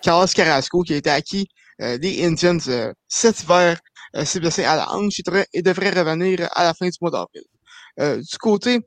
Carlos 0.02 0.26
Carrasco, 0.34 0.82
qui 0.82 0.94
a 0.94 0.96
été 0.96 1.10
acquis 1.10 1.48
euh, 1.80 1.98
des 1.98 2.24
Indians 2.24 2.58
euh, 2.68 2.92
cet 3.08 3.42
hiver, 3.42 3.80
euh, 4.16 4.24
s'est 4.24 4.40
blessé 4.40 4.64
à 4.64 4.76
la 4.76 4.92
hanche 4.92 5.20
et 5.52 5.62
devrait, 5.62 5.90
revenir 5.90 6.48
à 6.52 6.64
la 6.64 6.74
fin 6.74 6.86
du 6.86 6.96
mois 7.00 7.10
d'avril. 7.10 7.42
du 8.20 8.38
côté 8.38 8.80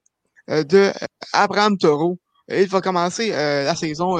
de 0.47 0.91
Abraham 1.33 1.77
Toro, 1.77 2.19
il 2.49 2.67
va 2.67 2.79
commencer 2.81 3.29
la 3.29 3.75
saison 3.75 4.17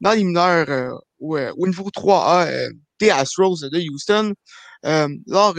dans 0.00 0.12
les 0.12 0.24
mineurs 0.24 1.00
au, 1.18 1.66
niveau 1.66 1.90
3A 1.90 2.70
des 3.00 3.10
Astros 3.10 3.62
de 3.62 3.90
Houston. 3.90 4.34
lors 4.84 5.54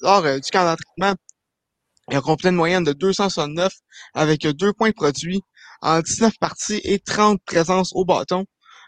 lors 0.00 0.22
du 0.40 0.50
camp 0.50 0.64
d'entraînement, 0.64 1.16
il 2.10 2.16
a 2.16 2.20
complété 2.20 2.48
une 2.48 2.56
moyenne 2.56 2.84
de 2.84 2.92
269 2.92 3.72
avec 4.14 4.46
deux 4.46 4.72
points 4.72 4.90
produits 4.90 5.42
en 5.82 6.00
19 6.00 6.32
parties 6.40 6.80
et 6.82 6.98
30 6.98 7.40
présences 7.44 7.92
au 7.94 8.04
bâton. 8.04 8.44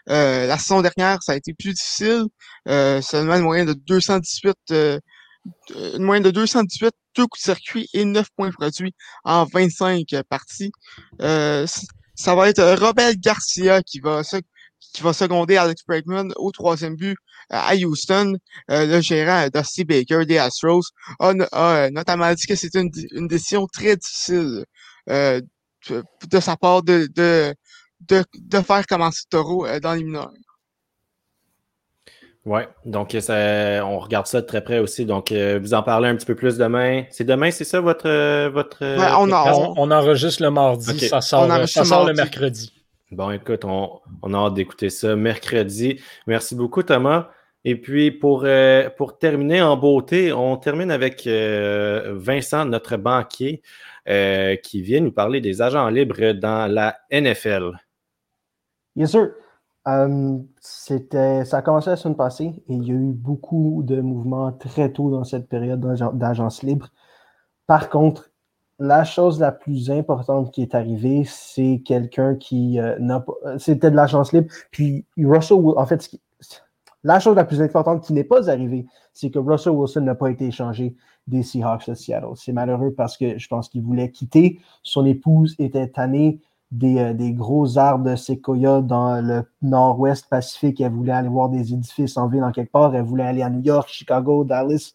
Euh, 0.09 0.47
la 0.47 0.57
saison 0.57 0.81
dernière, 0.81 1.21
ça 1.23 1.33
a 1.33 1.35
été 1.35 1.53
plus 1.53 1.73
difficile. 1.73 2.25
Euh, 2.67 3.01
seulement 3.01 3.35
une 3.35 3.43
moyenne 3.43 3.67
de 3.67 3.73
218 3.73 4.55
euh, 4.71 4.99
une 5.95 6.03
moyenne 6.03 6.23
de 6.23 6.31
218, 6.31 6.91
deux 7.15 7.27
coups 7.27 7.41
de 7.41 7.45
circuit 7.45 7.87
et 7.93 8.03
9 8.03 8.27
points 8.35 8.51
produits 8.51 8.95
en 9.23 9.45
25 9.45 10.07
parties. 10.27 10.71
Euh, 11.21 11.67
ça 12.15 12.35
va 12.35 12.49
être 12.49 12.63
Robert 12.79 13.13
Garcia 13.17 13.83
qui 13.83 13.99
va 13.99 14.21
qui 14.79 15.01
va 15.01 15.13
seconder 15.13 15.57
Alex 15.57 15.83
Bregman 15.87 16.31
au 16.37 16.51
troisième 16.51 16.95
but 16.95 17.17
à 17.49 17.75
Houston. 17.75 18.37
le 18.69 19.01
gérant 19.01 19.47
Dusty 19.53 19.83
Baker 19.83 20.25
des 20.25 20.37
Astros 20.39 20.83
a, 21.19 21.89
notamment 21.91 22.33
dit 22.33 22.47
que 22.47 22.55
c'était 22.55 22.81
une, 22.81 23.27
décision 23.27 23.67
très 23.67 23.97
difficile 23.97 24.65
de, 25.07 26.39
sa 26.39 26.55
part 26.57 26.83
de, 26.83 27.07
de, 27.15 27.53
de, 28.01 28.61
faire 28.61 28.85
commencer 28.87 29.23
Taureau 29.29 29.65
euh, 29.65 29.79
dans 29.79 29.93
les 29.93 30.03
mineurs. 30.03 30.31
Oui, 32.45 32.61
donc 32.85 33.15
on 33.15 33.99
regarde 33.99 34.27
ça 34.27 34.39
de 34.41 34.45
très 34.45 34.63
près 34.63 34.77
aussi. 34.77 35.05
Donc, 35.05 35.31
euh, 35.31 35.57
vous 35.59 35.73
en 35.73 35.81
parlez 35.81 36.09
un 36.09 36.15
petit 36.15 36.27
peu 36.27 36.35
plus 36.35 36.57
demain. 36.57 37.03
C'est 37.09 37.23
demain, 37.23 37.49
c'est 37.49 37.63
ça 37.63 37.79
votre. 37.79 38.07
votre 38.49 38.83
on, 39.77 39.91
enregistre 39.91 40.43
le 40.43 40.51
mardi, 40.51 40.99
ça 41.07 41.21
sort, 41.21 41.47
le 41.47 42.13
mercredi. 42.13 42.71
Bon, 43.11 43.31
écoute, 43.31 43.65
on, 43.65 43.99
a 44.33 44.37
hâte 44.37 44.53
d'écouter 44.53 44.91
ça 44.91 45.15
mercredi. 45.15 45.99
Merci 46.27 46.53
beaucoup, 46.53 46.83
Thomas. 46.83 47.29
Et 47.63 47.81
puis, 47.81 48.11
pour, 48.11 48.43
euh, 48.45 48.91
pour 48.95 49.17
terminer 49.17 49.63
en 49.63 49.75
beauté, 49.75 50.31
on 50.31 50.55
termine 50.57 50.91
avec 50.91 51.27
Vincent, 51.27 52.65
notre 52.65 52.97
banquier, 52.97 53.63
qui 54.05 54.81
vient 54.83 54.99
nous 54.99 55.11
parler 55.11 55.41
des 55.41 55.63
agents 55.63 55.89
libres 55.89 56.33
dans 56.33 56.71
la 56.71 56.95
NFL. 57.11 57.71
Yes, 58.95 59.11
sir. 59.11 59.31
Euh, 59.87 60.39
ça 60.61 61.57
a 61.57 61.61
commencé 61.61 61.91
la 61.91 61.95
semaine 61.95 62.15
passée 62.15 62.63
et 62.67 62.73
il 62.73 62.83
y 62.87 62.91
a 62.91 62.95
eu 62.95 63.11
beaucoup 63.11 63.83
de 63.83 64.01
mouvements 64.01 64.51
très 64.51 64.91
tôt 64.91 65.11
dans 65.11 65.23
cette 65.23 65.47
période 65.47 65.79
d'agence 66.13 66.63
libre. 66.63 66.89
Par 67.67 67.89
contre, 67.89 68.31
la 68.79 69.03
chose 69.03 69.39
la 69.39 69.51
plus 69.51 69.91
importante 69.91 70.51
qui 70.51 70.61
est 70.61 70.75
arrivée, 70.75 71.23
c'est 71.25 71.81
quelqu'un 71.85 72.35
qui 72.35 72.79
euh, 72.79 72.97
n'a 72.99 73.19
pas. 73.21 73.33
C'était 73.59 73.91
de 73.91 73.95
l'agence 73.95 74.33
libre. 74.33 74.47
Puis 74.71 75.05
Russell, 75.17 75.59
en 75.77 75.85
fait, 75.85 76.09
La 77.03 77.19
chose 77.19 77.35
la 77.35 77.45
plus 77.45 77.61
importante 77.61 78.03
qui 78.03 78.13
n'est 78.13 78.23
pas 78.23 78.49
arrivée, 78.49 78.87
c'est 79.13 79.29
que 79.29 79.39
Russell 79.39 79.73
Wilson 79.73 80.01
n'a 80.01 80.15
pas 80.15 80.31
été 80.31 80.47
échangé 80.47 80.95
des 81.27 81.43
Seahawks 81.43 81.87
de 81.87 81.93
Seattle. 81.93 82.35
C'est 82.35 82.53
malheureux 82.53 82.93
parce 82.95 83.17
que 83.17 83.37
je 83.37 83.47
pense 83.47 83.69
qu'il 83.69 83.83
voulait 83.83 84.11
quitter. 84.11 84.59
Son 84.83 85.05
épouse 85.05 85.55
était 85.59 85.87
tannée 85.87 86.41
des, 86.71 86.99
euh, 86.99 87.13
des, 87.13 87.33
gros 87.33 87.77
arbres 87.77 88.09
de 88.09 88.15
séquoia 88.15 88.81
dans 88.81 89.21
le 89.21 89.43
nord-ouest 89.61 90.27
Pacifique. 90.29 90.81
Elle 90.81 90.91
voulait 90.91 91.13
aller 91.13 91.29
voir 91.29 91.49
des 91.49 91.73
édifices 91.73 92.17
en 92.17 92.27
ville 92.27 92.43
en 92.43 92.51
quelque 92.51 92.71
part. 92.71 92.95
Elle 92.95 93.03
voulait 93.03 93.23
aller 93.23 93.41
à 93.41 93.49
New 93.49 93.61
York, 93.61 93.87
Chicago, 93.89 94.43
Dallas. 94.43 94.93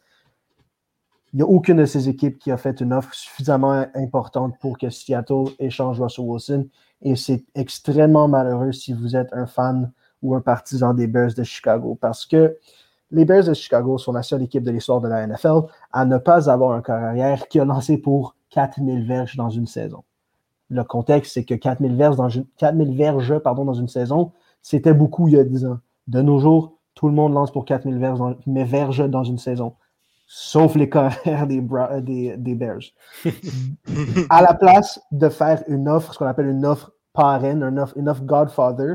Il 1.32 1.36
n'y 1.36 1.42
a 1.42 1.46
aucune 1.46 1.76
de 1.76 1.84
ces 1.84 2.08
équipes 2.08 2.38
qui 2.38 2.50
a 2.50 2.56
fait 2.56 2.80
une 2.80 2.92
offre 2.92 3.14
suffisamment 3.14 3.86
importante 3.94 4.54
pour 4.60 4.76
que 4.78 4.90
Seattle 4.90 5.44
échange 5.60 6.00
Russell 6.00 6.24
Wilson. 6.24 6.68
Et 7.02 7.14
c'est 7.14 7.44
extrêmement 7.54 8.26
malheureux 8.26 8.72
si 8.72 8.92
vous 8.92 9.16
êtes 9.16 9.32
un 9.32 9.46
fan 9.46 9.92
ou 10.22 10.34
un 10.34 10.40
partisan 10.40 10.92
des 10.92 11.06
Bears 11.06 11.34
de 11.34 11.44
Chicago 11.44 11.96
parce 12.00 12.26
que 12.26 12.58
les 13.12 13.24
Bears 13.24 13.44
de 13.44 13.54
Chicago 13.54 13.96
sont 13.98 14.12
la 14.12 14.22
seule 14.22 14.42
équipe 14.42 14.62
de 14.62 14.70
l'histoire 14.70 15.00
de 15.00 15.08
la 15.08 15.26
NFL 15.26 15.62
à 15.92 16.04
ne 16.04 16.18
pas 16.18 16.50
avoir 16.50 16.72
un 16.72 16.82
carrière 16.82 17.48
qui 17.48 17.58
a 17.58 17.64
lancé 17.64 17.96
pour 17.96 18.34
4000 18.50 19.06
verges 19.06 19.36
dans 19.36 19.50
une 19.50 19.66
saison. 19.66 20.04
Le 20.70 20.84
contexte, 20.84 21.34
c'est 21.34 21.44
que 21.44 21.54
4000 21.54 21.96
verges 21.96 22.16
dans 22.16 22.28
une, 22.28 22.46
4000 22.56 22.96
verges, 22.96 23.38
pardon, 23.40 23.64
dans 23.64 23.74
une 23.74 23.88
saison, 23.88 24.32
c'était 24.62 24.94
beaucoup 24.94 25.28
il 25.28 25.34
y 25.34 25.38
a 25.38 25.44
10 25.44 25.66
ans. 25.66 25.78
De 26.06 26.22
nos 26.22 26.38
jours, 26.38 26.78
tout 26.94 27.08
le 27.08 27.14
monde 27.14 27.34
lance 27.34 27.50
pour 27.50 27.64
4000 27.64 27.98
verges 27.98 28.18
dans, 28.18 28.36
mais 28.46 28.64
verges 28.64 29.08
dans 29.08 29.24
une 29.24 29.38
saison, 29.38 29.74
sauf 30.26 30.76
les 30.76 30.88
carrières 30.88 31.46
des, 31.46 31.62
des, 32.02 32.36
des 32.36 32.54
Bears. 32.54 32.80
à 34.30 34.42
la 34.42 34.54
place 34.54 35.00
de 35.10 35.28
faire 35.28 35.62
une 35.66 35.88
offre, 35.88 36.14
ce 36.14 36.18
qu'on 36.18 36.26
appelle 36.26 36.46
une 36.46 36.64
offre 36.64 36.92
parraine, 37.12 37.62
une 37.62 37.78
offre, 37.78 37.96
une 37.98 38.08
offre 38.08 38.22
Godfather, 38.22 38.94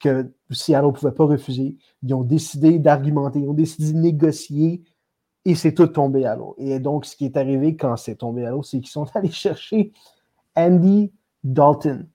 que 0.00 0.32
Seattle 0.50 0.86
ne 0.86 0.92
pouvait 0.92 1.12
pas 1.12 1.26
refuser. 1.26 1.76
Ils 2.02 2.14
ont 2.14 2.24
décidé 2.24 2.78
d'argumenter, 2.78 3.40
ils 3.40 3.48
ont 3.48 3.54
décidé 3.54 3.92
de 3.92 3.98
négocier 3.98 4.82
et 5.44 5.54
c'est 5.54 5.74
tout 5.74 5.86
tombé 5.86 6.24
à 6.24 6.36
l'eau. 6.36 6.54
Et 6.58 6.78
donc, 6.78 7.04
ce 7.04 7.16
qui 7.16 7.24
est 7.24 7.36
arrivé 7.36 7.76
quand 7.76 7.96
c'est 7.96 8.16
tombé 8.16 8.44
à 8.44 8.50
l'eau, 8.50 8.62
c'est 8.62 8.80
qu'ils 8.80 8.90
sont 8.90 9.06
allés 9.14 9.30
chercher 9.30 9.92
Andy 10.56 11.12
Dalton, 11.44 12.06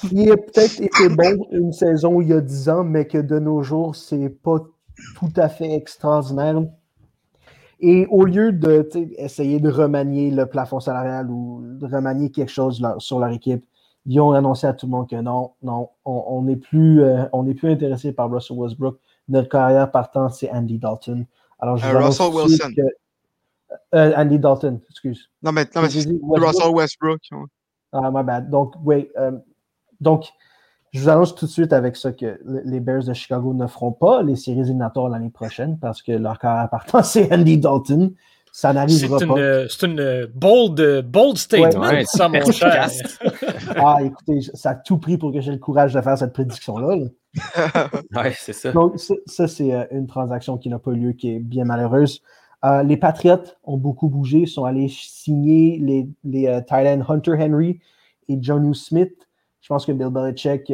qui 0.00 0.30
a 0.30 0.36
peut-être 0.36 0.80
été 0.80 1.08
bon 1.08 1.46
une 1.52 1.72
saison 1.72 2.20
il 2.20 2.28
y 2.28 2.32
a 2.32 2.40
10 2.40 2.68
ans, 2.68 2.84
mais 2.84 3.06
que 3.06 3.18
de 3.18 3.38
nos 3.38 3.62
jours, 3.62 3.96
c'est 3.96 4.28
pas 4.28 4.58
tout 5.16 5.32
à 5.36 5.48
fait 5.48 5.72
extraordinaire. 5.72 6.62
Et 7.80 8.06
au 8.10 8.24
lieu 8.24 8.52
de 8.52 8.88
essayer 9.18 9.58
de 9.58 9.68
remanier 9.68 10.30
le 10.30 10.46
plafond 10.46 10.78
salarial 10.78 11.30
ou 11.30 11.62
de 11.64 11.86
remanier 11.86 12.30
quelque 12.30 12.52
chose 12.52 12.80
sur 12.98 13.18
leur 13.18 13.30
équipe, 13.30 13.64
ils 14.06 14.20
ont 14.20 14.32
annoncé 14.32 14.66
à 14.66 14.72
tout 14.72 14.86
le 14.86 14.92
monde 14.92 15.08
que 15.08 15.16
non, 15.16 15.52
non, 15.62 15.90
on 16.04 16.42
n'est 16.42 16.56
plus, 16.56 17.02
euh, 17.02 17.24
plus 17.56 17.70
intéressé 17.70 18.12
par 18.12 18.30
Russell 18.30 18.56
Westbrook. 18.56 18.98
Notre 19.28 19.48
carrière 19.48 19.90
partant, 19.90 20.28
c'est 20.28 20.50
Andy 20.50 20.78
Dalton. 20.78 21.26
Alors, 21.58 21.76
je 21.76 21.86
euh, 21.86 21.98
Russell 21.98 22.32
Wilson. 22.32 22.70
Euh, 23.94 24.12
Andy 24.16 24.38
Dalton, 24.38 24.80
excuse. 24.90 25.28
Non, 25.42 25.52
mais, 25.52 25.64
non, 25.74 25.82
mais 25.82 25.90
c'est 25.90 26.08
Russell 26.22 26.70
Westbrook. 26.72 27.20
Ah, 27.92 28.10
my 28.12 28.22
bad. 28.22 28.50
Donc, 28.50 28.74
oui. 28.84 29.08
donc, 30.00 30.32
je 30.92 31.00
vous 31.00 31.08
annonce 31.08 31.34
tout 31.34 31.46
de 31.46 31.50
suite 31.50 31.72
avec 31.72 31.96
ça 31.96 32.12
que 32.12 32.38
les 32.44 32.80
Bears 32.80 33.04
de 33.04 33.14
Chicago 33.14 33.54
ne 33.54 33.66
feront 33.66 33.92
pas 33.92 34.22
les 34.22 34.36
séries 34.36 34.60
éliminatoires 34.60 35.08
l'année 35.08 35.30
prochaine 35.30 35.78
parce 35.78 36.02
que 36.02 36.12
leur 36.12 36.38
carrière 36.38 36.68
partant, 36.68 37.02
c'est 37.02 37.32
Andy 37.32 37.58
Dalton. 37.58 38.14
Ça 38.54 38.74
n'arrivera 38.74 39.18
pas. 39.18 39.68
C'est 39.70 39.86
une 39.86 40.26
bold, 40.34 41.06
bold 41.06 41.38
statement, 41.38 42.04
ça, 42.04 42.28
mon 42.28 42.52
cher. 42.52 42.86
ah, 43.76 43.96
écoutez, 44.02 44.42
ça 44.52 44.70
a 44.70 44.74
tout 44.74 44.98
pris 44.98 45.16
pour 45.16 45.32
que 45.32 45.40
j'ai 45.40 45.52
le 45.52 45.58
courage 45.58 45.94
de 45.94 46.00
faire 46.02 46.18
cette 46.18 46.34
prédiction-là. 46.34 46.96
oui, 48.14 48.22
c'est 48.36 48.52
ça. 48.52 48.72
Donc, 48.72 49.00
ça, 49.24 49.48
c'est 49.48 49.72
euh, 49.72 49.84
une 49.90 50.06
transaction 50.06 50.58
qui 50.58 50.68
n'a 50.68 50.78
pas 50.78 50.90
eu 50.90 50.96
lieu, 50.96 51.12
qui 51.12 51.30
est 51.30 51.38
bien 51.38 51.64
malheureuse. 51.64 52.20
Euh, 52.64 52.82
les 52.82 52.96
Patriots 52.96 53.42
ont 53.64 53.76
beaucoup 53.76 54.08
bougé, 54.08 54.46
sont 54.46 54.64
allés 54.64 54.88
signer 54.88 55.78
les, 55.78 56.08
les 56.24 56.42
uh, 56.44 57.02
Hunter 57.08 57.36
Henry 57.38 57.80
et 58.28 58.38
John 58.40 58.72
Smith. 58.74 59.28
Je 59.60 59.68
pense 59.68 59.86
que 59.86 59.92
Bill 59.92 60.08
Belichick 60.08 60.72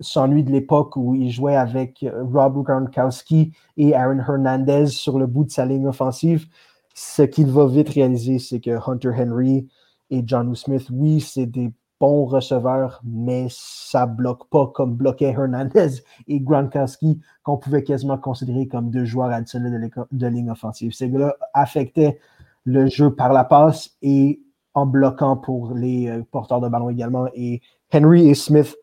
s'ennuie 0.00 0.42
de 0.42 0.50
l'époque 0.50 0.96
où 0.96 1.14
il 1.14 1.30
jouait 1.30 1.54
avec 1.54 2.04
Rob 2.32 2.64
Gronkowski 2.64 3.52
et 3.76 3.94
Aaron 3.94 4.18
Hernandez 4.18 4.86
sur 4.88 5.20
le 5.20 5.26
bout 5.26 5.44
de 5.44 5.50
sa 5.50 5.64
ligne 5.64 5.86
offensive 5.86 6.48
ce 6.94 7.22
qu'il 7.22 7.46
va 7.46 7.66
vite 7.66 7.90
réaliser, 7.90 8.38
c'est 8.38 8.60
que 8.60 8.78
Hunter 8.88 9.10
Henry 9.18 9.68
et 10.10 10.22
John 10.24 10.54
Smith, 10.54 10.86
oui, 10.90 11.20
c'est 11.20 11.46
des 11.46 11.72
bons 12.00 12.26
receveurs, 12.26 13.00
mais 13.04 13.46
ça 13.50 14.06
bloque 14.06 14.48
pas 14.48 14.66
comme 14.68 14.94
bloquait 14.94 15.30
Hernandez 15.30 16.02
et 16.26 16.40
Gronkowski, 16.40 17.20
qu'on 17.42 17.56
pouvait 17.56 17.82
quasiment 17.82 18.18
considérer 18.18 18.66
comme 18.66 18.90
deux 18.90 19.04
joueurs 19.04 19.30
additionnels 19.30 19.90
de, 20.10 20.26
ligne 20.26 20.50
offensive. 20.50 20.92
Ces 20.92 21.08
gars-là 21.08 21.36
affectaient 21.52 22.18
le 22.64 22.86
jeu 22.86 23.14
par 23.14 23.32
la 23.32 23.44
passe 23.44 23.90
et 24.02 24.40
en 24.74 24.86
bloquant 24.86 25.36
pour 25.36 25.74
les 25.74 26.08
euh, 26.08 26.22
porteurs 26.30 26.60
de 26.60 26.68
ballon 26.68 26.90
également. 26.90 27.28
Et 27.34 27.62
Henry 27.92 28.28
et 28.28 28.34
Smith, 28.34 28.76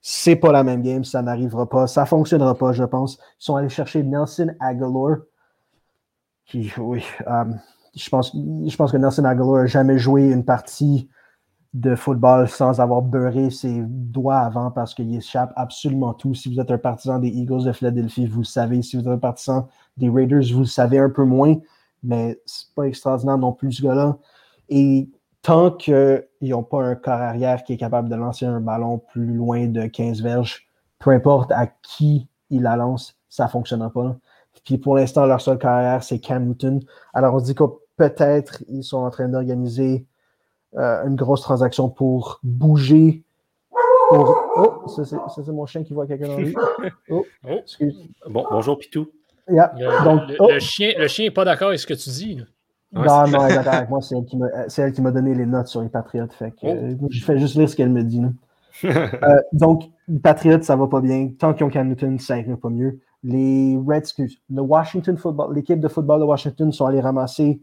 c'est 0.00 0.36
pas 0.36 0.52
la 0.52 0.62
même 0.62 0.82
game, 0.82 1.04
ça 1.04 1.22
n'arrivera 1.22 1.68
pas, 1.68 1.86
ça 1.86 2.06
fonctionnera 2.06 2.54
pas, 2.54 2.72
je 2.72 2.84
pense. 2.84 3.18
Ils 3.40 3.44
sont 3.44 3.56
allés 3.56 3.68
chercher 3.68 4.02
Nelson 4.02 4.54
Aguilar, 4.60 5.18
oui, 6.54 7.04
euh, 7.26 7.44
je, 7.94 8.08
pense, 8.08 8.32
je 8.34 8.76
pense 8.76 8.92
que 8.92 8.96
Nelson 8.96 9.24
Aguilar 9.24 9.62
n'a 9.62 9.66
jamais 9.66 9.98
joué 9.98 10.30
une 10.30 10.44
partie 10.44 11.08
de 11.74 11.94
football 11.94 12.48
sans 12.48 12.80
avoir 12.80 13.02
beurré 13.02 13.50
ses 13.50 13.82
doigts 13.86 14.38
avant 14.38 14.70
parce 14.70 14.94
qu'il 14.94 15.14
échappe 15.14 15.52
absolument 15.54 16.14
tout. 16.14 16.34
Si 16.34 16.52
vous 16.52 16.60
êtes 16.60 16.70
un 16.70 16.78
partisan 16.78 17.18
des 17.18 17.28
Eagles 17.28 17.64
de 17.64 17.72
Philadelphie, 17.72 18.26
vous 18.26 18.40
le 18.40 18.44
savez. 18.44 18.82
Si 18.82 18.96
vous 18.96 19.02
êtes 19.02 19.08
un 19.08 19.18
partisan 19.18 19.68
des 19.96 20.08
Raiders, 20.08 20.44
vous 20.52 20.60
le 20.60 20.64
savez 20.64 20.98
un 20.98 21.10
peu 21.10 21.24
moins, 21.24 21.56
mais 22.02 22.40
c'est 22.46 22.74
pas 22.74 22.84
extraordinaire 22.84 23.38
non 23.38 23.52
plus 23.52 23.72
ce 23.72 23.82
gars-là. 23.82 24.16
Et 24.70 25.10
tant 25.42 25.70
qu'ils 25.70 26.24
n'ont 26.42 26.62
pas 26.62 26.82
un 26.82 26.94
corps 26.94 27.14
arrière 27.14 27.62
qui 27.64 27.74
est 27.74 27.78
capable 27.78 28.08
de 28.08 28.16
lancer 28.16 28.46
un 28.46 28.60
ballon 28.60 28.98
plus 28.98 29.34
loin 29.34 29.66
de 29.66 29.86
15 29.86 30.22
verges, 30.22 30.66
peu 30.98 31.10
importe 31.10 31.52
à 31.52 31.66
qui 31.66 32.28
il 32.50 32.62
la 32.62 32.76
lance, 32.76 33.18
ça 33.28 33.44
ne 33.44 33.50
fonctionnera 33.50 33.90
pas. 33.90 34.16
Puis 34.64 34.78
pour 34.78 34.96
l'instant, 34.96 35.26
leur 35.26 35.40
seule 35.40 35.58
carrière, 35.58 36.02
c'est 36.02 36.18
Cam 36.18 36.44
Newton. 36.44 36.80
Alors 37.14 37.34
on 37.34 37.40
dit 37.40 37.54
que 37.54 37.64
peut-être 37.96 38.64
ils 38.68 38.82
sont 38.82 38.98
en 38.98 39.10
train 39.10 39.28
d'organiser 39.28 40.06
euh, 40.76 41.06
une 41.06 41.16
grosse 41.16 41.42
transaction 41.42 41.88
pour 41.88 42.40
bouger. 42.42 43.22
Oh, 44.10 44.84
ça 44.86 45.04
c'est 45.04 45.52
mon 45.52 45.66
chien 45.66 45.84
qui 45.84 45.92
voit 45.92 46.06
quelqu'un 46.06 46.28
dans 46.28 46.38
lui. 46.38 46.54
Oh, 47.10 47.24
oh, 47.46 47.58
excuse. 47.62 48.08
Bon, 48.28 48.46
bonjour 48.50 48.78
Pitou. 48.78 49.08
Le, 49.46 50.04
Donc, 50.04 50.22
oh. 50.38 50.48
le, 50.50 50.58
chien 50.58 50.92
n'est 51.18 51.30
pas 51.30 51.44
d'accord 51.44 51.68
avec 51.68 51.80
ce 51.80 51.86
que 51.86 51.94
tu 51.94 52.10
dis. 52.10 52.42
non, 52.92 53.26
non, 53.28 53.46
elle 53.46 53.52
est 53.52 53.54
d'accord 53.56 53.74
avec 53.74 53.90
moi. 53.90 54.00
C'est 54.68 54.82
elle 54.82 54.92
qui 54.92 55.02
m'a 55.02 55.10
donné 55.10 55.34
les 55.34 55.46
notes 55.46 55.68
sur 55.68 55.82
les 55.82 55.88
Patriotes. 55.88 56.32
Fait 56.32 56.52
que, 56.52 56.66
euh, 56.66 56.94
je 57.10 57.24
fais 57.24 57.38
juste 57.38 57.56
lire 57.56 57.68
ce 57.68 57.76
qu'elle 57.76 57.90
me 57.90 58.02
dit. 58.02 58.22
euh, 58.84 59.40
donc, 59.52 59.84
les 60.06 60.18
Patriotes, 60.18 60.64
ça 60.64 60.76
va 60.76 60.86
pas 60.86 61.00
bien. 61.00 61.30
Tant 61.38 61.54
qu'ils 61.54 61.64
ont 61.64 61.70
Cam 61.70 61.88
Newton, 61.88 62.18
ça 62.18 62.38
ira 62.38 62.56
pas 62.56 62.70
mieux 62.70 63.00
les 63.24 63.78
Redskins, 63.86 64.28
le 64.50 64.62
Washington 64.62 65.16
Football, 65.16 65.54
l'équipe 65.54 65.80
de 65.80 65.88
football 65.88 66.20
de 66.20 66.24
Washington 66.24 66.72
sont 66.72 66.86
allés 66.86 67.00
ramasser 67.00 67.60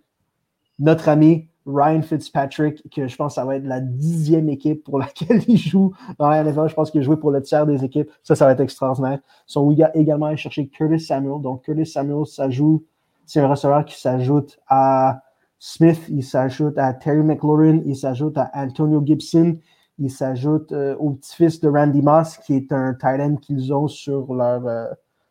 notre 0.79 1.09
ami 1.09 1.47
Ryan 1.65 2.01
Fitzpatrick, 2.01 2.83
que 2.91 3.07
je 3.07 3.15
pense 3.15 3.33
que 3.33 3.35
ça 3.35 3.45
va 3.45 3.55
être 3.55 3.65
la 3.65 3.79
dixième 3.79 4.49
équipe 4.49 4.83
pour 4.83 4.99
laquelle 4.99 5.41
il 5.47 5.57
joue 5.57 5.93
dans 6.19 6.29
la. 6.29 6.43
Je 6.43 6.73
pense 6.73 6.91
qu'il 6.91 7.09
a 7.09 7.17
pour 7.17 7.31
le 7.31 7.41
tiers 7.41 7.65
des 7.65 7.83
équipes. 7.83 8.09
Ça, 8.23 8.35
ça 8.35 8.45
va 8.45 8.51
être 8.51 8.61
extraordinaire. 8.61 9.19
Ils 9.47 9.51
sont 9.51 9.75
également 9.93 10.27
allés 10.27 10.37
chercher 10.37 10.67
Curtis 10.67 10.99
Samuel. 10.99 11.41
Donc, 11.41 11.63
Curtis 11.63 11.85
Samuel, 11.85 12.25
ça 12.25 12.49
joue, 12.49 12.83
c'est 13.25 13.39
un 13.39 13.47
receveur 13.47 13.85
qui 13.85 13.99
s'ajoute 13.99 14.59
à 14.67 15.21
Smith, 15.59 16.01
il 16.09 16.23
s'ajoute 16.23 16.77
à 16.77 16.93
Terry 16.93 17.23
McLaurin, 17.23 17.81
il 17.85 17.95
s'ajoute 17.95 18.37
à 18.37 18.51
Antonio 18.53 19.01
Gibson, 19.03 19.57
il 19.97 20.11
s'ajoute 20.11 20.71
euh, 20.73 20.95
au 20.97 21.11
petit-fils 21.11 21.59
de 21.61 21.69
Randy 21.69 22.01
Moss, 22.01 22.37
qui 22.37 22.55
est 22.55 22.71
un 22.71 22.93
talent 22.93 23.37
qu'ils 23.37 23.73
ont 23.73 23.87
sur 23.87 24.33
leur, 24.33 24.67
euh, 24.67 24.85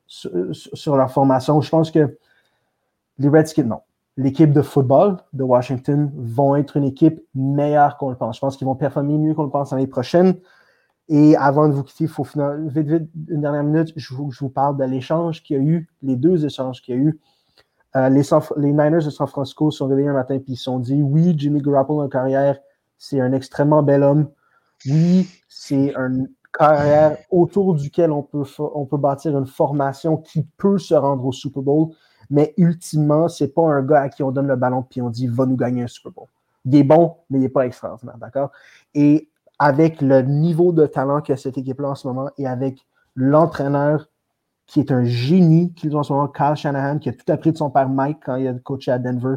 sur, 0.06 0.96
leur 0.96 1.10
formation. 1.10 1.60
Je 1.60 1.70
pense 1.70 1.90
que 1.90 2.18
les 3.18 3.28
Redskins, 3.28 3.64
non. 3.64 3.80
L'équipe 4.16 4.52
de 4.52 4.62
football 4.62 5.16
de 5.32 5.42
Washington 5.42 6.12
vont 6.14 6.54
être 6.54 6.76
une 6.76 6.84
équipe 6.84 7.20
meilleure 7.34 7.96
qu'on 7.96 8.10
le 8.10 8.16
pense. 8.16 8.36
Je 8.36 8.40
pense 8.40 8.56
qu'ils 8.56 8.66
vont 8.66 8.76
performer 8.76 9.18
mieux 9.18 9.34
qu'on 9.34 9.42
le 9.42 9.50
pense 9.50 9.72
l'année 9.72 9.88
prochaine. 9.88 10.36
Et 11.08 11.36
avant 11.36 11.68
de 11.68 11.74
vous 11.74 11.82
quitter, 11.82 12.04
il 12.04 12.10
faut 12.10 12.24
finir, 12.24 12.54
vite, 12.66 12.86
vite, 12.86 13.10
une 13.28 13.40
dernière 13.40 13.62
minute, 13.62 13.92
je 13.96 14.14
vous, 14.14 14.48
parle 14.48 14.76
de 14.76 14.84
l'échange 14.84 15.42
qu'il 15.42 15.56
y 15.56 15.60
a 15.60 15.62
eu, 15.62 15.88
les 16.02 16.16
deux 16.16 16.46
échanges 16.46 16.80
qu'il 16.80 16.94
y 16.94 16.98
a 16.98 17.00
eu. 17.00 17.20
Euh, 17.96 18.08
les, 18.08 18.72
Niners 18.72 19.04
de 19.04 19.10
San 19.10 19.26
Francisco 19.26 19.70
sont 19.70 19.86
réveillés 19.86 20.08
un 20.08 20.14
matin 20.14 20.34
et 20.34 20.44
ils 20.48 20.56
se 20.56 20.64
sont 20.64 20.78
dit 20.78 21.02
oui, 21.02 21.34
Jimmy 21.36 21.60
Garoppolo 21.60 22.02
en 22.02 22.08
carrière, 22.08 22.58
c'est 22.98 23.20
un 23.20 23.32
extrêmement 23.32 23.82
bel 23.82 24.02
homme. 24.02 24.28
Oui, 24.86 25.28
c'est 25.48 25.94
un 25.94 26.24
carrière 26.56 27.18
autour 27.30 27.74
duquel 27.74 28.10
on 28.10 28.22
peut 28.22 28.96
bâtir 28.96 29.36
une 29.36 29.46
formation 29.46 30.16
qui 30.16 30.44
peut 30.56 30.78
se 30.78 30.94
rendre 30.94 31.24
au 31.24 31.32
Super 31.32 31.62
Bowl. 31.62 31.90
Mais 32.30 32.54
ultimement, 32.56 33.28
c'est 33.28 33.48
pas 33.48 33.62
un 33.62 33.82
gars 33.82 34.02
à 34.02 34.08
qui 34.08 34.22
on 34.22 34.30
donne 34.30 34.46
le 34.46 34.56
ballon 34.56 34.82
puis 34.82 35.02
on 35.02 35.10
dit 35.10 35.26
va 35.26 35.46
nous 35.46 35.56
gagner 35.56 35.82
un 35.82 35.86
Super 35.86 36.12
Bowl. 36.12 36.26
Il 36.64 36.74
est 36.76 36.84
bon, 36.84 37.16
mais 37.30 37.38
il 37.38 37.42
n'est 37.42 37.48
pas 37.48 37.66
extraordinaire, 37.66 38.16
d'accord? 38.18 38.50
Et 38.94 39.28
avec 39.58 40.00
le 40.00 40.22
niveau 40.22 40.72
de 40.72 40.86
talent 40.86 41.20
que 41.20 41.36
cette 41.36 41.58
équipe-là 41.58 41.90
en 41.90 41.94
ce 41.94 42.08
moment 42.08 42.30
et 42.38 42.46
avec 42.46 42.86
l'entraîneur 43.14 44.08
qui 44.66 44.80
est 44.80 44.90
un 44.90 45.04
génie 45.04 45.72
qu'ils 45.74 45.94
ont 45.94 46.00
en 46.00 46.02
ce 46.02 46.12
moment, 46.12 46.28
Kyle 46.28 46.56
Shanahan, 46.56 46.98
qui 46.98 47.08
a 47.08 47.12
tout 47.12 47.30
appris 47.30 47.52
de 47.52 47.58
son 47.58 47.70
père 47.70 47.88
Mike 47.88 48.20
quand 48.24 48.36
il 48.36 48.48
a 48.48 48.54
coaché 48.54 48.90
à 48.90 48.98
Denver. 48.98 49.36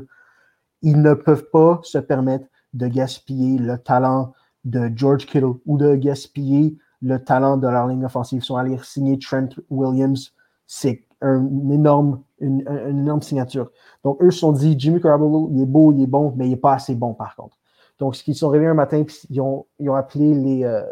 Ils 0.82 1.02
ne 1.02 1.14
peuvent 1.14 1.50
pas 1.52 1.80
se 1.84 1.98
permettre 1.98 2.48
de 2.74 2.88
gaspiller 2.88 3.58
le 3.58 3.78
talent 3.78 4.34
de 4.64 4.90
George 4.96 5.26
Kittle 5.26 5.54
ou 5.66 5.78
de 5.78 5.96
gaspiller 5.96 6.78
le 7.02 7.24
talent 7.24 7.58
de 7.58 7.68
leur 7.68 7.88
ligne 7.88 8.06
offensive. 8.06 8.42
Ils 8.42 8.46
sont 8.46 8.56
allés 8.56 8.78
signer 8.84 9.20
Trent 9.20 9.50
Williams. 9.70 10.34
C'est 10.66 11.07
un 11.22 11.70
énorme, 11.70 12.22
une, 12.40 12.64
énorme 12.90 13.22
signature. 13.22 13.72
Donc, 14.04 14.22
eux 14.22 14.32
se 14.32 14.40
sont 14.40 14.52
dit, 14.52 14.76
Jimmy 14.78 15.00
Garoppolo, 15.00 15.50
il 15.52 15.62
est 15.62 15.66
beau, 15.66 15.92
il 15.92 16.02
est 16.02 16.08
bon, 16.08 16.34
mais 16.36 16.48
il 16.48 16.52
n'est 16.52 16.58
pas 16.58 16.74
assez 16.74 16.96
bon 16.96 17.14
par 17.14 17.36
contre. 17.36 17.58
Donc, 18.00 18.16
ce 18.16 18.24
qu'ils 18.24 18.36
sont 18.36 18.50
réveillés 18.50 18.70
un 18.70 18.76
matin, 18.76 19.04
ils 19.30 19.42
ont, 19.42 19.66
ils 19.80 19.90
ont 19.90 19.96
appelé 19.96 20.34
les, 20.34 20.64
euh, 20.64 20.84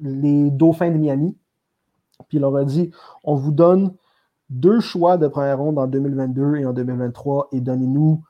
les 0.00 0.50
Dauphins 0.50 0.90
de 0.90 0.96
Miami. 0.96 1.36
Puis 2.28 2.38
ils 2.38 2.40
leur 2.40 2.52
ont 2.52 2.64
dit, 2.64 2.90
on 3.24 3.34
vous 3.34 3.52
donne 3.52 3.94
deux 4.48 4.80
choix 4.80 5.16
de 5.16 5.28
première 5.28 5.58
ronde 5.58 5.78
en 5.78 5.86
2022 5.86 6.56
et 6.56 6.66
en 6.66 6.72
2023 6.72 7.48
et 7.52 7.60
donnez-nous 7.60 8.22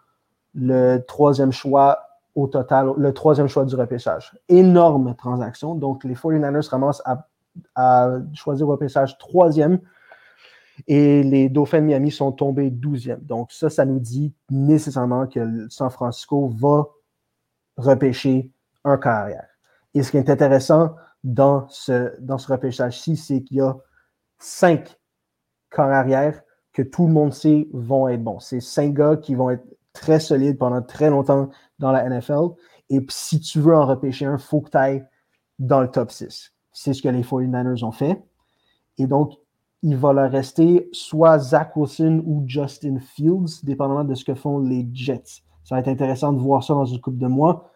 le 0.55 0.99
troisième 0.99 1.53
choix 1.53 1.99
au 2.35 2.47
total, 2.47 2.93
le 2.97 3.13
troisième 3.13 3.49
choix 3.49 3.65
du 3.65 3.77
repêchage. 3.77 4.37
Énorme 4.49 5.15
transaction. 5.15 5.75
Donc, 5.75 6.05
les 6.05 6.15
49ers 6.15 6.69
ramassent 6.69 7.03
à 7.75 8.11
choisir 8.35 8.67
le 8.67 8.73
repêchage 8.73 9.19
troisième 9.19 9.79
et 10.87 11.23
les 11.23 11.49
Dauphins 11.49 11.81
de 11.81 11.87
Miami 11.87 12.11
sont 12.11 12.33
tombés 12.33 12.71
douzième. 12.71 13.21
Donc, 13.21 13.53
ça, 13.53 13.71
ça 13.71 13.85
nous 13.85 14.01
dit 14.01 14.35
nécessairement 14.51 15.27
que 15.27 15.69
San 15.69 15.91
Francisco 15.91 16.49
va 16.49 16.87
repêcher 17.77 18.51
un 18.85 18.99
carrière. 18.99 19.47
Et 19.95 20.03
ce 20.03 20.11
qui 20.11 20.17
est 20.17 20.31
intéressant 20.31 20.95
dans 21.25 21.69
ce, 21.69 22.19
dans 22.21 22.39
ce 22.39 22.51
repêchage-ci, 22.51 23.17
c'est 23.17 23.43
qu'il 23.43 23.59
y 23.59 23.61
a 23.61 23.77
cinq 24.39 24.99
corps 25.71 25.91
arrière 25.91 26.43
que 26.73 26.83
tout 26.83 27.07
le 27.07 27.13
monde 27.13 27.33
sait 27.33 27.69
vont 27.73 28.09
être 28.09 28.23
bons. 28.23 28.41
C'est 28.41 28.61
cinq 28.61 28.95
gars 28.95 29.17
qui 29.17 29.35
vont 29.35 29.51
être 29.51 29.65
très 29.93 30.21
solides 30.21 30.59
pendant 30.59 30.83
très 30.83 31.11
longtemps 31.11 31.51
dans 31.79 31.93
la 31.93 32.09
NFL. 32.09 32.55
Et 32.89 33.05
si 33.09 33.41
tu 33.41 33.61
veux 33.61 33.75
en 33.75 33.87
repêcher 33.87 34.25
un, 34.27 34.37
il 34.37 34.43
faut 34.43 34.61
que 34.61 34.71
tu 34.71 34.77
ailles 34.77 35.05
dans 35.59 35.81
le 35.81 35.91
top 35.91 36.11
6. 36.11 36.53
C'est 36.73 36.95
ce 36.95 37.03
que 37.03 37.09
les 37.09 37.23
49ers 37.23 37.85
ont 37.85 37.93
fait. 37.93 38.23
Et 38.99 39.07
donc, 39.07 39.35
il 39.83 39.97
va 39.97 40.13
leur 40.13 40.31
rester 40.31 40.89
soit 40.93 41.39
Zach 41.39 41.77
Wilson 41.77 42.23
ou 42.25 42.45
Justin 42.47 42.99
Fields, 42.99 43.65
dépendamment 43.65 44.05
de 44.05 44.15
ce 44.15 44.25
que 44.25 44.35
font 44.35 44.59
les 44.61 44.89
Jets. 44.93 45.43
Ça 45.65 45.75
va 45.75 45.81
être 45.81 45.89
intéressant 45.89 46.33
de 46.33 46.39
voir 46.39 46.63
ça 46.63 46.75
dans 46.75 46.85
une 46.85 47.01
coupe 47.01 47.19
de 47.19 47.27
mois. 47.27 47.71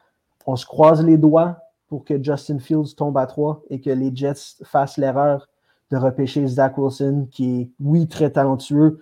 On 0.46 0.56
se 0.56 0.66
croise 0.66 1.04
les 1.04 1.18
doigts 1.18 1.58
pour 1.88 2.04
que 2.04 2.22
Justin 2.22 2.58
Fields 2.58 2.94
tombe 2.96 3.16
à 3.18 3.26
3 3.26 3.62
et 3.70 3.80
que 3.80 3.90
les 3.90 4.14
Jets 4.14 4.62
fassent 4.64 4.98
l'erreur 4.98 5.48
de 5.90 5.96
repêcher 5.96 6.46
Zach 6.46 6.78
Wilson, 6.78 7.28
qui 7.30 7.60
est, 7.60 7.70
oui, 7.80 8.08
très 8.08 8.30
talentueux, 8.30 9.00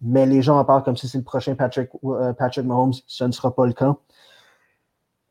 mais 0.00 0.26
les 0.26 0.42
gens 0.42 0.58
en 0.58 0.64
parlent 0.64 0.82
comme 0.82 0.96
si 0.96 1.08
c'est 1.08 1.18
le 1.18 1.24
prochain 1.24 1.54
Patrick, 1.54 1.90
euh, 2.04 2.32
Patrick 2.32 2.64
Mahomes. 2.64 2.92
Ce 3.06 3.24
ne 3.24 3.32
sera 3.32 3.54
pas 3.54 3.66
le 3.66 3.72
cas. 3.72 3.96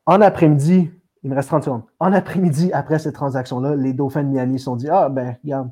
En 0.05 0.21
après-midi, 0.21 0.91
il 1.23 1.29
me 1.29 1.35
reste 1.35 1.49
30 1.49 1.63
secondes. 1.63 1.83
En 1.99 2.13
après-midi, 2.13 2.71
après 2.73 2.99
cette 2.99 3.15
transaction-là, 3.15 3.75
les 3.75 3.93
Dauphins 3.93 4.23
de 4.23 4.29
Miami 4.29 4.59
se 4.59 4.65
sont 4.65 4.75
dit 4.75 4.89
Ah, 4.89 5.09
ben, 5.09 5.37
regarde, 5.43 5.71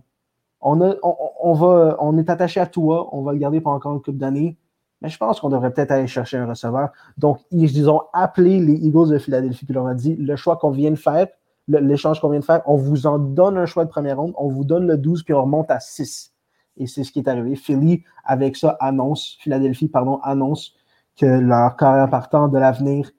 on, 0.65 2.17
est 2.17 2.29
attaché 2.29 2.59
à 2.59 2.65
toi, 2.65 3.09
on 3.11 3.21
va 3.21 3.33
le 3.33 3.39
garder 3.39 3.61
pendant 3.61 3.77
encore 3.77 3.93
une 3.93 4.01
couple 4.01 4.17
d'années. 4.17 4.57
Mais 5.01 5.09
je 5.09 5.17
pense 5.17 5.39
qu'on 5.39 5.49
devrait 5.49 5.71
peut-être 5.71 5.91
aller 5.91 6.07
chercher 6.07 6.37
un 6.37 6.47
receveur. 6.47 6.89
Donc, 7.17 7.39
ils, 7.51 7.89
ont 7.89 8.01
appelé 8.13 8.59
les 8.59 8.73
Eagles 8.73 9.09
de 9.09 9.17
Philadelphie 9.19 9.65
et 9.69 9.73
leur 9.73 9.85
ont 9.85 9.93
dit 9.93 10.15
le 10.15 10.35
choix 10.35 10.57
qu'on 10.57 10.71
vient 10.71 10.91
de 10.91 10.95
faire, 10.95 11.27
l'échange 11.67 12.19
qu'on 12.19 12.29
vient 12.29 12.39
de 12.39 12.45
faire, 12.45 12.61
on 12.65 12.75
vous 12.75 13.05
en 13.05 13.19
donne 13.19 13.57
un 13.57 13.65
choix 13.65 13.85
de 13.85 13.89
première 13.89 14.17
ronde, 14.17 14.33
on 14.37 14.47
vous 14.47 14.63
donne 14.63 14.87
le 14.87 14.97
12 14.97 15.23
puis 15.23 15.33
on 15.33 15.43
remonte 15.43 15.69
à 15.69 15.79
6. 15.79 16.33
Et 16.77 16.87
c'est 16.87 17.03
ce 17.03 17.11
qui 17.11 17.19
est 17.19 17.27
arrivé. 17.27 17.55
Philly, 17.55 18.03
avec 18.23 18.55
ça, 18.55 18.77
annonce, 18.79 19.37
Philadelphie, 19.39 19.87
pardon, 19.87 20.19
annonce 20.23 20.73
que 21.17 21.25
leur 21.25 21.75
carrière 21.77 22.09
partant 22.09 22.47
de 22.47 22.57
l'avenir 22.57 23.11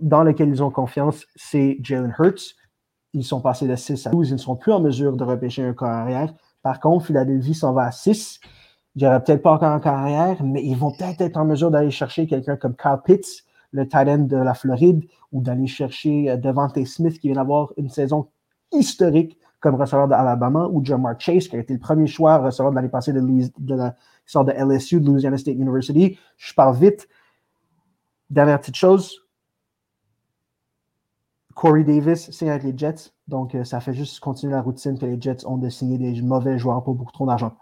dans 0.00 0.24
lequel 0.24 0.48
ils 0.48 0.62
ont 0.62 0.70
confiance, 0.70 1.26
c'est 1.36 1.78
Jalen 1.82 2.14
Hurts. 2.18 2.56
Ils 3.14 3.24
sont 3.24 3.40
passés 3.40 3.66
de 3.66 3.76
6 3.76 4.06
à 4.06 4.10
12. 4.10 4.30
Ils 4.30 4.32
ne 4.32 4.38
sont 4.38 4.56
plus 4.56 4.72
en 4.72 4.80
mesure 4.80 5.16
de 5.16 5.24
repêcher 5.24 5.64
un 5.64 5.74
carrière. 5.74 6.32
Par 6.62 6.80
contre, 6.80 7.06
Philadelphie 7.06 7.54
s'en 7.54 7.72
va 7.72 7.84
à 7.84 7.92
6. 7.92 8.40
Il 8.94 9.02
n'y 9.02 9.08
aura 9.08 9.20
peut-être 9.20 9.42
pas 9.42 9.52
encore 9.52 9.70
un 9.70 9.80
carrière, 9.80 10.42
mais 10.42 10.62
ils 10.64 10.76
vont 10.76 10.92
peut-être 10.92 11.20
être 11.20 11.36
en 11.36 11.44
mesure 11.44 11.70
d'aller 11.70 11.90
chercher 11.90 12.26
quelqu'un 12.26 12.56
comme 12.56 12.74
Kyle 12.74 13.00
Pitts, 13.04 13.44
le 13.72 13.88
talent 13.88 14.18
de 14.26 14.36
la 14.36 14.54
Floride, 14.54 15.04
ou 15.32 15.40
d'aller 15.40 15.66
chercher 15.66 16.30
euh, 16.30 16.36
Devante 16.36 16.84
Smith 16.84 17.18
qui 17.18 17.28
vient 17.28 17.36
d'avoir 17.36 17.72
une 17.78 17.88
saison 17.88 18.28
historique 18.70 19.38
comme 19.60 19.76
receveur 19.76 20.08
d'Alabama, 20.08 20.66
ou 20.70 20.84
Jamar 20.84 21.14
Chase 21.18 21.46
qui 21.46 21.56
a 21.56 21.60
été 21.60 21.72
le 21.72 21.78
premier 21.78 22.08
choix 22.08 22.38
receveur 22.38 22.72
de 22.72 22.76
l'année 22.76 22.88
passée 22.88 23.12
de, 23.12 23.20
sorte 24.26 24.48
de 24.48 24.52
LSU, 24.52 25.00
de 25.00 25.06
Louisiana 25.06 25.38
State 25.38 25.54
University. 25.54 26.18
Je 26.36 26.52
parle 26.52 26.76
vite. 26.76 27.08
Dernière 28.28 28.58
petite 28.60 28.74
chose. 28.74 29.21
Corey 31.62 31.84
Davis 31.84 32.28
signe 32.32 32.50
avec 32.50 32.64
les 32.64 32.76
Jets. 32.76 33.12
Donc, 33.28 33.54
euh, 33.54 33.62
ça 33.62 33.78
fait 33.78 33.94
juste 33.94 34.18
continuer 34.18 34.52
la 34.52 34.62
routine 34.62 34.98
que 34.98 35.06
les 35.06 35.16
Jets 35.20 35.46
ont 35.46 35.58
de 35.58 35.68
signer 35.68 35.96
des 35.96 36.20
mauvais 36.20 36.58
joueurs 36.58 36.82
pour 36.82 36.96
beaucoup 36.96 37.12
trop 37.12 37.24
d'argent. 37.24 37.56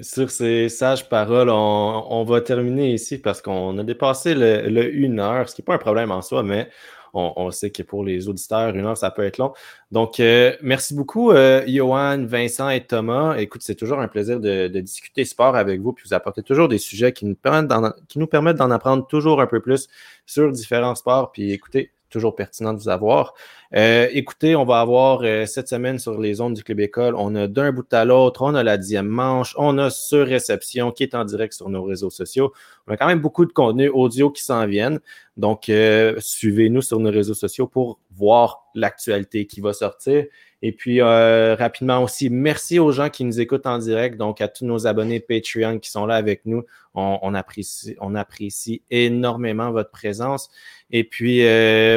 Sur 0.00 0.30
ces 0.32 0.68
sages 0.68 1.08
paroles, 1.08 1.50
on, 1.50 2.24
va 2.24 2.40
terminer 2.40 2.92
ici 2.94 3.18
parce 3.18 3.40
qu'on 3.40 3.78
a 3.78 3.84
dépassé 3.84 4.34
le, 4.34 4.68
le, 4.68 4.92
une 4.92 5.20
heure, 5.20 5.48
ce 5.48 5.54
qui 5.54 5.62
n'est 5.62 5.66
pas 5.66 5.76
un 5.76 5.78
problème 5.78 6.10
en 6.10 6.20
soi, 6.20 6.42
mais 6.42 6.68
on, 7.14 7.50
sait 7.50 7.70
que 7.70 7.82
pour 7.82 8.04
les 8.04 8.28
auditeurs, 8.28 8.74
une 8.74 8.86
heure, 8.86 8.96
ça 8.96 9.10
peut 9.10 9.24
être 9.24 9.38
long. 9.38 9.52
Donc, 9.90 10.20
euh, 10.20 10.54
merci 10.62 10.94
beaucoup, 10.94 11.30
euh, 11.32 11.62
Johan, 11.66 12.24
Vincent 12.24 12.68
et 12.68 12.84
Thomas. 12.84 13.36
Écoute, 13.36 13.62
c'est 13.64 13.74
toujours 13.74 14.00
un 14.00 14.08
plaisir 14.08 14.40
de, 14.40 14.68
discuter 14.68 15.24
sport 15.24 15.56
avec 15.56 15.80
vous, 15.80 15.92
puis 15.92 16.04
vous 16.06 16.14
apportez 16.14 16.42
toujours 16.42 16.68
des 16.68 16.78
sujets 16.78 17.12
qui 17.12 17.26
nous 17.26 17.34
permettent 17.34 18.56
d'en 18.56 18.70
apprendre 18.70 19.06
toujours 19.06 19.40
un 19.40 19.46
peu 19.46 19.60
plus 19.60 19.88
sur 20.26 20.50
différents 20.52 20.94
sports. 20.94 21.32
Puis 21.32 21.52
écoutez, 21.52 21.92
toujours 22.10 22.34
pertinent 22.34 22.72
de 22.72 22.78
vous 22.78 22.88
avoir. 22.88 23.34
Euh, 23.74 24.08
écoutez, 24.12 24.56
on 24.56 24.64
va 24.64 24.80
avoir 24.80 25.20
euh, 25.22 25.44
cette 25.44 25.68
semaine 25.68 25.98
sur 25.98 26.18
les 26.18 26.40
ondes 26.40 26.54
du 26.54 26.64
Club 26.64 26.80
École, 26.80 27.14
on 27.14 27.34
a 27.34 27.46
d'un 27.48 27.70
bout 27.70 27.92
à 27.92 28.06
l'autre, 28.06 28.40
on 28.40 28.54
a 28.54 28.62
la 28.62 28.78
dixième 28.78 29.06
manche, 29.06 29.54
on 29.58 29.76
a 29.76 29.90
sur 29.90 30.26
réception 30.26 30.90
qui 30.90 31.02
est 31.02 31.14
en 31.14 31.26
direct 31.26 31.52
sur 31.52 31.68
nos 31.68 31.82
réseaux 31.82 32.08
sociaux. 32.08 32.54
On 32.86 32.94
a 32.94 32.96
quand 32.96 33.06
même 33.06 33.20
beaucoup 33.20 33.44
de 33.44 33.52
contenu 33.52 33.90
audio 33.90 34.30
qui 34.30 34.42
s'en 34.42 34.66
viennent. 34.66 35.00
Donc, 35.36 35.68
euh, 35.68 36.14
suivez-nous 36.18 36.80
sur 36.80 36.98
nos 36.98 37.10
réseaux 37.10 37.34
sociaux 37.34 37.66
pour 37.66 38.00
voir 38.10 38.64
l'actualité 38.74 39.46
qui 39.46 39.60
va 39.60 39.74
sortir. 39.74 40.24
Et 40.62 40.72
puis, 40.72 41.00
rapidement 41.00 42.02
aussi, 42.02 42.30
merci 42.30 42.80
aux 42.80 42.90
gens 42.90 43.10
qui 43.10 43.24
nous 43.24 43.40
écoutent 43.40 43.66
en 43.66 43.78
direct, 43.78 44.16
donc 44.16 44.40
à 44.40 44.48
tous 44.48 44.64
nos 44.64 44.88
abonnés 44.88 45.20
Patreon 45.20 45.78
qui 45.78 45.88
sont 45.88 46.04
là 46.04 46.16
avec 46.16 46.46
nous. 46.46 46.64
On, 46.94 47.32
apprécie, 47.34 47.94
on 48.00 48.16
apprécie 48.16 48.82
énormément 48.90 49.70
votre 49.70 49.92
présence. 49.92 50.50
Et 50.90 51.04
puis, 51.04 51.42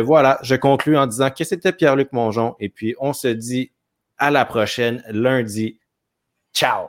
voilà, 0.02 0.38
je 0.44 0.54
conclue 0.56 0.96
en 0.96 1.08
disant 1.08 1.32
que 1.32 1.44
c'était 1.62 1.78
Pierre-Luc 1.78 2.12
Mongeon. 2.12 2.56
Et 2.60 2.70
puis, 2.70 2.96
on 3.00 3.14
se 3.14 3.28
dit 3.28 3.72
à 4.18 4.32
la 4.32 4.46
prochaine, 4.46 5.04
lundi. 5.10 5.80
Ciao! 6.54 6.88